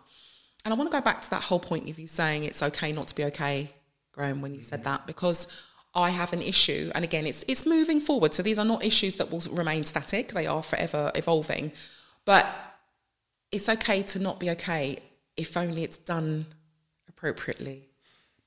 And 0.64 0.72
I 0.72 0.78
want 0.78 0.92
to 0.92 0.96
go 0.96 1.02
back 1.04 1.24
to 1.24 1.30
that 1.32 1.42
whole 1.44 1.60
point 1.60 1.90
of 1.90 1.98
you 1.98 2.08
saying 2.08 2.44
it's 2.44 2.62
okay 2.62 2.92
not 2.92 3.08
to 3.08 3.16
be 3.16 3.24
okay, 3.26 3.72
Graham, 4.18 4.42
when 4.42 4.54
you 4.56 4.64
said 4.64 4.84
that, 4.84 5.06
because 5.06 5.66
I 5.94 6.10
have 6.10 6.34
an 6.34 6.42
issue. 6.42 6.92
And 6.96 7.06
again, 7.06 7.26
it's 7.26 7.46
it's 7.48 7.66
moving 7.66 8.00
forward. 8.00 8.34
So 8.34 8.44
these 8.44 8.60
are 8.60 8.66
not 8.66 8.84
issues 8.84 9.16
that 9.18 9.32
will 9.32 9.42
remain 9.52 9.84
static. 9.84 10.34
They 10.34 10.48
are 10.48 10.64
forever 10.64 11.12
evolving. 11.16 11.72
But 12.26 12.46
it's 13.52 13.70
okay 13.70 14.02
to 14.04 14.20
not 14.20 14.40
be 14.40 14.50
okay 14.52 14.98
if 15.38 15.56
only 15.56 15.84
it's 15.84 15.98
done 15.98 16.48
appropriately. 17.08 17.84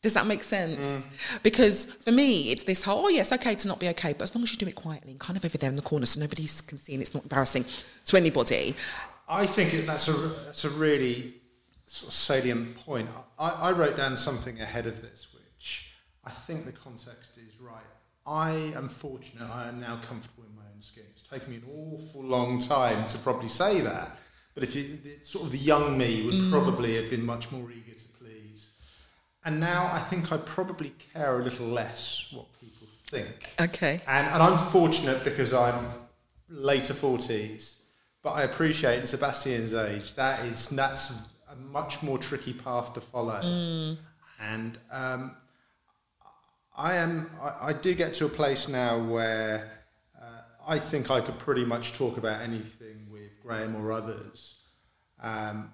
Does 0.03 0.15
that 0.15 0.27
make 0.27 0.43
sense? 0.45 0.85
Mm. 0.85 1.43
Because 1.43 1.87
for 1.87 2.11
me, 2.11 2.53
it's 2.53 2.65
this 2.65 2.83
whole, 2.83 3.05
oh, 3.05 3.09
yeah, 3.09 3.21
it's 3.21 3.33
okay 3.33 3.55
to 3.55 3.69
not 3.69 3.79
be 3.79 3.89
okay, 3.91 4.15
but 4.15 4.23
as 4.23 4.35
long 4.35 4.43
as 4.45 4.51
you 4.51 4.57
do 4.57 4.67
it 4.67 4.75
quietly 4.75 5.11
and 5.11 5.21
kind 5.21 5.37
of 5.37 5.45
over 5.45 5.59
there 5.59 5.69
in 5.69 5.77
the 5.77 5.83
corner 5.83 6.07
so 6.07 6.21
nobody 6.21 6.49
can 6.67 6.79
see 6.79 6.95
and 6.95 7.03
it's 7.03 7.13
not 7.13 7.25
embarrassing 7.25 7.67
to 8.07 8.17
anybody. 8.17 8.75
I 9.29 9.47
think 9.47 9.87
that's 9.87 10.09
a 10.09 10.13
that's 10.47 10.65
a 10.65 10.71
really 10.71 11.35
sort 11.87 12.09
of 12.09 12.15
salient 12.15 12.77
point. 12.79 13.09
I, 13.39 13.49
I 13.69 13.73
wrote 13.73 13.97
down 13.97 14.17
something 14.17 14.61
ahead 14.61 14.87
of 14.87 15.03
this, 15.03 15.29
I 16.25 16.31
think 16.31 16.67
the 16.67 16.73
context 16.73 17.33
is 17.37 17.61
right. 17.61 17.83
I 18.27 18.51
am 18.77 18.89
fortunate. 18.89 19.49
I 19.51 19.69
am 19.69 19.81
now 19.81 20.01
comfortable 20.07 20.45
in 20.45 20.55
my 20.55 20.63
own 20.75 20.83
skin. 20.83 21.05
It's 21.11 21.23
taken 21.23 21.51
me 21.51 21.57
an 21.57 21.65
awful 21.69 22.23
long 22.23 22.59
time 22.59 23.07
to 23.09 23.19
probably 23.19 23.49
say 23.49 23.81
that, 23.81 24.17
but 24.55 24.63
if 24.63 24.75
you 24.75 24.99
the, 25.03 25.19
sort 25.23 25.47
of 25.47 25.53
the 25.53 25.59
young 25.59 25.97
me 25.97 26.27
would 26.27 26.51
probably 26.51 26.97
have 26.97 27.11
been 27.11 27.25
much 27.25 27.51
more 27.51 27.71
eager 27.71 27.99
to 27.99 28.09
please, 28.19 28.71
and 29.45 29.59
now 29.59 29.89
I 29.93 29.99
think 29.99 30.33
I 30.33 30.37
probably 30.37 30.93
care 31.13 31.41
a 31.41 31.43
little 31.43 31.67
less 31.67 32.27
what 32.31 32.47
people 32.61 32.87
think. 33.09 33.55
Okay. 33.61 34.01
And, 34.07 34.27
and 34.27 34.43
I'm 34.43 34.59
fortunate 34.59 35.25
because 35.25 35.55
I'm 35.55 35.87
later 36.49 36.93
40s, 36.93 37.77
but 38.23 38.31
I 38.33 38.43
appreciate 38.43 39.01
in 39.01 39.07
Sebastian's 39.07 39.73
age, 39.73 40.15
that 40.15 40.45
is, 40.45 40.69
that's 40.69 41.13
a 41.51 41.57
much 41.57 42.03
more 42.03 42.19
tricky 42.19 42.53
path 42.53 42.93
to 42.95 43.01
follow. 43.01 43.97
And 44.41 44.79
um, 44.91 45.37
I 46.77 46.97
am, 46.97 47.31
I, 47.41 47.69
I 47.69 47.73
do 47.73 47.95
get 47.95 48.15
to 48.15 48.27
a 48.27 48.29
place 48.29 48.69
now 48.69 48.99
where 48.99 49.71
uh, 50.21 50.25
I 50.67 50.79
think 50.79 51.11
I 51.11 51.21
could 51.21 51.39
pretty 51.39 51.65
much 51.65 51.95
talk 51.95 52.17
about 52.17 52.41
anything 52.41 53.07
with 53.11 53.41
Graham 53.43 53.77
or 53.77 53.93
others. 53.93 54.61
Um, 55.23 55.73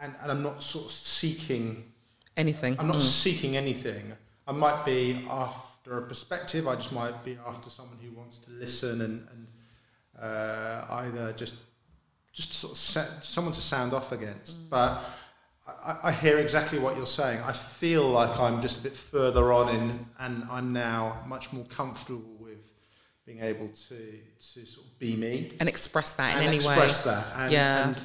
and, 0.00 0.14
and 0.22 0.30
I'm 0.30 0.42
not 0.42 0.62
sort 0.62 0.86
of 0.86 0.90
seeking 0.90 1.92
Anything. 2.36 2.76
I'm 2.78 2.88
not 2.88 3.00
seeking 3.00 3.56
anything. 3.56 4.12
I 4.46 4.52
might 4.52 4.84
be 4.84 5.26
after 5.30 5.98
a 5.98 6.02
perspective. 6.02 6.68
I 6.68 6.74
just 6.74 6.92
might 6.92 7.24
be 7.24 7.38
after 7.46 7.70
someone 7.70 7.96
who 8.02 8.14
wants 8.14 8.38
to 8.40 8.50
listen 8.50 9.00
and, 9.00 9.26
and 9.32 9.48
uh, 10.20 10.84
either 10.90 11.32
just 11.32 11.56
just 12.32 12.52
sort 12.52 12.72
of 12.72 12.78
set 12.78 13.24
someone 13.24 13.54
to 13.54 13.62
sound 13.62 13.94
off 13.94 14.12
against. 14.12 14.68
But 14.68 15.02
I, 15.68 15.98
I 16.04 16.12
hear 16.12 16.38
exactly 16.38 16.78
what 16.78 16.96
you're 16.96 17.06
saying. 17.06 17.40
I 17.44 17.52
feel 17.52 18.08
like 18.08 18.38
I'm 18.38 18.60
just 18.62 18.78
a 18.78 18.82
bit 18.82 18.96
further 18.96 19.52
on 19.52 19.74
in, 19.74 20.06
and 20.20 20.46
I'm 20.50 20.72
now 20.72 21.22
much 21.26 21.52
more 21.52 21.64
comfortable 21.64 22.22
with 22.38 22.64
being 23.24 23.40
able 23.40 23.68
to 23.88 23.96
to 24.54 24.66
sort 24.66 24.86
of 24.86 24.98
be 24.98 25.16
me 25.16 25.50
and 25.60 25.68
express 25.68 26.12
that 26.14 26.36
in 26.36 26.42
any 26.46 26.56
express 26.56 27.04
way. 27.04 27.12
that. 27.12 27.26
And, 27.36 27.52
Yeah. 27.52 27.88
and 27.88 27.96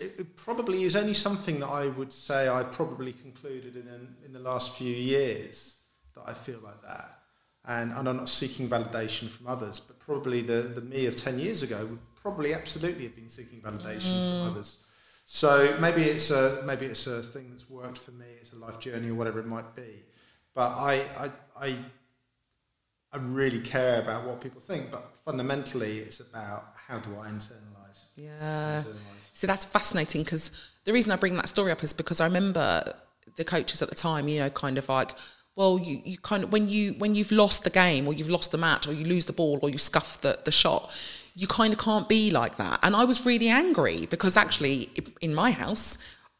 it, 0.00 0.12
it 0.20 0.36
probably 0.36 0.82
is 0.84 0.96
only 0.96 1.14
something 1.14 1.60
that 1.60 1.68
I 1.68 1.86
would 1.86 2.12
say 2.12 2.48
I've 2.48 2.72
probably 2.72 3.12
concluded 3.12 3.76
in 3.76 4.16
in 4.26 4.32
the 4.32 4.40
last 4.40 4.76
few 4.76 4.92
years 4.94 5.76
that 6.14 6.24
I 6.26 6.34
feel 6.34 6.58
like 6.64 6.82
that. 6.82 7.14
And, 7.64 7.92
and 7.92 8.08
I'm 8.08 8.16
not 8.16 8.28
seeking 8.30 8.68
validation 8.68 9.28
from 9.28 9.46
others, 9.46 9.78
but 9.78 9.98
probably 9.98 10.40
the, 10.40 10.62
the 10.62 10.80
me 10.80 11.04
of 11.06 11.16
10 11.16 11.38
years 11.38 11.62
ago 11.62 11.84
would 11.84 11.98
probably 12.22 12.54
absolutely 12.54 13.04
have 13.04 13.14
been 13.14 13.28
seeking 13.28 13.60
validation 13.60 14.10
Mm. 14.10 14.42
from 14.42 14.50
others. 14.52 14.78
So 15.30 15.76
maybe 15.78 16.04
it's 16.04 16.30
a 16.30 16.62
maybe 16.64 16.86
it's 16.86 17.06
a 17.06 17.22
thing 17.22 17.50
that's 17.50 17.68
worked 17.68 17.98
for 17.98 18.12
me. 18.12 18.24
It's 18.40 18.54
a 18.54 18.56
life 18.56 18.80
journey 18.80 19.10
or 19.10 19.14
whatever 19.14 19.38
it 19.38 19.46
might 19.46 19.76
be. 19.76 20.02
But 20.54 20.70
I 20.70 21.02
I, 21.18 21.30
I 21.60 21.76
I 23.12 23.18
really 23.18 23.60
care 23.60 24.00
about 24.00 24.24
what 24.24 24.40
people 24.40 24.58
think. 24.58 24.90
But 24.90 25.04
fundamentally, 25.26 25.98
it's 25.98 26.20
about 26.20 26.72
how 26.74 26.98
do 27.00 27.10
I 27.20 27.28
internalize. 27.28 28.04
Yeah. 28.16 28.82
internalize. 28.82 28.96
So 29.34 29.46
that's 29.46 29.66
fascinating 29.66 30.22
because 30.22 30.70
the 30.86 30.94
reason 30.94 31.12
I 31.12 31.16
bring 31.16 31.34
that 31.34 31.50
story 31.50 31.72
up 31.72 31.84
is 31.84 31.92
because 31.92 32.22
I 32.22 32.24
remember 32.24 32.94
the 33.36 33.44
coaches 33.44 33.82
at 33.82 33.90
the 33.90 33.94
time, 33.94 34.28
you 34.28 34.38
know, 34.38 34.48
kind 34.48 34.78
of 34.78 34.88
like, 34.88 35.10
well, 35.56 35.78
you, 35.78 36.00
you 36.06 36.16
kind 36.16 36.42
of 36.44 36.52
when 36.52 36.70
you 36.70 36.94
when 36.94 37.14
you've 37.14 37.32
lost 37.32 37.64
the 37.64 37.70
game 37.70 38.08
or 38.08 38.14
you've 38.14 38.30
lost 38.30 38.50
the 38.50 38.58
match 38.58 38.88
or 38.88 38.94
you 38.94 39.04
lose 39.04 39.26
the 39.26 39.34
ball 39.34 39.58
or 39.60 39.68
you 39.68 39.76
scuff 39.76 40.22
the, 40.22 40.38
the 40.46 40.52
shot, 40.52 40.90
you 41.40 41.46
kind 41.46 41.72
of 41.74 41.78
can't 41.78 42.08
be 42.08 42.22
like 42.40 42.54
that. 42.56 42.76
And 42.84 42.92
I 43.02 43.04
was 43.04 43.18
really 43.30 43.48
angry 43.64 44.06
because 44.14 44.34
actually 44.44 44.76
in 45.20 45.32
my 45.42 45.50
house, 45.64 45.86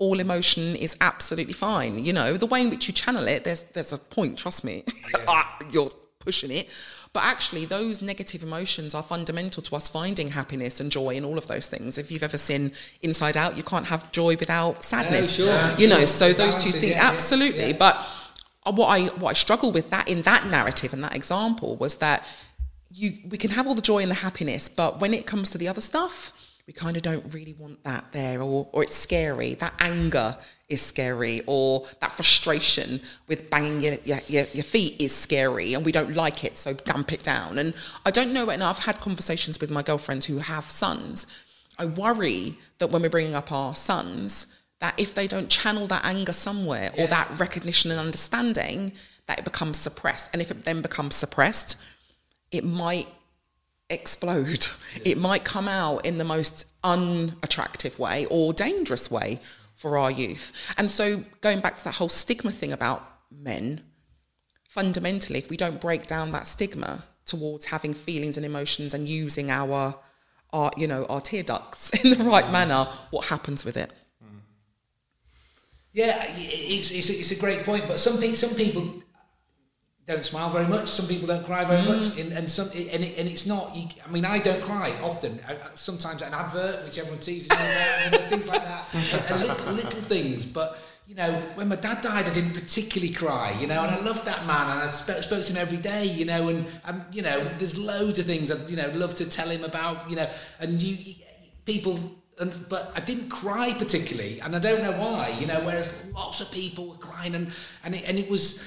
all 0.04 0.18
emotion 0.26 0.64
is 0.86 0.92
absolutely 1.00 1.52
fine. 1.68 2.04
You 2.06 2.12
know, 2.18 2.30
the 2.44 2.46
way 2.52 2.60
in 2.64 2.70
which 2.70 2.84
you 2.88 2.94
channel 3.02 3.26
it, 3.34 3.44
there's 3.46 3.62
there's 3.74 3.92
a 3.92 3.98
point, 4.16 4.38
trust 4.44 4.60
me. 4.64 4.76
Ah, 5.28 5.56
you're 5.74 5.90
pushing 6.26 6.50
it. 6.60 6.68
But 7.12 7.22
actually, 7.24 7.64
those 7.64 7.96
negative 8.12 8.42
emotions 8.42 8.90
are 8.98 9.02
fundamental 9.14 9.62
to 9.68 9.76
us 9.76 9.86
finding 9.88 10.28
happiness 10.40 10.74
and 10.80 10.88
joy 10.98 11.16
and 11.18 11.24
all 11.28 11.38
of 11.42 11.46
those 11.52 11.66
things. 11.68 11.96
If 12.02 12.10
you've 12.10 12.22
ever 12.30 12.38
seen 12.38 12.62
Inside 13.02 13.36
Out, 13.42 13.56
you 13.56 13.62
can't 13.72 13.86
have 13.86 14.10
joy 14.12 14.32
without 14.44 14.84
sadness. 14.84 15.28
Oh, 15.40 15.44
sure. 15.46 15.78
You 15.80 15.88
know, 15.88 15.98
Sure. 15.98 16.06
so 16.20 16.26
those 16.42 16.56
two 16.62 16.70
things, 16.70 16.92
yeah, 16.92 16.98
yeah, 17.02 17.10
absolutely. 17.12 17.68
yeah. 17.68 17.76
But 17.84 17.94
uh, 18.66 18.72
what 18.72 18.88
I 18.96 18.98
what 19.22 19.30
I 19.30 19.36
struggle 19.46 19.70
with 19.78 19.88
that 19.94 20.06
in 20.08 20.22
that 20.30 20.42
narrative 20.46 20.92
and 20.94 21.02
that 21.06 21.14
example 21.16 21.70
was 21.76 21.96
that 22.06 22.18
you 22.90 23.18
we 23.28 23.38
can 23.38 23.50
have 23.50 23.66
all 23.66 23.74
the 23.74 23.82
joy 23.82 24.02
and 24.02 24.10
the 24.10 24.16
happiness, 24.16 24.68
but 24.68 25.00
when 25.00 25.14
it 25.14 25.26
comes 25.26 25.50
to 25.50 25.58
the 25.58 25.68
other 25.68 25.80
stuff, 25.80 26.32
we 26.66 26.72
kind 26.72 26.96
of 26.96 27.02
don't 27.02 27.32
really 27.32 27.54
want 27.54 27.82
that 27.84 28.12
there, 28.12 28.40
or 28.40 28.68
or 28.72 28.82
it's 28.82 28.96
scary. 28.96 29.54
That 29.54 29.74
anger 29.78 30.36
is 30.68 30.82
scary, 30.82 31.42
or 31.46 31.86
that 32.00 32.12
frustration 32.12 33.00
with 33.26 33.50
banging 33.50 33.80
your 33.80 33.94
your, 34.04 34.18
your, 34.28 34.44
your 34.52 34.64
feet 34.64 35.00
is 35.00 35.14
scary, 35.14 35.74
and 35.74 35.84
we 35.84 35.92
don't 35.92 36.14
like 36.14 36.44
it, 36.44 36.58
so 36.58 36.74
damp 36.74 37.12
it 37.12 37.22
down. 37.22 37.58
And 37.58 37.74
I 38.04 38.10
don't 38.10 38.32
know, 38.32 38.50
and 38.50 38.62
I've 38.62 38.84
had 38.84 39.00
conversations 39.00 39.60
with 39.60 39.70
my 39.70 39.82
girlfriends 39.82 40.26
who 40.26 40.38
have 40.38 40.64
sons. 40.64 41.26
I 41.78 41.86
worry 41.86 42.58
that 42.78 42.90
when 42.90 43.02
we're 43.02 43.10
bringing 43.10 43.36
up 43.36 43.52
our 43.52 43.74
sons, 43.74 44.48
that 44.80 44.94
if 44.98 45.14
they 45.14 45.26
don't 45.26 45.48
channel 45.48 45.86
that 45.88 46.04
anger 46.04 46.32
somewhere 46.32 46.92
or 46.98 47.06
that 47.06 47.30
recognition 47.38 47.90
and 47.90 48.00
understanding, 48.00 48.92
that 49.26 49.38
it 49.38 49.44
becomes 49.44 49.78
suppressed. 49.78 50.30
And 50.32 50.42
if 50.42 50.50
it 50.50 50.64
then 50.64 50.82
becomes 50.82 51.14
suppressed, 51.14 51.76
it 52.50 52.64
might 52.64 53.08
explode. 53.90 54.68
It 55.04 55.18
might 55.18 55.44
come 55.44 55.68
out 55.68 56.04
in 56.04 56.18
the 56.18 56.24
most 56.24 56.66
unattractive 56.82 57.98
way 57.98 58.26
or 58.30 58.52
dangerous 58.52 59.10
way 59.10 59.40
for 59.76 59.96
our 59.96 60.10
youth. 60.10 60.52
And 60.76 60.90
so, 60.90 61.24
going 61.40 61.60
back 61.60 61.78
to 61.78 61.84
that 61.84 61.94
whole 61.94 62.08
stigma 62.08 62.50
thing 62.50 62.72
about 62.72 63.08
men, 63.30 63.82
fundamentally, 64.68 65.38
if 65.38 65.48
we 65.48 65.56
don't 65.56 65.80
break 65.80 66.06
down 66.06 66.32
that 66.32 66.48
stigma 66.48 67.04
towards 67.24 67.66
having 67.66 67.94
feelings 67.94 68.36
and 68.36 68.44
emotions 68.44 68.94
and 68.94 69.08
using 69.08 69.50
our, 69.50 69.94
our 70.52 70.70
you 70.76 70.86
know, 70.86 71.04
our 71.06 71.20
tear 71.20 71.42
ducts 71.42 71.90
in 72.04 72.10
the 72.10 72.24
right 72.24 72.46
mm. 72.46 72.52
manner, 72.52 72.84
what 73.10 73.26
happens 73.26 73.64
with 73.64 73.76
it? 73.76 73.92
Mm. 74.24 74.40
Yeah, 75.92 76.24
it's, 76.28 76.90
it's, 76.90 77.08
a, 77.10 77.12
it's 77.12 77.30
a 77.30 77.38
great 77.38 77.64
point, 77.64 77.86
but 77.86 78.00
some 78.00 78.18
people, 78.18 78.36
some 78.36 78.54
people 78.54 79.02
don't 80.08 80.24
smile 80.24 80.48
very 80.48 80.66
much. 80.66 80.88
Some 80.88 81.06
people 81.06 81.26
don't 81.26 81.44
cry 81.44 81.64
very 81.64 81.86
much, 81.86 82.18
and, 82.18 82.32
and 82.32 82.50
some 82.50 82.68
and, 82.68 83.04
it, 83.04 83.18
and 83.18 83.28
it's 83.28 83.46
not. 83.46 83.76
You, 83.76 83.88
I 84.04 84.10
mean, 84.10 84.24
I 84.24 84.38
don't 84.38 84.62
cry 84.62 84.90
often. 85.02 85.38
I, 85.46 85.54
sometimes 85.74 86.22
an 86.22 86.32
advert, 86.32 86.82
which 86.84 86.98
everyone 86.98 87.20
teases 87.20 87.50
me 87.50 87.56
about, 87.56 88.12
know, 88.12 88.18
things 88.30 88.48
like 88.48 88.64
that, 88.64 88.86
and 89.30 89.40
little, 89.40 89.72
little 89.72 90.00
things. 90.02 90.46
But 90.46 90.78
you 91.06 91.14
know, 91.14 91.30
when 91.56 91.68
my 91.68 91.76
dad 91.76 92.00
died, 92.00 92.24
I 92.24 92.32
didn't 92.32 92.54
particularly 92.54 93.12
cry. 93.12 93.52
You 93.60 93.66
know, 93.66 93.82
and 93.82 93.94
I 93.94 94.00
loved 94.00 94.24
that 94.24 94.46
man, 94.46 94.70
and 94.70 94.80
I 94.80 94.88
spoke, 94.88 95.22
spoke 95.22 95.44
to 95.44 95.52
him 95.52 95.58
every 95.58 95.76
day. 95.76 96.06
You 96.06 96.24
know, 96.24 96.48
and 96.48 96.66
um, 96.86 97.04
you 97.12 97.20
know, 97.20 97.38
there's 97.58 97.76
loads 97.76 98.18
of 98.18 98.24
things 98.24 98.50
I 98.50 98.66
you 98.66 98.76
know 98.76 98.88
love 98.94 99.14
to 99.16 99.28
tell 99.28 99.50
him 99.50 99.62
about. 99.62 100.08
You 100.08 100.16
know, 100.16 100.30
and 100.58 100.82
you, 100.82 100.96
you 100.96 101.14
people. 101.66 102.00
And, 102.40 102.68
but 102.68 102.92
I 102.94 103.00
didn't 103.00 103.30
cry 103.30 103.72
particularly, 103.72 104.40
and 104.40 104.54
I 104.54 104.60
don't 104.60 104.80
know 104.80 104.92
why. 104.92 105.36
You 105.40 105.48
know, 105.48 105.60
whereas 105.64 105.92
lots 106.14 106.40
of 106.40 106.50
people 106.52 106.86
were 106.86 106.94
crying, 106.94 107.34
and 107.34 107.52
and 107.82 107.96
it, 107.96 108.04
and 108.06 108.16
it 108.16 108.30
was, 108.30 108.64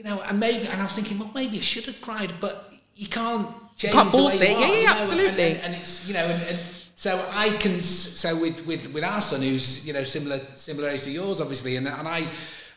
you 0.00 0.06
know, 0.06 0.22
and 0.22 0.40
maybe, 0.40 0.66
and 0.66 0.80
I 0.80 0.84
was 0.84 0.92
thinking, 0.92 1.18
well, 1.18 1.30
maybe 1.34 1.58
I 1.58 1.60
should 1.60 1.84
have 1.84 2.00
cried, 2.00 2.32
but 2.40 2.72
you 2.96 3.06
can't 3.06 3.46
change. 3.76 3.92
can't 3.92 4.10
the 4.10 4.16
way 4.16 4.22
force 4.22 4.40
you 4.40 4.46
it. 4.46 4.56
are, 4.56 4.60
Yeah, 4.60 4.66
yeah, 4.66 4.78
you 4.78 4.84
know, 4.86 4.92
absolutely. 4.92 5.44
And, 5.50 5.60
and 5.60 5.74
it's 5.74 6.08
you 6.08 6.14
know, 6.14 6.24
and, 6.24 6.42
and 6.48 6.58
so 6.94 7.22
I 7.30 7.50
can. 7.58 7.82
So 7.82 8.34
with 8.40 8.66
with 8.66 8.90
with 8.94 9.04
our 9.04 9.20
son, 9.20 9.42
who's 9.42 9.86
you 9.86 9.92
know 9.92 10.02
similar 10.02 10.40
similar 10.54 10.88
age 10.88 11.02
to 11.02 11.10
yours, 11.10 11.42
obviously, 11.42 11.76
and 11.76 11.86
and 11.86 12.08
I. 12.08 12.28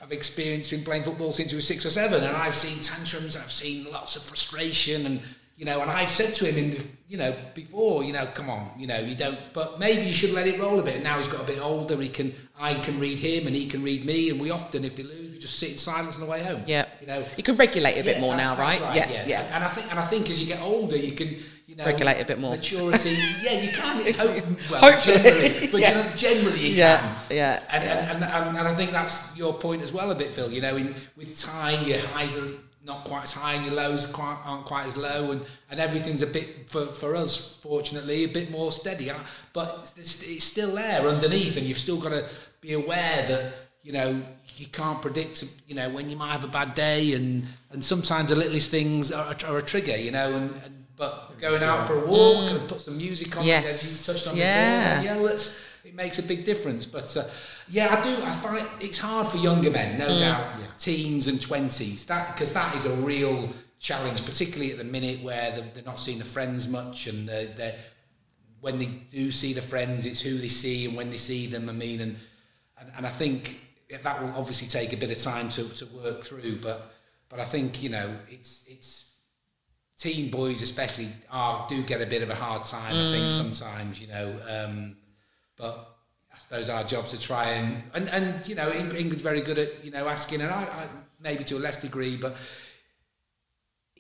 I've 0.02 0.12
experienced 0.12 0.74
him 0.74 0.84
playing 0.84 1.04
football 1.04 1.32
since 1.32 1.52
he 1.52 1.56
was 1.56 1.66
six 1.66 1.86
or 1.86 1.90
seven, 1.90 2.26
and 2.26 2.36
I've 2.36 2.56
seen 2.56 2.84
tantrums, 2.84 3.38
I've 3.38 3.50
seen 3.50 3.90
lots 3.90 4.18
of 4.18 4.24
frustration, 4.24 5.06
and 5.06 5.22
you 5.56 5.64
know, 5.64 5.82
and 5.82 5.90
I've 5.90 6.10
said 6.10 6.36
to 6.36 6.46
him 6.46 6.58
in 6.58 6.72
the, 6.72 6.86
you 7.08 7.16
know 7.16 7.34
before, 7.54 8.04
you 8.04 8.12
know, 8.12 8.26
come 8.26 8.50
on, 8.50 8.70
you 8.78 8.86
know, 8.86 9.00
you 9.00 9.16
don't, 9.16 9.40
but 9.54 9.80
maybe 9.80 10.06
you 10.06 10.12
should 10.12 10.32
let 10.32 10.46
it 10.46 10.60
roll 10.60 10.78
a 10.78 10.84
bit. 10.84 10.96
And 10.96 11.06
now 11.06 11.20
he's 11.20 11.30
got 11.30 11.40
a 11.40 11.46
bit 11.46 11.60
older, 11.62 11.96
he 12.02 12.10
can, 12.10 12.36
I 12.60 12.74
can 12.74 13.00
read 13.00 13.20
him, 13.20 13.48
and 13.48 13.56
he 13.56 13.66
can 13.66 13.82
read 13.82 14.06
me, 14.06 14.30
and 14.30 14.42
we 14.42 14.50
often, 14.50 14.84
if 14.84 14.98
they 14.98 15.04
lose, 15.04 15.23
just 15.44 15.60
sit 15.60 15.72
in 15.74 15.78
silence 15.78 16.16
on 16.16 16.22
the 16.22 16.28
way 16.28 16.42
home. 16.42 16.64
Yeah. 16.66 16.86
you 17.02 17.08
know, 17.08 17.24
You 17.38 17.44
can 17.44 17.56
regulate 17.56 17.98
a 18.00 18.04
bit 18.04 18.16
yeah, 18.16 18.22
more 18.22 18.36
now, 18.36 18.56
that's 18.56 18.80
right? 18.82 18.96
Yeah, 18.96 19.26
yeah. 19.28 19.42
And 19.56 19.64
I 19.64 19.68
think, 19.68 19.92
and 19.92 20.00
I 20.00 20.06
think 20.06 20.30
as 20.30 20.40
you 20.40 20.48
get 20.48 20.62
older, 20.62 20.96
you 20.96 21.12
can, 21.12 21.30
you 21.68 21.76
know, 21.76 21.86
Regulate 21.86 22.22
a 22.22 22.26
bit 22.26 22.40
more. 22.40 22.52
Maturity, 22.56 23.18
yeah, 23.42 23.60
you 23.62 23.72
can. 23.72 24.14
Hope, 24.14 24.46
well, 24.72 24.80
Hopefully, 24.80 25.18
generally, 25.18 25.68
but 25.72 25.80
yes. 25.82 25.90
you 25.90 25.96
know, 26.02 26.06
generally 26.36 26.60
you 26.68 26.76
Yeah, 26.76 27.00
can. 27.00 27.16
yeah, 27.38 27.64
And, 27.70 27.84
yeah. 27.84 28.12
And, 28.14 28.24
and, 28.24 28.34
and 28.48 28.58
and 28.60 28.68
I 28.68 28.76
think 28.76 28.92
that's 28.92 29.36
your 29.36 29.54
point 29.54 29.82
as 29.84 29.92
well 29.92 30.10
a 30.12 30.16
bit, 30.16 30.32
Phil. 30.32 30.50
You 30.52 30.62
know, 30.62 30.76
in 30.78 30.96
with 31.18 31.38
time, 31.38 31.86
your 31.88 32.00
highs 32.00 32.38
are 32.38 32.52
not 32.86 33.04
quite 33.06 33.24
as 33.24 33.32
high, 33.34 33.54
and 33.56 33.66
your 33.66 33.74
lows 33.76 34.06
quite, 34.06 34.38
aren't 34.46 34.66
quite 34.66 34.86
as 34.88 34.96
low, 34.98 35.32
and, 35.32 35.42
and 35.72 35.80
everything's 35.80 36.22
a 36.22 36.28
bit 36.28 36.70
for, 36.70 36.86
for 36.86 37.16
us, 37.16 37.58
fortunately, 37.62 38.24
a 38.24 38.32
bit 38.40 38.50
more 38.52 38.72
steady. 38.72 39.10
Uh, 39.10 39.20
But 39.54 39.92
it's, 39.98 40.22
it's 40.24 40.46
still 40.46 40.76
there 40.76 41.02
underneath, 41.08 41.58
and 41.58 41.66
you've 41.66 41.78
still 41.88 41.98
got 41.98 42.10
to 42.10 42.30
be 42.62 42.74
aware 42.74 43.26
that 43.28 43.54
you 43.84 43.92
know 43.94 44.22
you 44.58 44.68
can't 44.68 45.02
predict 45.02 45.44
you 45.68 45.76
know 45.76 45.90
when 45.90 46.10
you 46.10 46.16
might 46.16 46.32
have 46.32 46.44
a 46.44 46.48
bad 46.48 46.74
day, 46.76 47.14
and 47.14 47.46
and 47.72 47.84
sometimes 47.84 48.30
the 48.30 48.36
littlest 48.36 48.70
things 48.72 49.12
are, 49.12 49.36
are 49.48 49.58
a 49.58 49.62
trigger. 49.64 49.98
You 49.98 50.12
know, 50.12 50.36
and, 50.36 50.52
and 50.64 50.86
but 50.96 51.38
going 51.40 51.64
out 51.64 51.88
for 51.88 51.96
a 52.04 52.06
walk 52.06 52.52
and 52.52 52.70
put 52.70 52.80
some 52.82 52.98
music 52.98 53.36
on, 53.36 53.44
Mm. 53.44 53.48
Yes. 53.48 53.84
as 53.84 54.08
you 54.08 54.14
touched 54.14 54.28
on 54.28 54.38
Yeah. 54.38 55.00
before, 55.02 55.16
yeah, 55.16 55.22
let's, 55.22 55.60
it 55.84 55.96
makes 55.96 56.20
a 56.20 56.24
big 56.24 56.46
difference. 56.46 56.86
But 56.86 57.18
uh, 57.18 57.24
yeah, 57.68 57.96
I 57.96 58.04
do. 58.04 58.24
I 58.24 58.32
find 58.32 58.68
it's 58.80 59.00
hard 59.00 59.28
for 59.28 59.38
younger 59.38 59.72
men, 59.72 59.98
no 59.98 60.20
doubt, 60.20 60.56
teens 60.80 61.28
and 61.28 61.42
twenties, 61.42 62.06
that 62.06 62.34
because 62.36 62.54
that 62.54 62.76
is 62.76 62.86
a 62.86 62.96
real 62.98 63.50
challenge, 63.80 64.24
particularly 64.24 64.72
at 64.72 64.78
the 64.78 64.84
minute 64.84 65.22
where 65.24 65.52
they're, 65.52 65.66
they're 65.74 65.84
not 65.84 66.00
seeing 66.00 66.20
the 66.20 66.24
friends 66.26 66.68
much, 66.70 67.08
and 67.08 67.28
they're, 67.28 67.48
they're 67.48 67.76
when 68.62 68.80
they 68.80 68.86
do 69.12 69.30
see 69.30 69.52
the 69.52 69.62
friends, 69.62 70.06
it's 70.06 70.22
who 70.22 70.38
they 70.38 70.48
see, 70.48 70.86
and 70.86 70.96
when 70.96 71.10
they 71.10 71.18
see 71.18 71.48
them, 71.48 71.68
I 71.70 71.74
mean, 71.74 72.00
and 72.02 72.16
and, 72.80 72.92
and 72.98 73.06
I 73.08 73.10
think 73.10 73.60
that 74.02 74.22
will 74.22 74.34
obviously 74.36 74.68
take 74.68 74.92
a 74.94 74.98
bit 74.98 75.12
of 75.12 75.20
time 75.20 75.50
to, 75.50 75.70
to 75.70 75.86
work 75.88 76.24
through, 76.24 76.58
but 76.62 76.92
but 77.30 77.40
I 77.40 77.46
think 77.46 77.84
you 77.84 77.90
know 77.90 78.16
it's 78.30 78.66
it's 78.68 79.12
teen 79.98 80.32
boys 80.32 80.62
especially 80.62 81.10
are 81.30 81.68
do 81.70 81.84
get 81.84 82.02
a 82.02 82.06
bit 82.08 82.24
of 82.24 82.30
a 82.30 82.36
hard 82.36 82.64
time. 82.66 82.96
I 82.96 83.12
think 83.12 83.32
sometimes 83.32 84.02
you 84.02 84.08
know, 84.08 84.36
um, 84.50 84.96
but 85.56 85.96
I 86.34 86.40
suppose 86.40 86.70
our 86.70 86.84
jobs 86.84 87.12
to 87.12 87.20
try 87.20 87.50
and 87.52 87.84
and, 87.94 88.10
and 88.10 88.48
you 88.48 88.56
know 88.56 88.72
England's 88.72 89.24
very 89.24 89.42
good 89.42 89.60
at 89.60 89.86
you 89.86 89.92
know 89.92 90.08
asking, 90.08 90.42
and 90.42 90.52
I, 90.52 90.64
I 90.64 90.88
maybe 91.22 91.44
to 91.46 91.58
a 91.58 91.60
less 91.60 91.80
degree, 91.82 92.18
but 92.18 92.36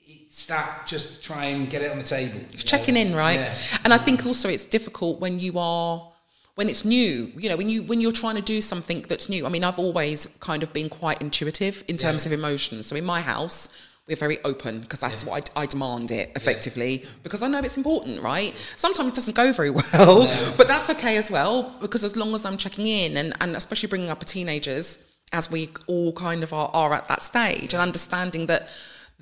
it's 0.05 0.45
that 0.47 0.85
just 0.87 1.23
try 1.23 1.45
and 1.45 1.69
get 1.69 1.81
it 1.81 1.91
on 1.91 1.97
the 1.97 2.03
table. 2.03 2.35
you 2.35 2.41
know. 2.57 2.63
checking 2.63 2.97
in 2.97 3.15
right 3.15 3.39
Yeah. 3.39 3.55
and 3.83 3.93
i 3.93 3.97
think 3.97 4.25
also 4.25 4.49
it's 4.49 4.65
difficult 4.65 5.19
when 5.19 5.39
you 5.39 5.57
are 5.57 6.11
when 6.55 6.69
it's 6.69 6.85
new 6.85 7.31
you 7.35 7.49
know 7.49 7.57
when 7.57 7.69
you 7.69 7.83
when 7.83 7.99
you're 7.99 8.11
trying 8.11 8.35
to 8.35 8.41
do 8.41 8.61
something 8.61 9.01
that's 9.09 9.29
new 9.29 9.45
i 9.45 9.49
mean 9.49 9.63
i've 9.63 9.79
always 9.79 10.25
kind 10.39 10.63
of 10.63 10.71
been 10.73 10.89
quite 10.89 11.21
intuitive 11.21 11.83
in 11.87 11.97
terms 11.97 12.25
of 12.25 12.31
emotions 12.31 12.87
so 12.87 12.95
in 12.95 13.05
my 13.05 13.21
house 13.21 13.69
we're 14.07 14.17
very 14.17 14.37
open 14.43 14.81
because 14.81 14.99
that's 14.99 15.25
what 15.25 15.49
I, 15.55 15.61
I 15.61 15.65
demand 15.65 16.11
it 16.11 16.31
effectively 16.35 17.05
because 17.23 17.41
I 17.41 17.47
know 17.47 17.59
it's 17.59 17.77
important, 17.77 18.21
right? 18.21 18.53
Sometimes 18.75 19.11
it 19.11 19.15
doesn't 19.15 19.35
go 19.35 19.53
very 19.53 19.69
well, 19.93 20.25
but 20.57 20.67
that's 20.67 20.89
okay 20.89 21.15
as 21.15 21.31
well 21.31 21.73
because 21.79 22.03
as 22.03 22.17
long 22.17 22.35
as 22.35 22.43
I'm 22.43 22.57
checking 22.57 22.85
in 22.85 23.15
and, 23.15 23.33
and 23.39 23.55
especially 23.55 23.87
bringing 23.87 24.09
up 24.09 24.21
a 24.21 24.25
teenagers 24.25 25.05
as 25.31 25.49
we 25.49 25.69
all 25.87 26.11
kind 26.11 26.43
of 26.43 26.51
are, 26.51 26.69
are 26.73 26.93
at 26.93 27.07
that 27.07 27.23
stage 27.23 27.73
and 27.73 27.81
understanding 27.81 28.47
that 28.47 28.69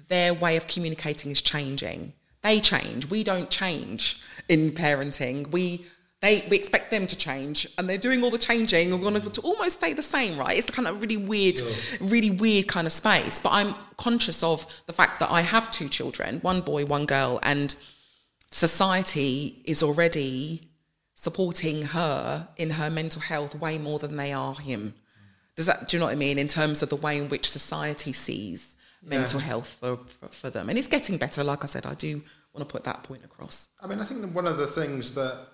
their 0.08 0.34
way 0.34 0.58
of 0.58 0.68
communicating 0.68 1.30
is 1.30 1.42
changing. 1.44 2.14
They 2.42 2.60
change. 2.60 3.08
We 3.10 3.24
don't 3.24 3.52
change 3.52 4.20
in 4.50 4.72
parenting. 4.72 5.52
We 5.52 5.86
they 6.22 6.46
we 6.50 6.58
expect 6.58 6.92
them 6.92 7.08
to 7.08 7.18
change, 7.18 7.68
and 7.78 7.90
they're 7.90 7.98
doing 7.98 8.24
all 8.24 8.30
the 8.30 8.38
changing. 8.38 8.92
and 8.92 9.02
We're 9.02 9.10
going 9.10 9.22
to 9.22 9.42
almost 9.42 9.80
stay 9.80 9.94
the 9.94 10.04
same, 10.04 10.38
right? 10.38 10.58
It's 10.58 10.70
kind 10.70 10.88
of 10.88 11.02
really 11.02 11.18
weird, 11.18 11.60
really 12.00 12.32
weird 12.32 12.68
kind 12.68 12.86
of 12.86 12.94
space. 12.94 13.40
But 13.40 13.54
I'm 13.54 13.76
conscious 13.98 14.44
of 14.44 14.84
the 14.86 14.94
fact 14.94 15.20
that 15.20 15.32
I 15.32 15.42
have 15.42 15.72
two 15.72 15.90
children, 15.90 16.40
one 16.42 16.62
boy, 16.62 16.86
one 16.86 17.06
girl, 17.08 17.40
and 17.42 17.76
society 18.52 19.62
is 19.66 19.82
already 19.82 20.70
supporting 21.16 21.84
her 21.84 22.48
in 22.58 22.72
her 22.72 22.90
mental 22.90 23.22
health 23.22 23.56
way 23.56 23.78
more 23.78 24.00
than 24.00 24.16
they 24.18 24.32
are 24.32 24.56
him. 24.56 24.94
Does 25.56 25.66
that? 25.66 25.88
Do 25.88 25.98
you 25.98 26.00
know 26.00 26.06
what 26.06 26.14
I 26.14 26.16
mean? 26.16 26.38
In 26.38 26.48
terms 26.48 26.84
of 26.84 26.90
the 26.90 26.96
way 26.96 27.18
in 27.18 27.30
which 27.30 27.50
society 27.50 28.14
sees 28.14 28.76
mental 29.04 29.40
health 29.40 29.78
for, 29.80 29.98
for, 29.98 30.28
for 30.28 30.50
them, 30.52 30.70
and 30.70 30.78
it's 30.78 30.88
getting 30.88 31.18
better. 31.18 31.44
Like 31.44 31.64
I 31.64 31.68
said, 31.68 31.88
I 31.88 31.96
do 31.96 32.22
want 32.54 32.68
to 32.68 32.72
put 32.72 32.84
that 32.84 33.02
point 33.04 33.26
across. 33.26 33.70
I 33.82 33.88
mean, 33.88 34.00
I 34.00 34.06
think 34.06 34.36
one 34.36 34.46
of 34.46 34.58
the 34.58 34.68
things 34.68 35.16
that 35.16 35.48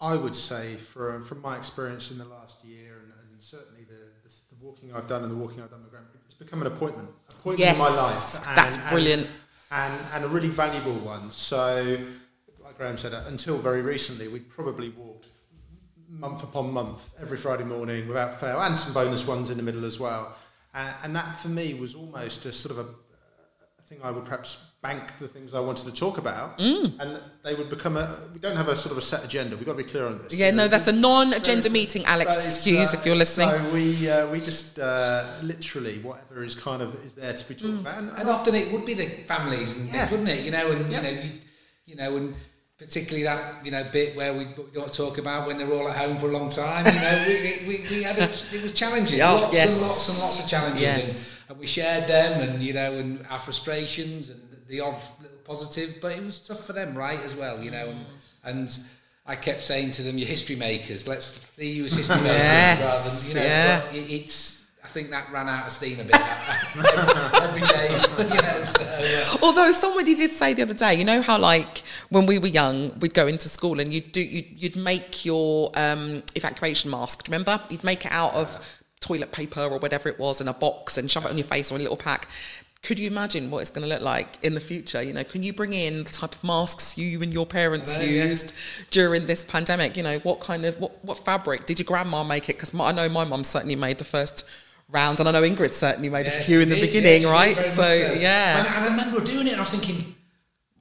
I 0.00 0.14
would 0.16 0.36
say, 0.36 0.74
from 0.76 1.24
from 1.24 1.40
my 1.42 1.56
experience 1.56 2.10
in 2.10 2.18
the 2.18 2.24
last 2.24 2.64
year, 2.64 3.00
and, 3.02 3.12
and 3.32 3.42
certainly 3.42 3.84
the, 3.84 3.94
the, 4.22 4.30
the 4.50 4.64
walking 4.64 4.92
I've 4.94 5.08
done 5.08 5.22
and 5.22 5.30
the 5.30 5.36
walking 5.36 5.60
I've 5.62 5.70
done 5.70 5.82
with 5.82 5.90
Graham, 5.90 6.06
it's 6.26 6.34
become 6.34 6.60
an 6.60 6.68
appointment, 6.68 7.08
appointment 7.30 7.58
yes, 7.58 7.72
in 7.74 7.78
my 7.78 7.88
life. 7.88 8.48
And, 8.48 8.58
that's 8.58 8.76
and- 8.76 8.88
brilliant. 8.90 9.26
and, 9.72 9.94
and 10.14 10.24
a 10.24 10.28
really 10.28 10.48
valuable 10.48 10.94
one. 11.00 11.32
So, 11.32 11.98
like 12.62 12.76
Graham 12.78 12.96
said, 12.96 13.12
until 13.12 13.58
very 13.58 13.82
recently, 13.82 14.28
we 14.28 14.40
probably 14.40 14.90
walked 14.90 15.26
month 16.08 16.42
upon 16.42 16.72
month, 16.72 17.10
every 17.20 17.36
Friday 17.36 17.64
morning 17.64 18.08
without 18.08 18.38
fail, 18.38 18.60
and 18.60 18.76
some 18.76 18.94
bonus 18.94 19.26
ones 19.26 19.50
in 19.50 19.56
the 19.56 19.62
middle 19.62 19.84
as 19.84 19.98
well. 20.00 20.34
Uh, 20.74 20.92
and 21.02 21.14
that 21.16 21.36
for 21.36 21.48
me 21.48 21.74
was 21.74 21.94
almost 21.94 22.46
a 22.46 22.52
sort 22.52 22.78
of 22.78 22.86
a, 22.86 22.90
a 23.78 23.82
thing 23.82 23.98
I 24.02 24.10
would 24.10 24.24
perhaps 24.24 24.64
bank 24.80 25.02
the 25.18 25.26
things 25.26 25.54
I 25.54 25.60
wanted 25.60 25.86
to 25.86 25.92
talk 25.92 26.18
about, 26.18 26.56
Mm. 26.58 27.00
and 27.00 27.20
they 27.42 27.54
would 27.54 27.68
become 27.68 27.96
a. 27.96 28.16
We 28.32 28.38
don't 28.38 28.56
have 28.56 28.68
a 28.68 28.76
sort 28.76 28.92
of 28.92 28.98
a 28.98 29.02
set 29.02 29.24
agenda. 29.24 29.56
We've 29.56 29.66
got 29.66 29.72
to 29.72 29.78
be 29.84 29.90
clear 29.90 30.06
on 30.06 30.18
this. 30.22 30.34
Yeah, 30.34 30.50
no, 30.52 30.68
that's 30.68 30.86
a 30.86 30.92
non-agenda 30.92 31.68
meeting, 31.70 32.04
Alex. 32.04 32.36
Excuse 32.36 32.94
uh, 32.94 32.98
if 32.98 33.04
you're 33.06 33.16
listening. 33.16 33.48
So 33.50 33.72
we 33.72 34.08
uh, 34.08 34.28
we 34.28 34.40
just 34.40 34.78
uh, 34.78 35.24
literally 35.42 35.98
whatever 35.98 36.44
is 36.44 36.54
kind 36.54 36.80
of 36.82 36.94
is 37.04 37.14
there 37.14 37.32
to 37.34 37.48
be 37.48 37.54
Mm. 37.54 37.60
talked 37.60 37.80
about, 37.80 37.98
and, 37.98 38.10
And 38.18 38.28
often 38.30 38.54
it 38.54 38.70
would 38.72 38.84
be 38.84 38.94
the 38.94 39.06
families 39.26 39.76
and 39.76 39.86
Yeah. 39.88 39.92
things, 40.06 40.10
wouldn't 40.12 40.28
it? 40.28 40.44
You 40.44 40.52
know, 40.52 40.70
and 40.70 40.92
Yeah. 40.92 40.96
you 40.96 41.02
know, 41.16 41.22
you, 41.24 41.32
you 41.86 41.96
know, 41.96 42.16
and 42.16 42.34
particularly 42.78 43.24
that 43.24 43.64
you 43.64 43.72
know 43.72 43.82
bit 43.90 44.14
where 44.14 44.32
we, 44.32 44.44
we 44.46 44.70
don't 44.72 44.92
talk 44.92 45.18
about 45.18 45.48
when 45.48 45.58
they're 45.58 45.72
all 45.72 45.88
at 45.88 45.96
home 45.96 46.16
for 46.18 46.28
a 46.28 46.32
long 46.38 46.48
time. 46.50 46.86
You 46.86 46.92
know, 47.00 47.24
we, 47.26 47.64
we, 47.66 47.84
we 47.90 48.02
had 48.04 48.16
a, 48.18 48.30
it 48.56 48.62
was 48.62 48.70
challenging, 48.72 49.18
Yeah, 49.18 49.32
lots 49.32 49.52
yes. 49.52 49.72
and 49.72 49.82
lots 49.82 50.08
and 50.08 50.18
lots 50.18 50.40
of 50.40 50.46
challenges, 50.48 50.80
Yes. 50.82 51.32
and, 51.32 51.50
and 51.50 51.58
we 51.58 51.66
shared 51.66 52.06
them, 52.08 52.40
and 52.48 52.62
you 52.62 52.74
know, 52.74 52.92
and 52.92 53.26
our 53.28 53.40
frustrations 53.40 54.28
and 54.28 54.40
the 54.68 54.80
odd 54.80 55.02
little 55.20 55.38
positive, 55.44 55.96
but 56.00 56.12
it 56.12 56.22
was 56.22 56.38
tough 56.38 56.64
for 56.64 56.72
them, 56.72 56.94
right, 56.94 57.20
as 57.22 57.34
well. 57.34 57.62
You 57.62 57.70
know, 57.70 57.88
and, 57.88 58.06
and 58.44 58.78
I 59.26 59.36
kept 59.36 59.62
saying 59.62 59.92
to 59.92 60.02
them, 60.02 60.18
"You're 60.18 60.28
history 60.28 60.56
makers. 60.56 61.08
Let's 61.08 61.26
see 61.26 61.72
you 61.72 61.84
as 61.86 61.92
history 61.96 62.16
makers 62.16 62.36
Yes, 62.36 63.34
rather 63.34 63.40
than 63.40 63.42
you 63.42 63.48
know." 63.48 63.54
yeah. 63.54 63.80
But 63.80 63.94
it, 63.94 64.12
it's 64.12 64.58
I 64.88 64.90
think 64.90 65.10
that 65.10 65.30
ran 65.30 65.48
out 65.48 65.66
of 65.66 65.72
steam 65.72 66.00
a 66.00 66.04
bit 66.04 66.14
every 67.42 67.60
day. 67.60 67.92
You 68.34 68.42
know, 68.42 68.64
so, 68.64 69.36
yeah. 69.36 69.46
Although 69.46 69.72
somebody 69.72 70.14
did 70.14 70.30
say 70.30 70.54
the 70.54 70.62
other 70.62 70.72
day, 70.72 70.94
you 70.94 71.04
know 71.04 71.20
how 71.20 71.38
like 71.38 71.82
when 72.08 72.24
we 72.24 72.38
were 72.38 72.48
young, 72.48 72.98
we'd 73.00 73.12
go 73.12 73.26
into 73.26 73.50
school 73.50 73.80
and 73.80 73.92
you'd 73.92 74.12
do 74.12 74.22
you'd, 74.22 74.62
you'd 74.62 74.76
make 74.76 75.26
your 75.26 75.72
um, 75.76 76.22
evacuation 76.34 76.90
mask. 76.90 77.24
Do 77.24 77.30
you 77.30 77.34
remember? 77.34 77.62
You'd 77.68 77.84
make 77.84 78.06
it 78.06 78.12
out 78.12 78.32
of 78.32 78.82
toilet 79.00 79.30
paper 79.30 79.60
or 79.60 79.78
whatever 79.78 80.08
it 80.08 80.18
was 80.18 80.40
in 80.40 80.48
a 80.48 80.54
box 80.54 80.96
and 80.96 81.10
shove 81.10 81.24
it 81.24 81.30
on 81.30 81.36
your 81.38 81.46
face 81.46 81.70
or 81.70 81.74
in 81.74 81.82
a 81.82 81.84
little 81.84 81.96
pack. 81.96 82.28
Could 82.82 82.98
you 82.98 83.08
imagine 83.08 83.50
what 83.50 83.60
it's 83.60 83.70
going 83.70 83.82
to 83.82 83.88
look 83.88 84.02
like 84.02 84.38
in 84.42 84.54
the 84.54 84.60
future? 84.60 85.02
You 85.02 85.12
know, 85.12 85.24
can 85.24 85.42
you 85.42 85.52
bring 85.52 85.72
in 85.72 86.04
the 86.04 86.10
type 86.10 86.34
of 86.34 86.44
masks 86.44 86.96
you 86.96 87.20
and 87.22 87.32
your 87.32 87.44
parents 87.44 87.98
know, 87.98 88.04
yeah. 88.04 88.24
used 88.24 88.54
during 88.90 89.26
this 89.26 89.44
pandemic? 89.44 89.96
You 89.96 90.04
know, 90.04 90.18
what 90.20 90.40
kind 90.40 90.64
of 90.64 90.78
what, 90.78 91.04
what 91.04 91.18
fabric 91.18 91.66
did 91.66 91.78
your 91.80 91.86
grandma 91.86 92.22
make 92.22 92.48
it? 92.48 92.56
Because 92.56 92.74
I 92.78 92.92
know 92.92 93.08
my 93.08 93.24
mum 93.24 93.42
certainly 93.42 93.76
made 93.76 93.98
the 93.98 94.04
first 94.04 94.48
round, 94.88 95.18
and 95.18 95.28
I 95.28 95.32
know 95.32 95.42
Ingrid 95.42 95.74
certainly 95.74 96.08
made 96.08 96.26
a 96.26 96.30
few 96.30 96.60
in 96.60 96.68
the 96.68 96.76
did, 96.76 96.86
beginning, 96.86 97.22
yeah, 97.22 97.30
right? 97.30 97.64
So, 97.64 97.90
yeah. 98.18 98.60
And, 98.60 98.68
I 98.68 98.84
remember 98.88 99.20
doing 99.20 99.48
it, 99.48 99.52
and 99.52 99.56
I 99.56 99.60
was 99.60 99.70
thinking, 99.70 100.14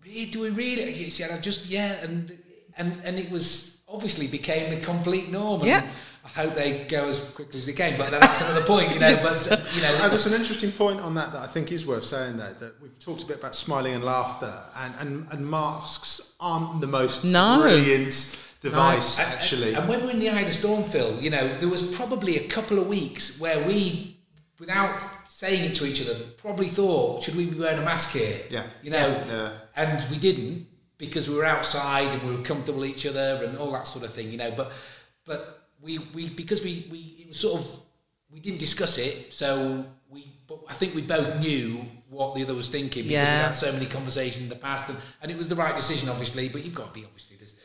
really, 0.05 0.27
do 0.27 0.41
we 0.41 0.49
really? 0.51 1.09
Said, 1.09 1.31
I 1.31 1.39
just 1.39 1.65
yeah, 1.65 1.95
and 2.03 2.37
and 2.77 3.01
and 3.03 3.17
it 3.17 3.31
was 3.31 3.79
obviously 3.87 4.27
became 4.27 4.69
the 4.69 4.81
complete 4.81 5.31
norm. 5.31 5.61
And 5.61 5.67
Yeah. 5.67 5.87
I 6.35 6.41
hope 6.41 6.55
they 6.55 6.83
go 6.85 7.05
as 7.07 7.19
quickly 7.21 7.57
as 7.59 7.65
they 7.65 7.73
can, 7.73 7.97
but 7.97 8.11
that's 8.11 8.41
another 8.41 8.65
point, 8.65 8.91
you 8.93 8.99
know. 8.99 9.07
Yes. 9.09 9.47
But 9.47 9.75
you 9.75 9.81
know, 9.81 9.95
Uh, 9.95 10.09
there's 10.09 10.25
an 10.27 10.33
interesting 10.33 10.71
point 10.71 10.99
on 10.99 11.15
that 11.15 11.31
that 11.33 11.41
I 11.41 11.47
think 11.47 11.71
is 11.71 11.85
worth 11.85 12.03
saying 12.03 12.37
there. 12.37 12.53
That 12.59 12.81
we've 12.81 12.99
talked 12.99 13.23
a 13.23 13.25
bit 13.25 13.37
about 13.37 13.55
smiling 13.55 13.93
and 13.95 14.03
laughter, 14.03 14.53
and, 14.75 14.93
and, 14.99 15.27
and 15.31 15.49
masks 15.49 16.33
aren't 16.39 16.81
the 16.81 16.87
most 16.87 17.23
No. 17.23 17.59
brilliant 17.61 18.13
device, 18.61 19.19
And- 19.19 19.33
actually. 19.33 19.73
And, 19.73 19.87
when 19.87 20.01
we 20.01 20.07
we're 20.07 20.11
in 20.13 20.19
the 20.19 20.29
eye 20.29 20.41
of 20.41 20.47
the 20.47 20.53
storm, 20.53 20.83
Phil, 20.83 21.19
you 21.21 21.29
know, 21.29 21.57
there 21.59 21.69
was 21.69 21.83
probably 21.83 22.37
a 22.37 22.47
couple 22.47 22.77
of 22.79 22.87
weeks 22.87 23.39
where 23.39 23.59
we, 23.65 24.17
without 24.59 24.99
saying 25.29 25.63
it 25.63 25.75
to 25.75 25.85
each 25.85 26.01
other, 26.01 26.15
probably 26.37 26.67
thought, 26.67 27.23
should 27.23 27.35
we 27.35 27.45
be 27.45 27.57
wearing 27.57 27.79
a 27.79 27.83
mask 27.85 28.11
here? 28.11 28.41
Yeah. 28.49 28.65
You 28.83 28.91
know, 28.91 29.07
Yeah. 29.29 29.51
and 29.75 30.09
we 30.09 30.17
didn't 30.17 30.67
because 30.97 31.29
we 31.29 31.35
were 31.35 31.45
outside 31.45 32.07
and 32.07 32.23
we 32.23 32.35
were 32.35 32.41
comfortable 32.43 32.79
with 32.81 32.89
each 32.89 33.05
other 33.05 33.43
and 33.45 33.57
all 33.57 33.71
that 33.71 33.87
sort 33.87 34.03
of 34.03 34.11
thing, 34.13 34.31
you 34.31 34.37
know. 34.37 34.51
But 34.51 34.71
but 35.25 35.56
we, 35.81 35.99
we 36.13 36.29
because 36.29 36.63
we, 36.63 36.87
we 36.91 36.97
it 37.21 37.27
was 37.29 37.39
sort 37.39 37.61
of 37.61 37.79
we 38.31 38.39
didn't 38.39 38.59
discuss 38.59 38.97
it, 38.97 39.33
so 39.33 39.85
we 40.09 40.31
but 40.47 40.59
I 40.69 40.73
think 40.73 40.95
we 40.95 41.01
both 41.01 41.39
knew 41.39 41.85
what 42.09 42.35
the 42.35 42.43
other 42.43 42.53
was 42.55 42.69
thinking 42.69 43.03
because 43.03 43.11
Yeah. 43.11 43.37
we 43.41 43.43
had 43.47 43.55
so 43.55 43.71
many 43.73 43.85
conversations 43.85 44.43
in 44.43 44.49
the 44.49 44.55
past 44.55 44.87
and, 44.89 44.97
and 45.21 45.29
it 45.31 45.37
was 45.37 45.47
the 45.49 45.55
right 45.55 45.75
decision 45.75 46.09
obviously, 46.09 46.47
but 46.49 46.63
you've 46.63 46.75
got 46.75 46.93
to 46.93 46.99
be 46.99 47.05
obviously 47.05 47.35
there's 47.37 47.55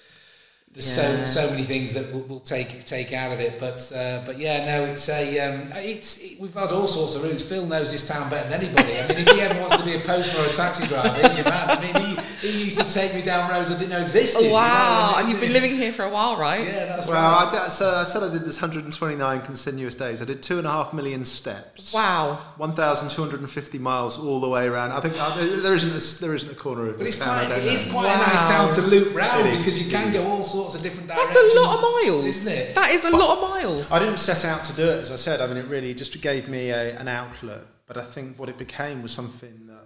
there's 0.72 0.96
Yeah. 0.96 1.24
so 1.26 1.42
so 1.46 1.50
many 1.50 1.64
things 1.64 1.92
that 1.92 2.10
we'll, 2.12 2.22
we'll 2.22 2.40
take 2.40 2.84
take 2.86 3.12
out 3.12 3.32
of 3.32 3.40
it, 3.40 3.60
but 3.60 3.90
uh, 3.94 4.22
but 4.24 4.38
yeah, 4.38 4.64
no, 4.64 4.84
it's 4.84 5.08
a 5.08 5.38
um, 5.40 5.70
it's 5.76 6.18
it, 6.22 6.40
we've 6.40 6.54
had 6.54 6.72
all 6.72 6.88
sorts 6.88 7.14
of 7.14 7.22
routes. 7.22 7.42
Phil 7.44 7.66
knows 7.66 7.90
this 7.90 8.06
town 8.08 8.30
better 8.30 8.48
than 8.48 8.62
anybody. 8.62 8.98
I 8.98 9.06
mean, 9.08 9.18
if 9.18 9.28
he 9.30 9.40
ever 9.42 9.60
wants 9.60 9.76
to 9.76 9.84
be 9.84 9.94
a 9.94 10.00
postman 10.00 10.46
or 10.46 10.48
a 10.48 10.52
taxi 10.52 10.86
driver, 10.86 11.14
he's 11.28 11.36
your 11.36 11.44
man. 11.48 11.70
I 11.70 11.80
mean, 11.80 11.94
he, 12.02 12.21
he 12.42 12.64
used 12.64 12.78
to 12.78 12.84
take 12.92 13.14
me 13.14 13.22
down 13.22 13.50
roads 13.50 13.70
I 13.70 13.74
didn't 13.78 13.90
know 13.90 14.02
existed. 14.02 14.40
you 14.42 14.48
know, 14.48 14.54
Wow, 14.54 15.14
and 15.16 15.20
and 15.22 15.28
you've 15.30 15.40
been 15.40 15.52
living 15.52 15.76
here 15.76 15.92
for 15.92 16.04
a 16.04 16.10
while, 16.10 16.36
right? 16.36 16.66
Yeah, 16.66 16.84
that's 16.86 17.06
Well, 17.08 17.16
right. 17.22 17.48
I, 17.48 17.64
did, 17.64 17.72
so 17.72 17.94
I 17.94 18.04
said 18.04 18.22
I 18.22 18.30
did 18.32 18.42
this 18.44 18.60
129 18.60 19.40
continuous 19.42 19.94
days. 19.94 20.20
I 20.20 20.24
did 20.24 20.42
two 20.42 20.58
and 20.58 20.66
a 20.66 20.70
half 20.70 20.92
million 20.92 21.24
steps, 21.24 21.92
Wow. 21.94 22.38
1,250 22.56 23.78
miles 23.78 24.18
all 24.18 24.40
the 24.40 24.48
way 24.48 24.66
around. 24.66 24.92
I 24.92 25.00
think 25.00 25.14
uh, 25.18 25.34
there 25.36 25.60
there 25.60 25.74
isn't 25.74 25.90
a, 25.90 26.20
there 26.20 26.34
isn't 26.34 26.50
a 26.50 26.54
corner 26.54 26.88
of 26.88 26.98
But 26.98 27.04
this 27.04 27.16
it's 27.16 27.24
town 27.24 27.34
I 27.36 27.44
quite, 27.46 27.48
don't 27.56 27.66
it 27.66 27.72
is 27.72 27.86
know. 27.86 27.92
quite 27.92 28.14
a 28.14 28.18
nice 28.18 28.40
town 28.48 28.72
to 28.74 28.80
loop 28.82 29.14
round 29.14 29.44
because 29.58 29.80
you 29.82 29.90
can 29.90 30.12
go 30.12 30.26
all 30.28 30.44
sorts 30.44 30.74
of 30.74 30.82
different 30.82 31.08
directions. 31.08 31.34
That's 31.34 31.54
a 31.54 31.60
lot 31.60 31.76
of 31.76 31.80
miles. 31.82 32.24
Isn't 32.26 32.52
it? 32.52 32.74
That 32.74 32.90
is 32.90 33.04
a 33.04 33.10
lot 33.10 33.38
of 33.38 33.50
miles. 33.50 33.90
I 33.92 33.98
didn't 33.98 34.18
set 34.18 34.44
out 34.44 34.64
to 34.64 34.72
do 34.74 34.84
it, 34.88 35.00
as 35.00 35.10
I 35.10 35.16
said. 35.16 35.40
I 35.40 35.46
mean, 35.46 35.56
it 35.56 35.66
really 35.66 35.94
just 35.94 36.20
gave 36.20 36.48
me 36.48 36.70
a, 36.70 36.98
an 36.98 37.08
outlet. 37.08 37.64
But 37.86 37.96
I 37.96 38.02
think 38.04 38.38
what 38.38 38.48
it 38.48 38.58
became 38.58 39.02
was 39.02 39.12
something 39.12 39.66
that, 39.68 39.84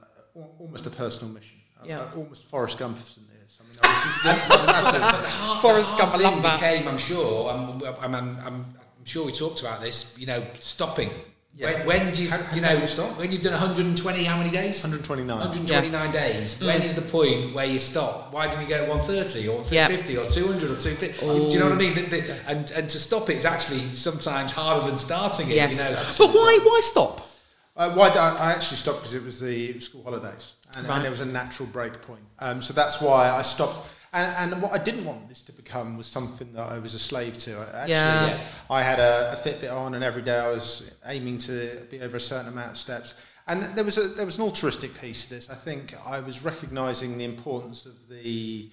almost 0.61 0.87
a 0.87 0.91
personal 0.91 1.33
mission. 1.35 1.56
Yeah. 1.87 2.01
Uh, 2.01 2.17
almost 2.17 2.45
Forrest 2.45 2.79
Gump 2.79 2.97
in 2.97 3.03
this. 3.41 3.59
I 3.61 3.65
mean, 3.65 3.79
I 3.83 5.59
Forrest 5.63 5.91
Gump, 5.99 6.03
I 6.03 6.07
hard 6.07 6.21
love 6.23 6.35
thing 6.35 6.43
that. 6.43 6.61
Became, 6.61 6.89
I'm 6.89 6.99
sure. 6.99 7.51
I'm, 7.51 7.83
I'm, 8.03 8.15
I'm, 8.15 8.39
I'm 8.47 9.05
sure 9.05 9.27
we 9.27 9.33
talked 9.33 9.61
about 9.61 9.81
this. 9.81 10.17
You 10.19 10.27
know, 10.27 10.45
stopping. 10.61 11.11
Yeah. 11.59 11.73
When, 11.73 11.87
when 11.87 12.13
do 12.13 12.23
you, 12.23 12.29
how, 12.29 12.55
you 12.55 12.61
know, 12.61 12.73
you 12.75 12.87
stop? 12.87 13.17
when 13.17 13.33
you've 13.33 13.41
done 13.41 13.53
120, 13.53 14.25
how 14.25 14.37
many 14.37 14.51
days? 14.51 14.83
129. 14.85 15.39
129 15.39 16.13
days. 16.13 16.61
When 16.61 16.83
is 16.83 16.95
the 16.95 17.01
point 17.01 17.55
where 17.55 17.65
you 17.65 17.79
stop? 17.79 18.31
Why 18.31 18.47
didn't 18.47 18.65
you 18.65 18.69
go 18.69 18.83
at 18.83 18.89
130 18.91 19.49
or 19.49 19.65
Yeah. 19.71 19.89
150 19.89 20.17
or 20.19 20.27
200 20.27 20.71
or 20.71 20.77
250? 20.79 21.27
Do 21.27 21.49
you 21.51 21.59
know 21.59 21.65
what 21.71 21.73
I 21.73 21.77
mean? 21.77 21.95
The- 21.95 22.03
the- 22.21 22.35
and, 22.47 22.71
and 22.73 22.91
to 22.91 22.99
stop 22.99 23.31
it 23.31 23.39
is 23.39 23.47
actually 23.47 23.81
sometimes 23.95 24.53
harder 24.53 24.87
than 24.87 24.99
starting 24.99 25.49
it. 25.49 25.55
yes. 25.55 25.79
You 25.89 25.95
know? 26.27 26.31
but 26.31 26.37
why 26.39 26.59
why 26.63 26.81
stop? 26.85 27.27
Uh, 27.75 27.91
why 27.95 28.09
did 28.09 28.19
I, 28.19 28.37
I 28.37 28.53
actually 28.53 28.77
stopped 28.77 28.99
because 29.01 29.15
it 29.15 29.23
was 29.23 29.41
the 29.41 29.81
school 29.81 30.03
holidays 30.03 30.55
and, 30.77 30.87
Right. 30.87 30.97
and 30.99 31.07
it 31.07 31.11
was 31.11 31.21
a 31.21 31.27
natural 31.27 31.69
break 31.69 32.03
point. 32.03 32.23
Um, 32.39 32.63
so 32.63 32.73
that's 32.73 33.01
why 33.01 33.31
I 33.31 33.43
stopped. 33.43 33.89
And, 34.13 34.53
and 34.53 34.63
what 34.63 34.73
I 34.73 34.79
didn't 34.83 35.05
want 35.05 35.29
this 35.29 35.43
to 35.43 35.53
become 35.53 35.97
was 35.97 36.07
something 36.07 36.53
that 36.55 36.63
I 36.73 36.79
was 36.79 36.95
a 36.95 36.99
slave 36.99 37.37
to. 37.39 37.59
I- 37.59 37.63
Actually, 37.81 37.91
Yeah. 37.93 38.27
Yeah. 38.29 38.41
I 38.71 38.83
had 38.83 38.99
a, 38.99 39.33
a 39.33 39.37
Fitbit 39.37 39.73
on, 39.73 39.95
and 39.95 40.03
every 40.05 40.23
day 40.23 40.39
I 40.39 40.49
was 40.49 40.91
aiming 41.05 41.39
to 41.39 41.87
be 41.91 42.01
over 42.01 42.17
a 42.17 42.21
certain 42.21 42.49
amount 42.49 42.71
of 42.73 42.79
steps. 42.79 43.15
And 43.49 43.63
there 43.77 43.85
was 43.85 43.97
a, 43.99 44.09
there 44.09 44.25
was 44.27 44.37
an 44.39 44.43
altruistic 44.43 44.99
piece 45.01 45.25
to 45.27 45.35
this. 45.35 45.51
I 45.51 45.55
think 45.55 45.95
I 46.07 46.21
was 46.21 46.43
recognising 46.45 47.19
the 47.19 47.25
importance 47.25 47.87
of 47.87 48.09
the 48.09 48.71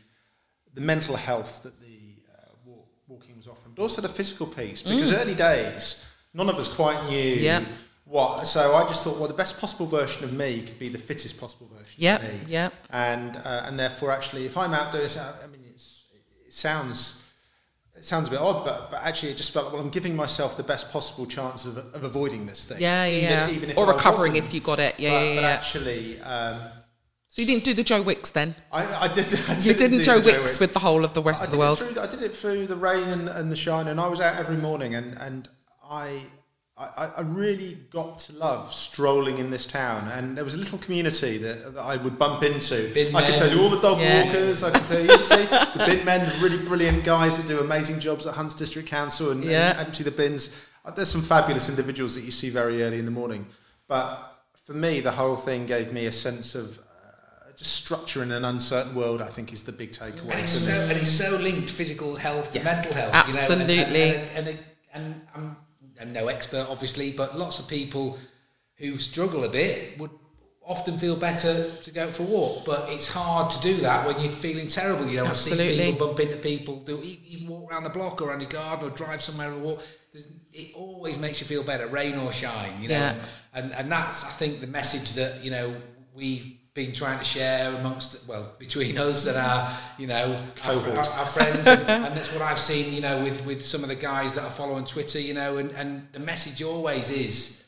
the 0.74 0.82
mental 0.82 1.16
health 1.16 1.62
that 1.64 1.80
the 1.80 2.16
uh, 2.34 2.48
walk, 2.66 2.88
walking 3.08 3.36
was 3.38 3.48
offering, 3.48 3.74
but 3.76 3.84
also 3.84 4.02
the 4.02 4.10
physical 4.10 4.48
piece. 4.48 4.82
Because 4.82 5.14
early 5.14 5.36
days, 5.36 6.04
none 6.34 6.50
of 6.50 6.58
us 6.58 6.68
quite 6.68 7.08
knew 7.10 7.36
Mm. 7.36 7.42
Yeah. 7.42 7.66
What. 8.14 8.48
So 8.48 8.76
I 8.76 8.88
just 8.88 9.04
thought, 9.04 9.18
well, 9.20 9.28
the 9.28 9.34
best 9.34 9.60
possible 9.60 9.86
version 9.88 10.24
of 10.24 10.32
me 10.34 10.62
could 10.62 10.80
be 10.80 10.90
the 10.90 10.98
fittest 11.10 11.40
possible 11.40 11.68
version 11.76 11.96
Yep, 11.98 12.24
of 12.24 12.28
me. 12.34 12.40
yep. 12.48 12.74
And 12.90 13.36
uh, 13.38 13.64
and 13.66 13.78
therefore, 13.78 14.12
actually, 14.12 14.46
if 14.46 14.56
I'm 14.58 14.74
out 14.74 14.92
doing 14.92 15.04
this, 15.04 15.18
I 15.18 15.48
mean, 15.48 15.62
it's, 15.70 16.06
it 16.48 16.54
sounds. 16.54 17.20
It 17.96 18.06
sounds 18.06 18.28
a 18.28 18.32
bit 18.32 18.42
odd, 18.42 18.66
but, 18.66 18.90
but 18.92 19.02
actually, 19.04 19.32
it 19.32 19.38
just 19.38 19.52
felt 19.54 19.66
like, 19.68 19.74
well, 19.76 19.82
I'm 19.84 19.90
giving 19.92 20.16
myself 20.16 20.58
the 20.58 20.64
best 20.64 20.92
possible 20.92 21.26
chance 21.28 21.64
of, 21.66 21.78
of 21.78 22.04
avoiding 22.04 22.48
this 22.48 22.66
thing. 22.66 22.82
Yeah, 22.82 23.06
Even- 23.08 23.30
yeah. 23.30 23.50
even 23.52 23.70
if 23.70 23.78
or 23.78 23.86
I 23.88 23.92
recovering 23.94 24.36
if 24.36 24.52
you 24.54 24.60
got 24.62 24.80
it. 24.80 24.96
Yeah, 25.00 25.12
but, 25.12 25.24
yeah, 25.26 25.36
but 25.36 25.42
yeah. 25.42 25.48
actually, 25.50 26.22
um, 26.22 26.60
so 27.30 27.42
you 27.44 27.48
didn't 27.48 27.64
do 27.64 27.74
the 27.76 27.84
Joe 27.84 28.02
Wicks 28.02 28.32
then? 28.32 28.56
I, 28.74 29.06
I 29.06 29.08
did. 29.14 29.26
I 29.48 29.54
You 29.60 29.74
didn't 29.76 30.00
do 30.00 30.04
Joe 30.04 30.20
the 30.20 30.32
Wicks 30.32 30.60
with 30.60 30.74
the 30.74 30.80
whole 30.80 31.06
of 31.06 31.14
the 31.14 31.22
rest 31.22 31.44
I 31.44 31.46
of 31.46 31.52
the 31.52 31.58
world. 31.60 31.80
through- 31.80 32.02
I 32.02 32.08
did 32.08 32.24
it 32.24 32.36
through 32.36 32.66
the 32.68 32.76
rain 32.76 33.08
and, 33.08 33.30
and 33.30 33.52
the 33.52 33.56
shine, 33.56 33.88
and 33.88 34.02
I 34.02 34.08
was 34.08 34.20
out 34.20 34.36
every 34.38 34.58
morning, 34.58 34.96
and 34.96 35.16
and 35.20 35.48
I. 35.88 36.20
I, 36.76 37.12
I 37.18 37.22
really 37.22 37.78
got 37.92 38.18
to 38.20 38.34
love 38.34 38.74
strolling 38.74 39.38
in 39.38 39.52
this 39.52 39.68
town, 39.68 40.08
and 40.10 40.36
there 40.36 40.44
was 40.44 40.56
a 40.56 40.58
little 40.58 40.80
community 40.80 41.38
that, 41.38 41.76
that 41.76 41.82
I 41.82 41.98
would 41.98 42.18
bump 42.18 42.42
into. 42.42 42.92
Bin 42.96 43.16
I 43.16 43.28
could 43.28 43.36
tell 43.36 43.52
you 43.52 43.62
all 43.62 43.70
the 43.70 43.80
dog 43.80 44.00
Yeah. 44.00 44.26
walkers. 44.26 44.64
I 44.64 44.72
could 44.72 44.88
tell 44.88 45.00
you, 45.00 45.12
you'd 45.12 45.24
see 45.24 45.46
the 45.46 45.84
bin 45.86 46.04
men, 46.04 46.26
the 46.28 46.44
really 46.44 46.58
brilliant 46.66 47.04
guys 47.04 47.38
that 47.38 47.46
do 47.48 47.60
amazing 47.60 48.00
jobs 48.00 48.26
at 48.26 48.34
Hunts 48.34 48.56
District 48.56 48.88
Council 48.90 49.30
and, 49.30 49.44
Yeah. 49.44 49.72
and 49.72 49.80
empty 49.88 50.04
the 50.04 50.10
bins. 50.12 50.50
Uh, 50.84 50.90
There's 50.90 51.10
some 51.10 51.22
fabulous 51.22 51.70
individuals 51.70 52.16
that 52.16 52.22
you 52.24 52.32
see 52.32 52.50
very 52.50 52.82
early 52.82 52.98
in 52.98 53.06
the 53.06 53.12
morning, 53.12 53.46
but 53.88 54.42
for 54.66 54.74
me, 54.74 55.00
the 55.00 55.12
whole 55.12 55.36
thing 55.36 55.68
gave 55.68 55.94
me 55.94 56.08
a 56.08 56.12
sense 56.12 56.56
of 56.56 56.80
uh, 56.80 57.52
just 57.56 57.74
structure 57.74 58.24
in 58.24 58.32
an 58.32 58.46
uncertain 58.46 58.96
world. 58.96 59.22
I 59.22 59.28
think 59.28 59.54
is 59.54 59.64
the 59.64 59.72
big 59.74 59.92
takeaway. 59.92 60.32
And 60.32 60.40
it's 60.40 60.54
so 60.54 60.74
and 60.74 60.94
it's 60.94 61.12
so 61.12 61.38
linked 61.38 61.70
physical 61.70 62.16
health 62.16 62.52
to 62.54 62.58
Yeah. 62.60 62.66
mental 62.66 62.94
health. 62.94 63.14
Absolutely. 63.14 63.76
You 63.78 64.14
know? 64.14 64.20
and, 64.34 64.48
and, 64.48 64.48
and, 64.48 64.60
and, 64.94 65.06
and 65.06 65.22
I'm, 65.36 65.58
No 66.06 66.28
expert, 66.28 66.68
obviously, 66.70 67.12
but 67.12 67.38
lots 67.38 67.60
of 67.60 67.68
people 67.68 68.18
who 68.78 68.98
struggle 68.98 69.44
a 69.44 69.50
bit 69.50 69.98
would 70.00 70.12
often 70.66 70.98
feel 70.98 71.16
better 71.16 71.70
to 71.72 71.92
go 71.92 72.10
for 72.12 72.24
a 72.24 72.26
walk. 72.26 72.66
But 72.66 72.90
it's 72.90 73.08
hard 73.12 73.50
to 73.52 73.62
do 73.62 73.78
that 73.78 74.08
when 74.08 74.20
you're 74.22 74.32
feeling 74.32 74.68
terrible. 74.68 75.06
You 75.08 75.18
know, 75.18 75.26
I 75.26 75.34
see 75.34 75.78
people 75.78 76.08
bump 76.08 76.20
into 76.20 76.38
people, 76.38 76.80
do 76.80 77.02
even 77.04 77.48
walk 77.48 77.72
around 77.72 77.84
the 77.84 77.90
block 77.90 78.22
or 78.22 78.30
around 78.30 78.42
your 78.42 78.50
garden 78.50 78.88
or 78.88 78.92
drive 78.92 79.22
somewhere 79.22 79.52
or 79.52 79.58
walk. 79.58 79.84
There's, 80.12 80.28
it 80.52 80.74
always 80.76 81.18
makes 81.18 81.42
you 81.42 81.48
feel 81.48 81.64
better, 81.64 81.88
rain 81.88 82.16
or 82.18 82.32
shine. 82.32 82.82
You 82.82 82.90
know, 82.90 82.96
Yeah. 82.96 83.16
and 83.54 83.74
and 83.74 83.92
that's 83.92 84.24
I 84.24 84.30
think 84.30 84.62
the 84.62 84.68
message 84.68 85.14
that 85.14 85.44
you 85.44 85.52
know 85.52 85.76
we've 86.14 86.56
been 86.74 86.92
trying 86.92 87.20
to 87.20 87.24
share 87.24 87.72
amongst 87.76 88.28
well 88.28 88.52
between 88.58 88.98
us 88.98 89.28
and 89.28 89.38
our 89.38 89.78
you 90.00 90.08
know 90.08 90.36
our, 90.66 90.74
our, 90.74 90.98
our 90.98 91.26
friends 91.26 91.68
and, 91.68 91.82
and 91.90 92.16
that's 92.18 92.34
what 92.34 92.42
I've 92.42 92.58
seen 92.58 92.94
you 92.94 93.02
know 93.02 93.22
with 93.24 93.46
with 93.46 93.64
some 93.64 93.84
of 93.84 93.90
the 93.90 93.96
guys 93.96 94.34
that 94.34 94.44
I 94.44 94.50
follow 94.50 94.74
on 94.74 94.86
Twitter 94.86 95.20
you 95.20 95.34
know 95.36 95.58
and 95.58 95.72
and 95.72 96.08
the 96.14 96.20
message 96.20 96.64
always 96.64 97.10
is 97.12 97.64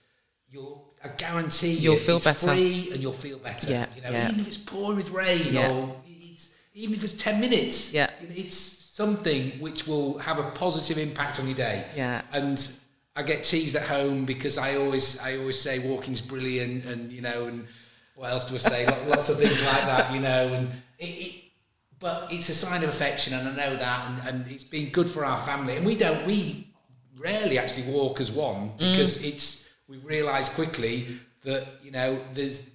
you'll 0.50 0.94
I 1.04 1.10
guarantee 1.10 1.74
you 1.74 1.92
You'll 1.92 1.98
feel 1.98 2.16
it's 2.16 2.26
better. 2.26 2.48
free 2.48 2.90
and 2.92 3.00
you'll 3.02 3.14
feel 3.14 3.38
better 3.38 3.70
Yeah, 3.70 3.86
you 3.96 4.02
know 4.02 4.10
yeah. 4.10 4.28
even 4.28 4.40
if 4.40 4.48
it's 4.48 4.58
pouring 4.58 4.98
with 4.98 5.12
rain 5.12 5.48
Yeah. 5.52 5.72
or 5.72 5.96
it's, 6.08 6.50
even 6.74 6.96
if 6.96 7.04
it's 7.04 7.14
10 7.14 7.40
minutes 7.40 7.94
Yeah. 7.94 8.10
you 8.22 8.28
know, 8.28 8.34
it's 8.36 8.58
something 8.58 9.52
which 9.60 9.86
will 9.86 10.18
have 10.18 10.40
a 10.40 10.50
positive 10.52 10.98
impact 10.98 11.40
on 11.40 11.46
your 11.48 11.58
day 11.58 11.86
Yeah. 11.96 12.24
and 12.34 12.60
I 13.16 13.22
get 13.22 13.44
teased 13.44 13.76
at 13.76 13.84
home 13.84 14.26
because 14.26 14.58
I 14.58 14.78
always 14.78 15.20
I 15.22 15.38
always 15.38 15.60
say 15.62 15.78
walking's 15.78 16.22
brilliant 16.22 16.86
and 16.86 17.12
you 17.12 17.22
know 17.22 17.46
and 17.46 17.68
what 18.16 18.32
else 18.32 18.46
do 18.46 18.56
I 18.56 18.58
say? 18.58 18.86
Lots 19.08 19.30
of 19.30 19.38
things 19.38 19.66
like 19.66 19.82
that 19.84 20.14
you 20.14 20.20
know 20.20 20.54
and 20.54 20.70
it, 20.98 21.06
it 21.06 21.42
but 22.00 22.32
it's 22.32 22.50
a 22.50 22.54
sign 22.54 22.84
of 22.84 22.90
affection 22.90 23.34
and 23.34 23.48
I 23.48 23.56
know 23.56 23.76
that 23.76 24.08
and, 24.08 24.28
and 24.28 24.52
it's 24.52 24.64
been 24.64 24.90
good 24.90 25.10
for 25.10 25.26
our 25.26 25.38
family. 25.38 25.76
And 25.78 25.86
we 25.86 25.96
don't 25.96 26.26
we 26.26 26.68
rarely 27.18 27.58
actually 27.58 27.92
walk 27.92 28.20
as 28.20 28.32
one 28.32 28.72
because 28.78 29.20
mm. 29.20 29.34
it's 29.34 29.70
we've 29.88 30.06
realised 30.06 30.54
quickly 30.54 31.20
that 31.44 31.66
you 31.84 31.92
know 31.92 32.20
there's 32.34 32.70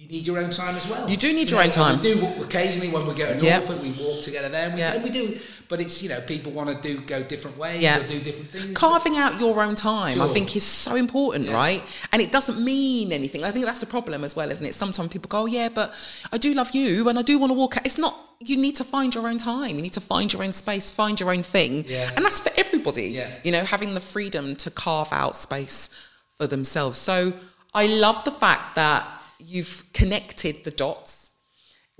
you 0.00 0.08
need 0.08 0.26
your 0.26 0.38
own 0.38 0.48
time 0.50 0.74
as 0.74 0.88
well. 0.88 1.08
You 1.10 1.16
do 1.18 1.30
need 1.34 1.50
You 1.50 1.56
your 1.56 1.62
own 1.64 1.70
time. 1.70 2.00
We 2.00 2.14
do 2.14 2.26
occasionally 2.42 2.88
when 2.88 3.06
we 3.06 3.12
go 3.12 3.36
to 3.38 3.44
Yep. 3.44 3.60
Norfolk, 3.68 3.82
we 3.82 3.90
walk 3.90 4.22
together 4.22 4.48
there, 4.48 4.64
and 4.66 4.74
we, 4.74 4.80
Yeah. 4.80 4.94
and 4.94 5.04
we 5.04 5.10
do. 5.10 5.38
But 5.68 5.80
it's 5.82 6.02
you 6.02 6.08
know 6.08 6.20
people 6.22 6.52
want 6.52 6.68
to 6.70 6.88
do 6.88 7.02
go 7.02 7.22
different 7.22 7.58
ways 7.58 7.82
Yeah. 7.82 8.00
or 8.00 8.08
do 8.08 8.18
different 8.18 8.50
things. 8.50 8.74
carving 8.76 9.16
out 9.18 9.38
your 9.38 9.62
own 9.62 9.76
time 9.76 10.20
i 10.20 10.26
think 10.26 10.56
is 10.56 10.64
so 10.64 10.96
important 10.96 11.44
Yeah. 11.46 11.52
right 11.54 11.82
and 12.12 12.20
it 12.20 12.32
doesn't 12.32 12.58
mean 12.58 13.12
anything 13.12 13.44
i 13.44 13.52
think 13.52 13.64
that's 13.64 13.78
the 13.78 13.86
problem 13.86 14.24
as 14.24 14.34
well 14.34 14.50
isn't 14.50 14.66
it 14.66 14.74
sometimes 14.74 15.10
people 15.12 15.28
go 15.28 15.42
oh 15.42 15.46
yeah 15.46 15.68
but 15.68 15.94
i 16.32 16.38
do 16.38 16.54
love 16.54 16.74
you 16.74 17.08
and 17.08 17.16
i 17.20 17.22
do 17.22 17.38
want 17.38 17.50
to 17.50 17.54
walk 17.54 17.76
out 17.76 17.86
it's 17.86 17.98
not 17.98 18.18
you 18.40 18.56
need 18.56 18.74
to 18.76 18.84
find 18.84 19.14
your 19.14 19.28
own 19.28 19.38
time 19.38 19.76
you 19.76 19.82
need 19.82 19.92
to 19.92 20.00
find 20.00 20.32
your 20.32 20.42
own 20.42 20.52
space 20.52 20.90
find 20.90 21.20
your 21.20 21.30
own 21.30 21.44
thing 21.44 21.84
Yeah. 21.86 22.10
and 22.16 22.24
that's 22.24 22.40
for 22.40 22.50
everybody 22.56 23.06
Yeah. 23.10 23.28
you 23.44 23.52
know 23.52 23.62
having 23.64 23.94
the 23.94 24.00
freedom 24.00 24.56
to 24.56 24.70
carve 24.70 25.12
out 25.12 25.36
space 25.36 25.88
for 26.36 26.48
themselves 26.48 26.98
so 26.98 27.32
i 27.74 27.86
love 27.86 28.24
the 28.24 28.32
fact 28.32 28.74
that 28.74 29.04
you've 29.40 29.84
connected 29.92 30.64
the 30.64 30.70
dots 30.70 31.30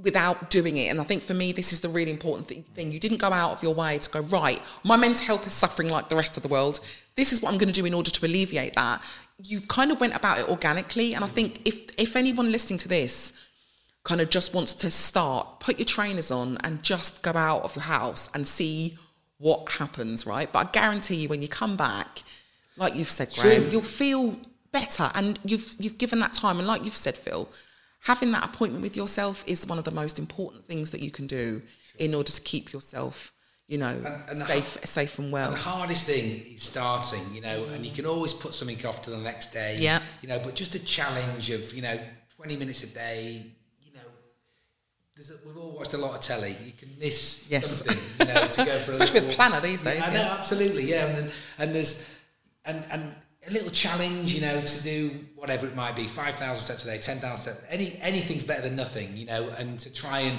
without 0.02 0.50
doing 0.50 0.76
it. 0.76 0.88
And 0.88 1.00
I 1.00 1.04
think 1.04 1.22
for 1.22 1.34
me, 1.34 1.52
this 1.52 1.72
is 1.72 1.80
the 1.80 1.88
really 1.88 2.10
important 2.10 2.48
thi- 2.48 2.64
thing. 2.74 2.92
You 2.92 3.00
didn't 3.00 3.18
go 3.18 3.32
out 3.32 3.52
of 3.52 3.62
your 3.62 3.74
way 3.74 3.98
to 3.98 4.10
go, 4.10 4.20
right, 4.20 4.60
my 4.82 4.96
mental 4.96 5.26
health 5.26 5.46
is 5.46 5.52
suffering 5.52 5.88
like 5.88 6.08
the 6.08 6.16
rest 6.16 6.36
of 6.36 6.42
the 6.42 6.48
world. 6.48 6.80
This 7.16 7.32
is 7.32 7.42
what 7.42 7.52
I'm 7.52 7.58
going 7.58 7.72
to 7.72 7.80
do 7.80 7.86
in 7.86 7.94
order 7.94 8.10
to 8.10 8.26
alleviate 8.26 8.74
that. 8.74 9.02
You 9.38 9.60
kind 9.60 9.92
of 9.92 10.00
went 10.00 10.14
about 10.14 10.38
it 10.38 10.48
organically. 10.48 11.14
And 11.14 11.24
I 11.24 11.28
think 11.28 11.60
if, 11.64 11.80
if 11.98 12.16
anyone 12.16 12.50
listening 12.50 12.78
to 12.78 12.88
this 12.88 13.32
kind 14.04 14.20
of 14.20 14.30
just 14.30 14.54
wants 14.54 14.74
to 14.74 14.90
start, 14.90 15.60
put 15.60 15.78
your 15.78 15.86
trainers 15.86 16.30
on 16.30 16.56
and 16.64 16.82
just 16.82 17.22
go 17.22 17.32
out 17.34 17.62
of 17.62 17.76
your 17.76 17.84
house 17.84 18.30
and 18.34 18.46
see 18.46 18.96
what 19.38 19.68
happens, 19.72 20.26
right? 20.26 20.50
But 20.50 20.68
I 20.68 20.70
guarantee 20.70 21.16
you, 21.16 21.28
when 21.28 21.42
you 21.42 21.48
come 21.48 21.76
back, 21.76 22.22
like 22.76 22.94
you've 22.94 23.10
said, 23.10 23.30
Graham, 23.34 23.70
you'll 23.70 23.82
feel 23.82 24.36
better, 24.72 25.10
and 25.14 25.38
you've 25.44 25.76
you've 25.78 25.98
given 25.98 26.18
that 26.20 26.34
time. 26.34 26.58
And 26.58 26.66
like 26.66 26.84
you've 26.84 26.96
said, 26.96 27.16
Phil, 27.16 27.48
having 28.04 28.32
that 28.32 28.44
appointment 28.44 28.82
with 28.82 28.96
yourself 28.96 29.44
is 29.46 29.66
one 29.66 29.78
of 29.78 29.84
the 29.84 29.90
most 29.90 30.18
important 30.18 30.66
things 30.66 30.90
that 30.92 31.00
you 31.00 31.10
can 31.10 31.26
do 31.26 31.62
in 31.98 32.14
order 32.14 32.30
to 32.30 32.40
keep 32.42 32.72
yourself, 32.72 33.32
you 33.68 33.78
know, 33.78 33.88
and 34.28 34.40
the 34.40 34.46
safe, 34.46 34.78
safe 34.84 35.18
and 35.18 35.30
well. 35.30 35.50
The 35.50 35.56
hardest 35.56 36.06
thing 36.06 36.40
is 36.54 36.62
starting, 36.62 37.22
you 37.34 37.40
know, 37.40 37.64
and 37.72 37.84
you 37.84 37.92
can 37.92 38.06
always 38.06 38.32
put 38.32 38.54
something 38.54 38.84
off 38.86 39.02
to 39.02 39.10
the 39.10 39.18
next 39.18 39.52
day. 39.52 39.76
Yeah. 39.78 40.00
You 40.22 40.28
know, 40.28 40.38
but 40.38 40.54
just 40.54 40.74
a 40.74 40.78
challenge 40.78 41.50
of, 41.50 41.74
you 41.74 41.82
know, 41.82 41.98
20 42.36 42.56
minutes 42.56 42.82
a 42.84 42.86
day, 42.86 43.44
you 43.82 43.92
know, 43.92 44.00
there's 45.14 45.30
a, 45.30 45.34
we've 45.44 45.58
all 45.58 45.72
watched 45.72 45.92
a 45.92 45.98
lot 45.98 46.14
of 46.14 46.20
telly. 46.20 46.56
You 46.64 46.72
can 46.72 46.88
miss 46.98 47.46
Yes. 47.50 47.82
something, 47.84 47.98
you 48.28 48.32
know, 48.32 48.46
to 48.46 48.64
go 48.64 48.78
for 48.78 48.92
a 48.92 48.94
Especially 49.02 49.20
with 49.26 49.36
Planner 49.36 49.60
these 49.60 49.82
days, 49.82 49.98
Yeah, 49.98 50.06
I 50.06 50.10
know, 50.10 50.20
yeah. 50.22 50.34
absolutely, 50.38 50.84
yeah. 50.90 51.04
And, 51.06 51.16
then- 51.18 51.32
and 51.58 51.74
there's, 51.74 52.10
and, 52.64 52.82
and 52.90 53.14
a 53.46 53.50
little 53.50 53.70
challenge, 53.70 54.34
you 54.34 54.40
know, 54.40 54.60
to 54.60 54.82
do 54.82 55.24
whatever 55.34 55.66
it 55.66 55.74
might 55.74 55.96
be, 55.96 56.04
5,000 56.06 56.62
steps 56.62 56.84
a 56.84 56.88
day, 56.88 56.98
10,000 56.98 57.36
steps, 57.36 57.66
any, 57.70 57.98
anything's 58.02 58.44
better 58.44 58.62
than 58.62 58.76
nothing, 58.76 59.16
you 59.16 59.26
know, 59.26 59.48
and 59.56 59.78
to 59.78 59.90
try 59.92 60.20
and 60.20 60.38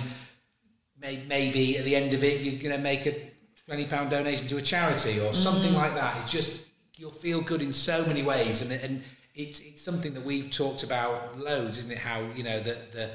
may, 0.99 1.23
maybe 1.27 1.77
at 1.77 1.85
the 1.85 1.95
end 1.95 2.13
of 2.13 2.23
it 2.23 2.41
you're 2.41 2.61
going 2.61 2.75
to 2.75 2.81
make 2.81 3.05
a 3.05 3.31
20 3.65 3.85
pound 3.87 4.09
donation 4.09 4.47
to 4.47 4.57
a 4.57 4.61
charity 4.61 5.19
or 5.19 5.33
something 5.33 5.73
mm. 5.73 5.77
like 5.77 5.95
that. 5.95 6.21
It's 6.21 6.31
just 6.31 6.65
you'll 6.95 7.11
feel 7.11 7.41
good 7.41 7.61
in 7.61 7.73
so 7.73 8.05
many 8.05 8.21
ways 8.21 8.61
and, 8.61 8.71
and 8.71 9.03
it's, 9.33 9.59
it's 9.61 9.81
something 9.81 10.13
that 10.13 10.23
we've 10.23 10.51
talked 10.51 10.83
about 10.83 11.39
loads 11.39 11.79
isn't 11.79 11.91
it? 11.91 11.97
How 11.97 12.21
you 12.35 12.43
know 12.43 12.59
the, 12.59 12.77
the 12.93 13.09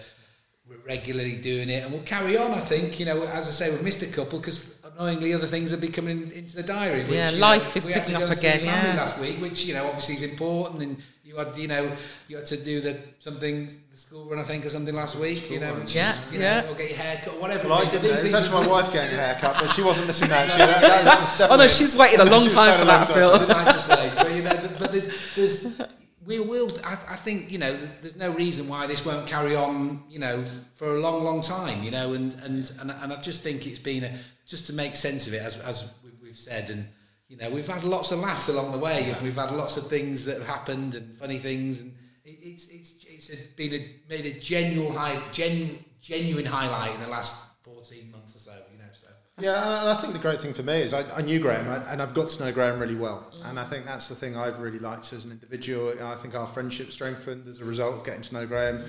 we're 0.68 0.76
regularly 0.86 1.36
doing 1.36 1.68
it 1.70 1.82
and 1.84 1.92
we'll 1.92 2.02
carry 2.02 2.36
on 2.36 2.52
I 2.52 2.60
think 2.60 2.98
you 2.98 3.06
know 3.06 3.24
as 3.26 3.48
I 3.48 3.52
say 3.52 3.70
we've 3.70 3.82
missed 3.82 4.02
a 4.02 4.06
couple 4.06 4.38
because 4.38 4.74
annoyingly 4.84 5.32
other 5.34 5.46
things 5.46 5.70
have 5.70 5.80
been 5.80 5.92
coming 5.92 6.30
into 6.32 6.56
the 6.56 6.62
diary 6.62 7.00
which, 7.00 7.10
Yeah, 7.10 7.30
life 7.36 7.74
know, 7.74 7.78
is 7.78 7.86
we 7.86 7.92
had 7.92 8.04
to 8.06 8.10
picking 8.12 8.24
up 8.28 8.36
again, 8.36 8.60
yeah. 8.64 8.94
last 8.96 9.18
week 9.20 9.40
which 9.40 9.64
you 9.64 9.74
know 9.74 9.86
obviously 9.86 10.14
is 10.14 10.22
important 10.22 10.82
and 10.82 10.96
you 11.22 11.36
had 11.36 11.56
you 11.56 11.68
know 11.68 11.92
you 12.28 12.36
had 12.36 12.46
to 12.46 12.56
do 12.56 12.80
the 12.80 12.96
something 13.18 13.68
the 13.92 13.96
school 13.96 14.24
run 14.28 14.38
I 14.40 14.42
think 14.44 14.64
or 14.66 14.68
something 14.70 14.94
last 14.94 15.16
week 15.16 15.50
you 15.50 15.60
know 15.60 15.72
which 15.74 15.94
Yeah, 15.94 16.10
is, 16.10 16.32
you 16.32 16.40
yeah. 16.40 16.60
know, 16.62 16.70
or 16.72 16.74
get 16.74 16.88
your 16.90 16.98
hair 16.98 17.20
cut 17.24 17.34
or 17.34 17.40
whatever 17.40 17.68
Well, 17.68 17.78
I 17.78 17.82
it 17.86 17.90
didn't. 17.92 18.06
is. 18.06 18.18
It 18.20 18.24
was 18.24 18.34
actually 18.34 18.64
my 18.64 18.68
wife 18.74 18.92
getting 18.92 19.16
a 19.18 19.22
haircut, 19.22 19.56
but 19.60 19.68
she 19.70 19.82
wasn't 19.82 20.06
missing 20.08 20.28
that. 20.30 20.50
She, 20.52 20.58
that, 20.58 20.80
that, 20.80 21.38
that 21.38 21.50
Oh 21.50 21.56
no, 21.56 21.66
she's 21.68 21.94
waited 21.94 22.20
a 22.26 22.30
long 22.30 22.48
time 22.48 22.78
for 22.80 22.84
that, 22.86 23.08
long 23.08 23.16
Phil. 23.16 23.38
time. 23.38 23.48
nice 23.48 23.74
to 23.86 23.94
say, 23.94 24.12
but, 24.16 24.34
you 24.34 24.42
know, 24.42 24.50
but, 24.50 24.78
but 24.78 24.92
there's, 24.92 25.34
there's, 25.36 25.62
we 26.27 26.41
will. 26.41 26.70
I, 26.85 26.93
I 26.93 27.16
think 27.16 27.51
you 27.53 27.59
know, 27.59 27.77
there's 28.03 28.16
no 28.16 28.33
reason 28.33 28.68
why 28.68 28.87
this 28.87 29.05
won't 29.07 29.27
carry 29.27 29.55
on. 29.55 30.03
You 30.09 30.18
know, 30.18 30.45
for 30.74 30.97
a 30.97 31.01
long, 31.01 31.24
long 31.24 31.41
time. 31.43 31.83
You 31.83 31.91
know, 31.93 32.12
and 32.14 32.35
and 32.43 32.70
and, 32.81 32.91
and 32.91 33.12
I 33.12 33.16
just 33.20 33.43
think 33.43 33.66
it's 33.66 33.79
been 33.79 34.05
a, 34.05 34.12
just 34.47 34.66
to 34.66 34.72
make 34.72 34.97
sense 34.97 35.27
of 35.27 35.35
it, 35.35 35.43
as 35.43 35.57
as 35.61 35.93
we- 36.05 36.11
we've 36.22 36.37
said, 36.37 36.70
and 36.70 36.89
you 37.29 37.37
know, 37.37 37.49
we've 37.51 37.66
had 37.68 37.85
lots 37.85 38.12
of 38.12 38.18
laughs 38.18 38.49
along 38.49 38.72
the 38.72 38.79
way, 38.79 39.11
and 39.11 39.22
we've 39.22 39.35
had 39.37 39.51
lots 39.53 39.77
of 39.77 39.89
things 39.89 40.24
that 40.24 40.39
have 40.39 40.47
happened 40.47 40.95
and 40.95 41.14
funny 41.14 41.39
things, 41.39 41.81
and 41.81 41.95
it, 42.24 42.39
it's 42.43 42.66
it's 42.68 43.05
it's 43.09 43.31
a, 43.31 43.37
been 43.57 43.72
a 43.74 43.91
made 44.09 44.27
a 44.27 44.39
genuine 44.41 44.93
high, 44.93 45.20
gen, 45.33 45.79
genuine 46.01 46.47
highlight 46.47 46.95
in 46.95 47.01
the 47.01 47.09
last 47.09 47.45
14 47.62 48.11
months 48.11 48.35
or 48.37 48.39
so. 48.39 48.53
You 49.39 49.45
know, 49.47 49.53
so. 49.53 49.61
Yeah, 49.61 49.80
and 49.80 49.89
I 49.91 49.95
think 49.95 50.12
the 50.14 50.18
great 50.18 50.41
thing 50.41 50.55
for 50.55 50.62
me 50.62 50.80
is 50.80 50.95
I, 50.95 51.05
I 51.14 51.20
knew 51.20 51.39
Graham 51.39 51.68
I- 51.68 51.93
and 51.93 52.01
I've 52.01 52.14
got 52.14 52.30
to 52.30 52.45
know 52.45 52.53
Graham 52.53 52.80
really 52.80 52.95
well. 52.95 53.26
And 53.45 53.61
I 53.61 53.64
think 53.64 53.84
that's 53.84 54.09
the 54.09 54.14
thing 54.14 54.37
I've 54.37 54.59
really 54.61 54.78
liked 54.78 55.12
as 55.12 55.24
an 55.24 55.30
individual. 55.30 55.93
I 56.03 56.14
think 56.14 56.34
our 56.34 56.47
friendship 56.47 56.91
strengthened 56.91 57.47
as 57.47 57.61
a 57.61 57.64
result 57.64 57.97
of 57.97 58.05
getting 58.05 58.22
to 58.22 58.34
know 58.34 58.47
Graham. 58.47 58.84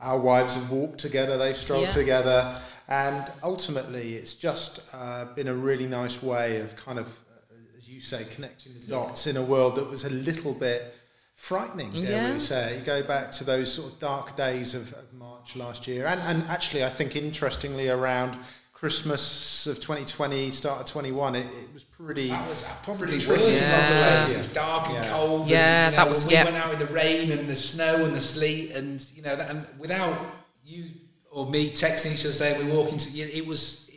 Our 0.00 0.18
wives 0.18 0.54
have 0.54 0.70
walked 0.70 0.98
together, 0.98 1.36
they've 1.36 1.56
strolled 1.56 1.82
Yeah. 1.84 1.90
together. 1.90 2.60
And 2.88 3.30
ultimately, 3.42 4.14
it's 4.14 4.34
just 4.34 4.80
uh, 4.94 5.26
been 5.36 5.48
a 5.48 5.54
really 5.54 5.86
nice 5.86 6.22
way 6.22 6.56
of 6.60 6.74
kind 6.76 6.98
of, 6.98 7.06
uh, 7.30 7.54
as 7.76 7.86
you 7.88 8.00
say, 8.00 8.24
connecting 8.34 8.72
the 8.80 8.86
dots 8.86 9.26
in 9.26 9.36
a 9.36 9.42
world 9.42 9.76
that 9.76 9.88
was 9.90 10.04
a 10.06 10.10
little 10.10 10.54
bit 10.54 10.94
frightening, 11.36 11.92
dare 11.92 12.02
Yeah. 12.28 12.32
we 12.32 12.38
say. 12.40 12.78
You 12.78 12.84
go 12.84 13.02
back 13.02 13.30
to 13.32 13.44
those 13.44 13.72
sort 13.72 13.92
of 13.92 13.98
dark 14.00 14.34
days 14.36 14.74
of, 14.74 14.92
of 14.94 15.12
March 15.12 15.54
last 15.56 15.86
year. 15.86 16.06
And, 16.06 16.20
and 16.22 16.42
actually, 16.44 16.82
I 16.84 16.88
think 16.88 17.14
interestingly, 17.14 17.88
around 17.90 18.38
Christmas 18.80 19.66
of 19.66 19.78
2020, 19.78 20.48
start 20.48 20.80
of 20.80 20.86
21, 20.86 21.34
it, 21.34 21.40
it 21.40 21.74
was 21.74 21.84
pretty. 21.84 22.28
That 22.28 22.48
was 22.48 22.64
uh, 22.64 22.68
probably 22.82 23.08
pretty 23.08 23.26
worse 23.26 23.26
tricky. 23.26 23.42
in 23.66 23.70
lots 23.72 23.90
of 23.90 23.96
Yeah. 23.96 24.28
It 24.30 24.38
was 24.38 24.46
dark 24.54 24.86
and 24.86 24.94
Yeah. 24.94 25.10
cold. 25.10 25.46
Yeah, 25.48 25.58
and, 25.88 25.92
you 25.92 25.96
that 25.98 26.02
know, 26.04 26.08
was- 26.08 26.24
We 26.26 26.32
yeah. 26.32 26.44
went 26.44 26.56
out 26.56 26.72
in 26.72 26.78
the 26.78 26.86
rain 26.86 27.30
and 27.30 27.46
the 27.46 27.54
snow 27.56 28.06
and 28.06 28.14
the 28.16 28.20
sleet, 28.22 28.70
and 28.70 29.04
you 29.14 29.20
know, 29.20 29.36
that, 29.36 29.50
and 29.50 29.66
without 29.78 30.34
you 30.64 30.86
or 31.30 31.44
me 31.50 31.70
texting 31.70 32.14
each 32.14 32.24
other 32.24 32.32
saying 32.32 32.66
we're 32.66 32.74
walking 32.74 32.96
to, 32.96 33.18
it 33.18 33.46
was. 33.46 33.89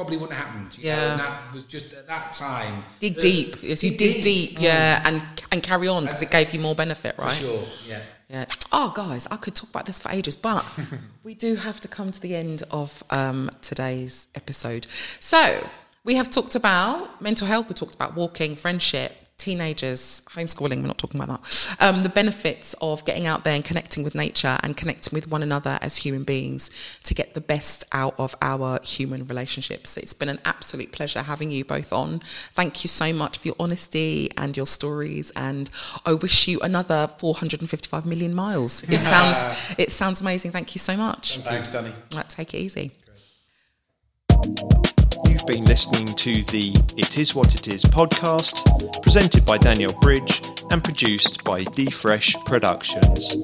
Probably 0.00 0.16
wouldn't 0.16 0.38
have 0.38 0.46
happened. 0.46 0.78
You 0.78 0.84
know, 0.84 0.96
Yeah. 0.96 1.10
and 1.12 1.20
that 1.20 1.52
was 1.52 1.64
just 1.64 1.92
at 1.92 2.06
that 2.06 2.32
time. 2.32 2.84
Dig 3.00 3.20
deep. 3.20 3.56
Yes, 3.60 3.82
you 3.84 3.90
dig 3.98 4.22
deep, 4.22 4.58
yeah, 4.58 5.02
and 5.04 5.20
and 5.52 5.62
carry 5.62 5.88
on 5.88 6.04
because 6.06 6.22
it 6.22 6.30
gave 6.30 6.54
you 6.54 6.60
more 6.60 6.74
benefit, 6.74 7.14
right? 7.18 7.36
sure. 7.36 7.64
Yeah. 7.86 8.00
Yeah. 8.30 8.46
Oh, 8.72 8.92
guys, 8.96 9.26
I 9.30 9.36
could 9.36 9.54
talk 9.54 9.68
about 9.68 9.84
this 9.84 10.00
for 10.00 10.10
ages, 10.10 10.36
but 10.36 10.64
we 11.22 11.34
do 11.34 11.54
have 11.56 11.80
to 11.80 11.88
come 11.88 12.10
to 12.12 12.20
the 12.20 12.34
end 12.34 12.62
of 12.70 13.02
um, 13.10 13.50
today's 13.60 14.26
episode. 14.34 14.86
So 15.20 15.68
we 16.02 16.14
have 16.14 16.30
talked 16.30 16.54
about 16.54 17.20
mental 17.20 17.46
health. 17.46 17.68
We 17.68 17.74
talked 17.74 17.94
about 17.94 18.14
walking, 18.14 18.56
friendship, 18.56 19.12
teenagers 19.40 20.22
homeschooling 20.30 20.80
we're 20.82 20.86
not 20.86 20.98
talking 20.98 21.20
about 21.20 21.42
that 21.42 21.76
um, 21.80 22.02
the 22.02 22.08
benefits 22.08 22.74
of 22.80 23.04
getting 23.04 23.26
out 23.26 23.44
there 23.44 23.54
and 23.54 23.64
connecting 23.64 24.04
with 24.04 24.14
nature 24.14 24.58
and 24.62 24.76
connecting 24.76 25.14
with 25.14 25.28
one 25.28 25.42
another 25.42 25.78
as 25.80 25.96
human 25.96 26.24
beings 26.24 26.70
to 27.04 27.14
get 27.14 27.34
the 27.34 27.40
best 27.40 27.84
out 27.92 28.14
of 28.18 28.34
our 28.42 28.78
human 28.82 29.24
relationships. 29.26 29.96
It's 29.96 30.12
been 30.12 30.28
an 30.28 30.40
absolute 30.44 30.92
pleasure 30.92 31.22
having 31.22 31.50
you 31.50 31.64
both 31.64 31.92
on. 31.92 32.20
Thank 32.52 32.84
you 32.84 32.88
so 32.88 33.12
much 33.12 33.38
for 33.38 33.48
your 33.48 33.56
honesty 33.58 34.30
and 34.36 34.56
your 34.56 34.66
stories 34.66 35.30
and 35.36 35.70
i 36.04 36.12
wish 36.12 36.48
you 36.48 36.60
another 36.60 37.08
455 37.18 38.06
million 38.06 38.34
miles. 38.34 38.82
It 38.84 39.00
sounds 39.00 39.74
it 39.78 39.90
sounds 39.90 40.20
amazing. 40.20 40.52
Thank 40.52 40.74
you 40.74 40.78
so 40.78 40.96
much. 40.96 41.38
Thanks, 41.38 41.68
Danny. 41.68 41.92
right, 42.12 42.28
take 42.28 42.54
it 42.54 42.58
easy 42.58 42.92
You've 45.30 45.46
been 45.46 45.64
listening 45.64 46.06
to 46.16 46.42
the 46.42 46.74
It 46.96 47.16
Is 47.16 47.36
What 47.36 47.54
It 47.54 47.68
Is 47.68 47.84
podcast, 47.84 49.00
presented 49.00 49.46
by 49.46 49.58
Daniel 49.58 49.92
Bridge 50.00 50.42
and 50.72 50.82
produced 50.82 51.44
by 51.44 51.60
D 51.60 51.88
Fresh 51.88 52.34
Productions. 52.46 53.36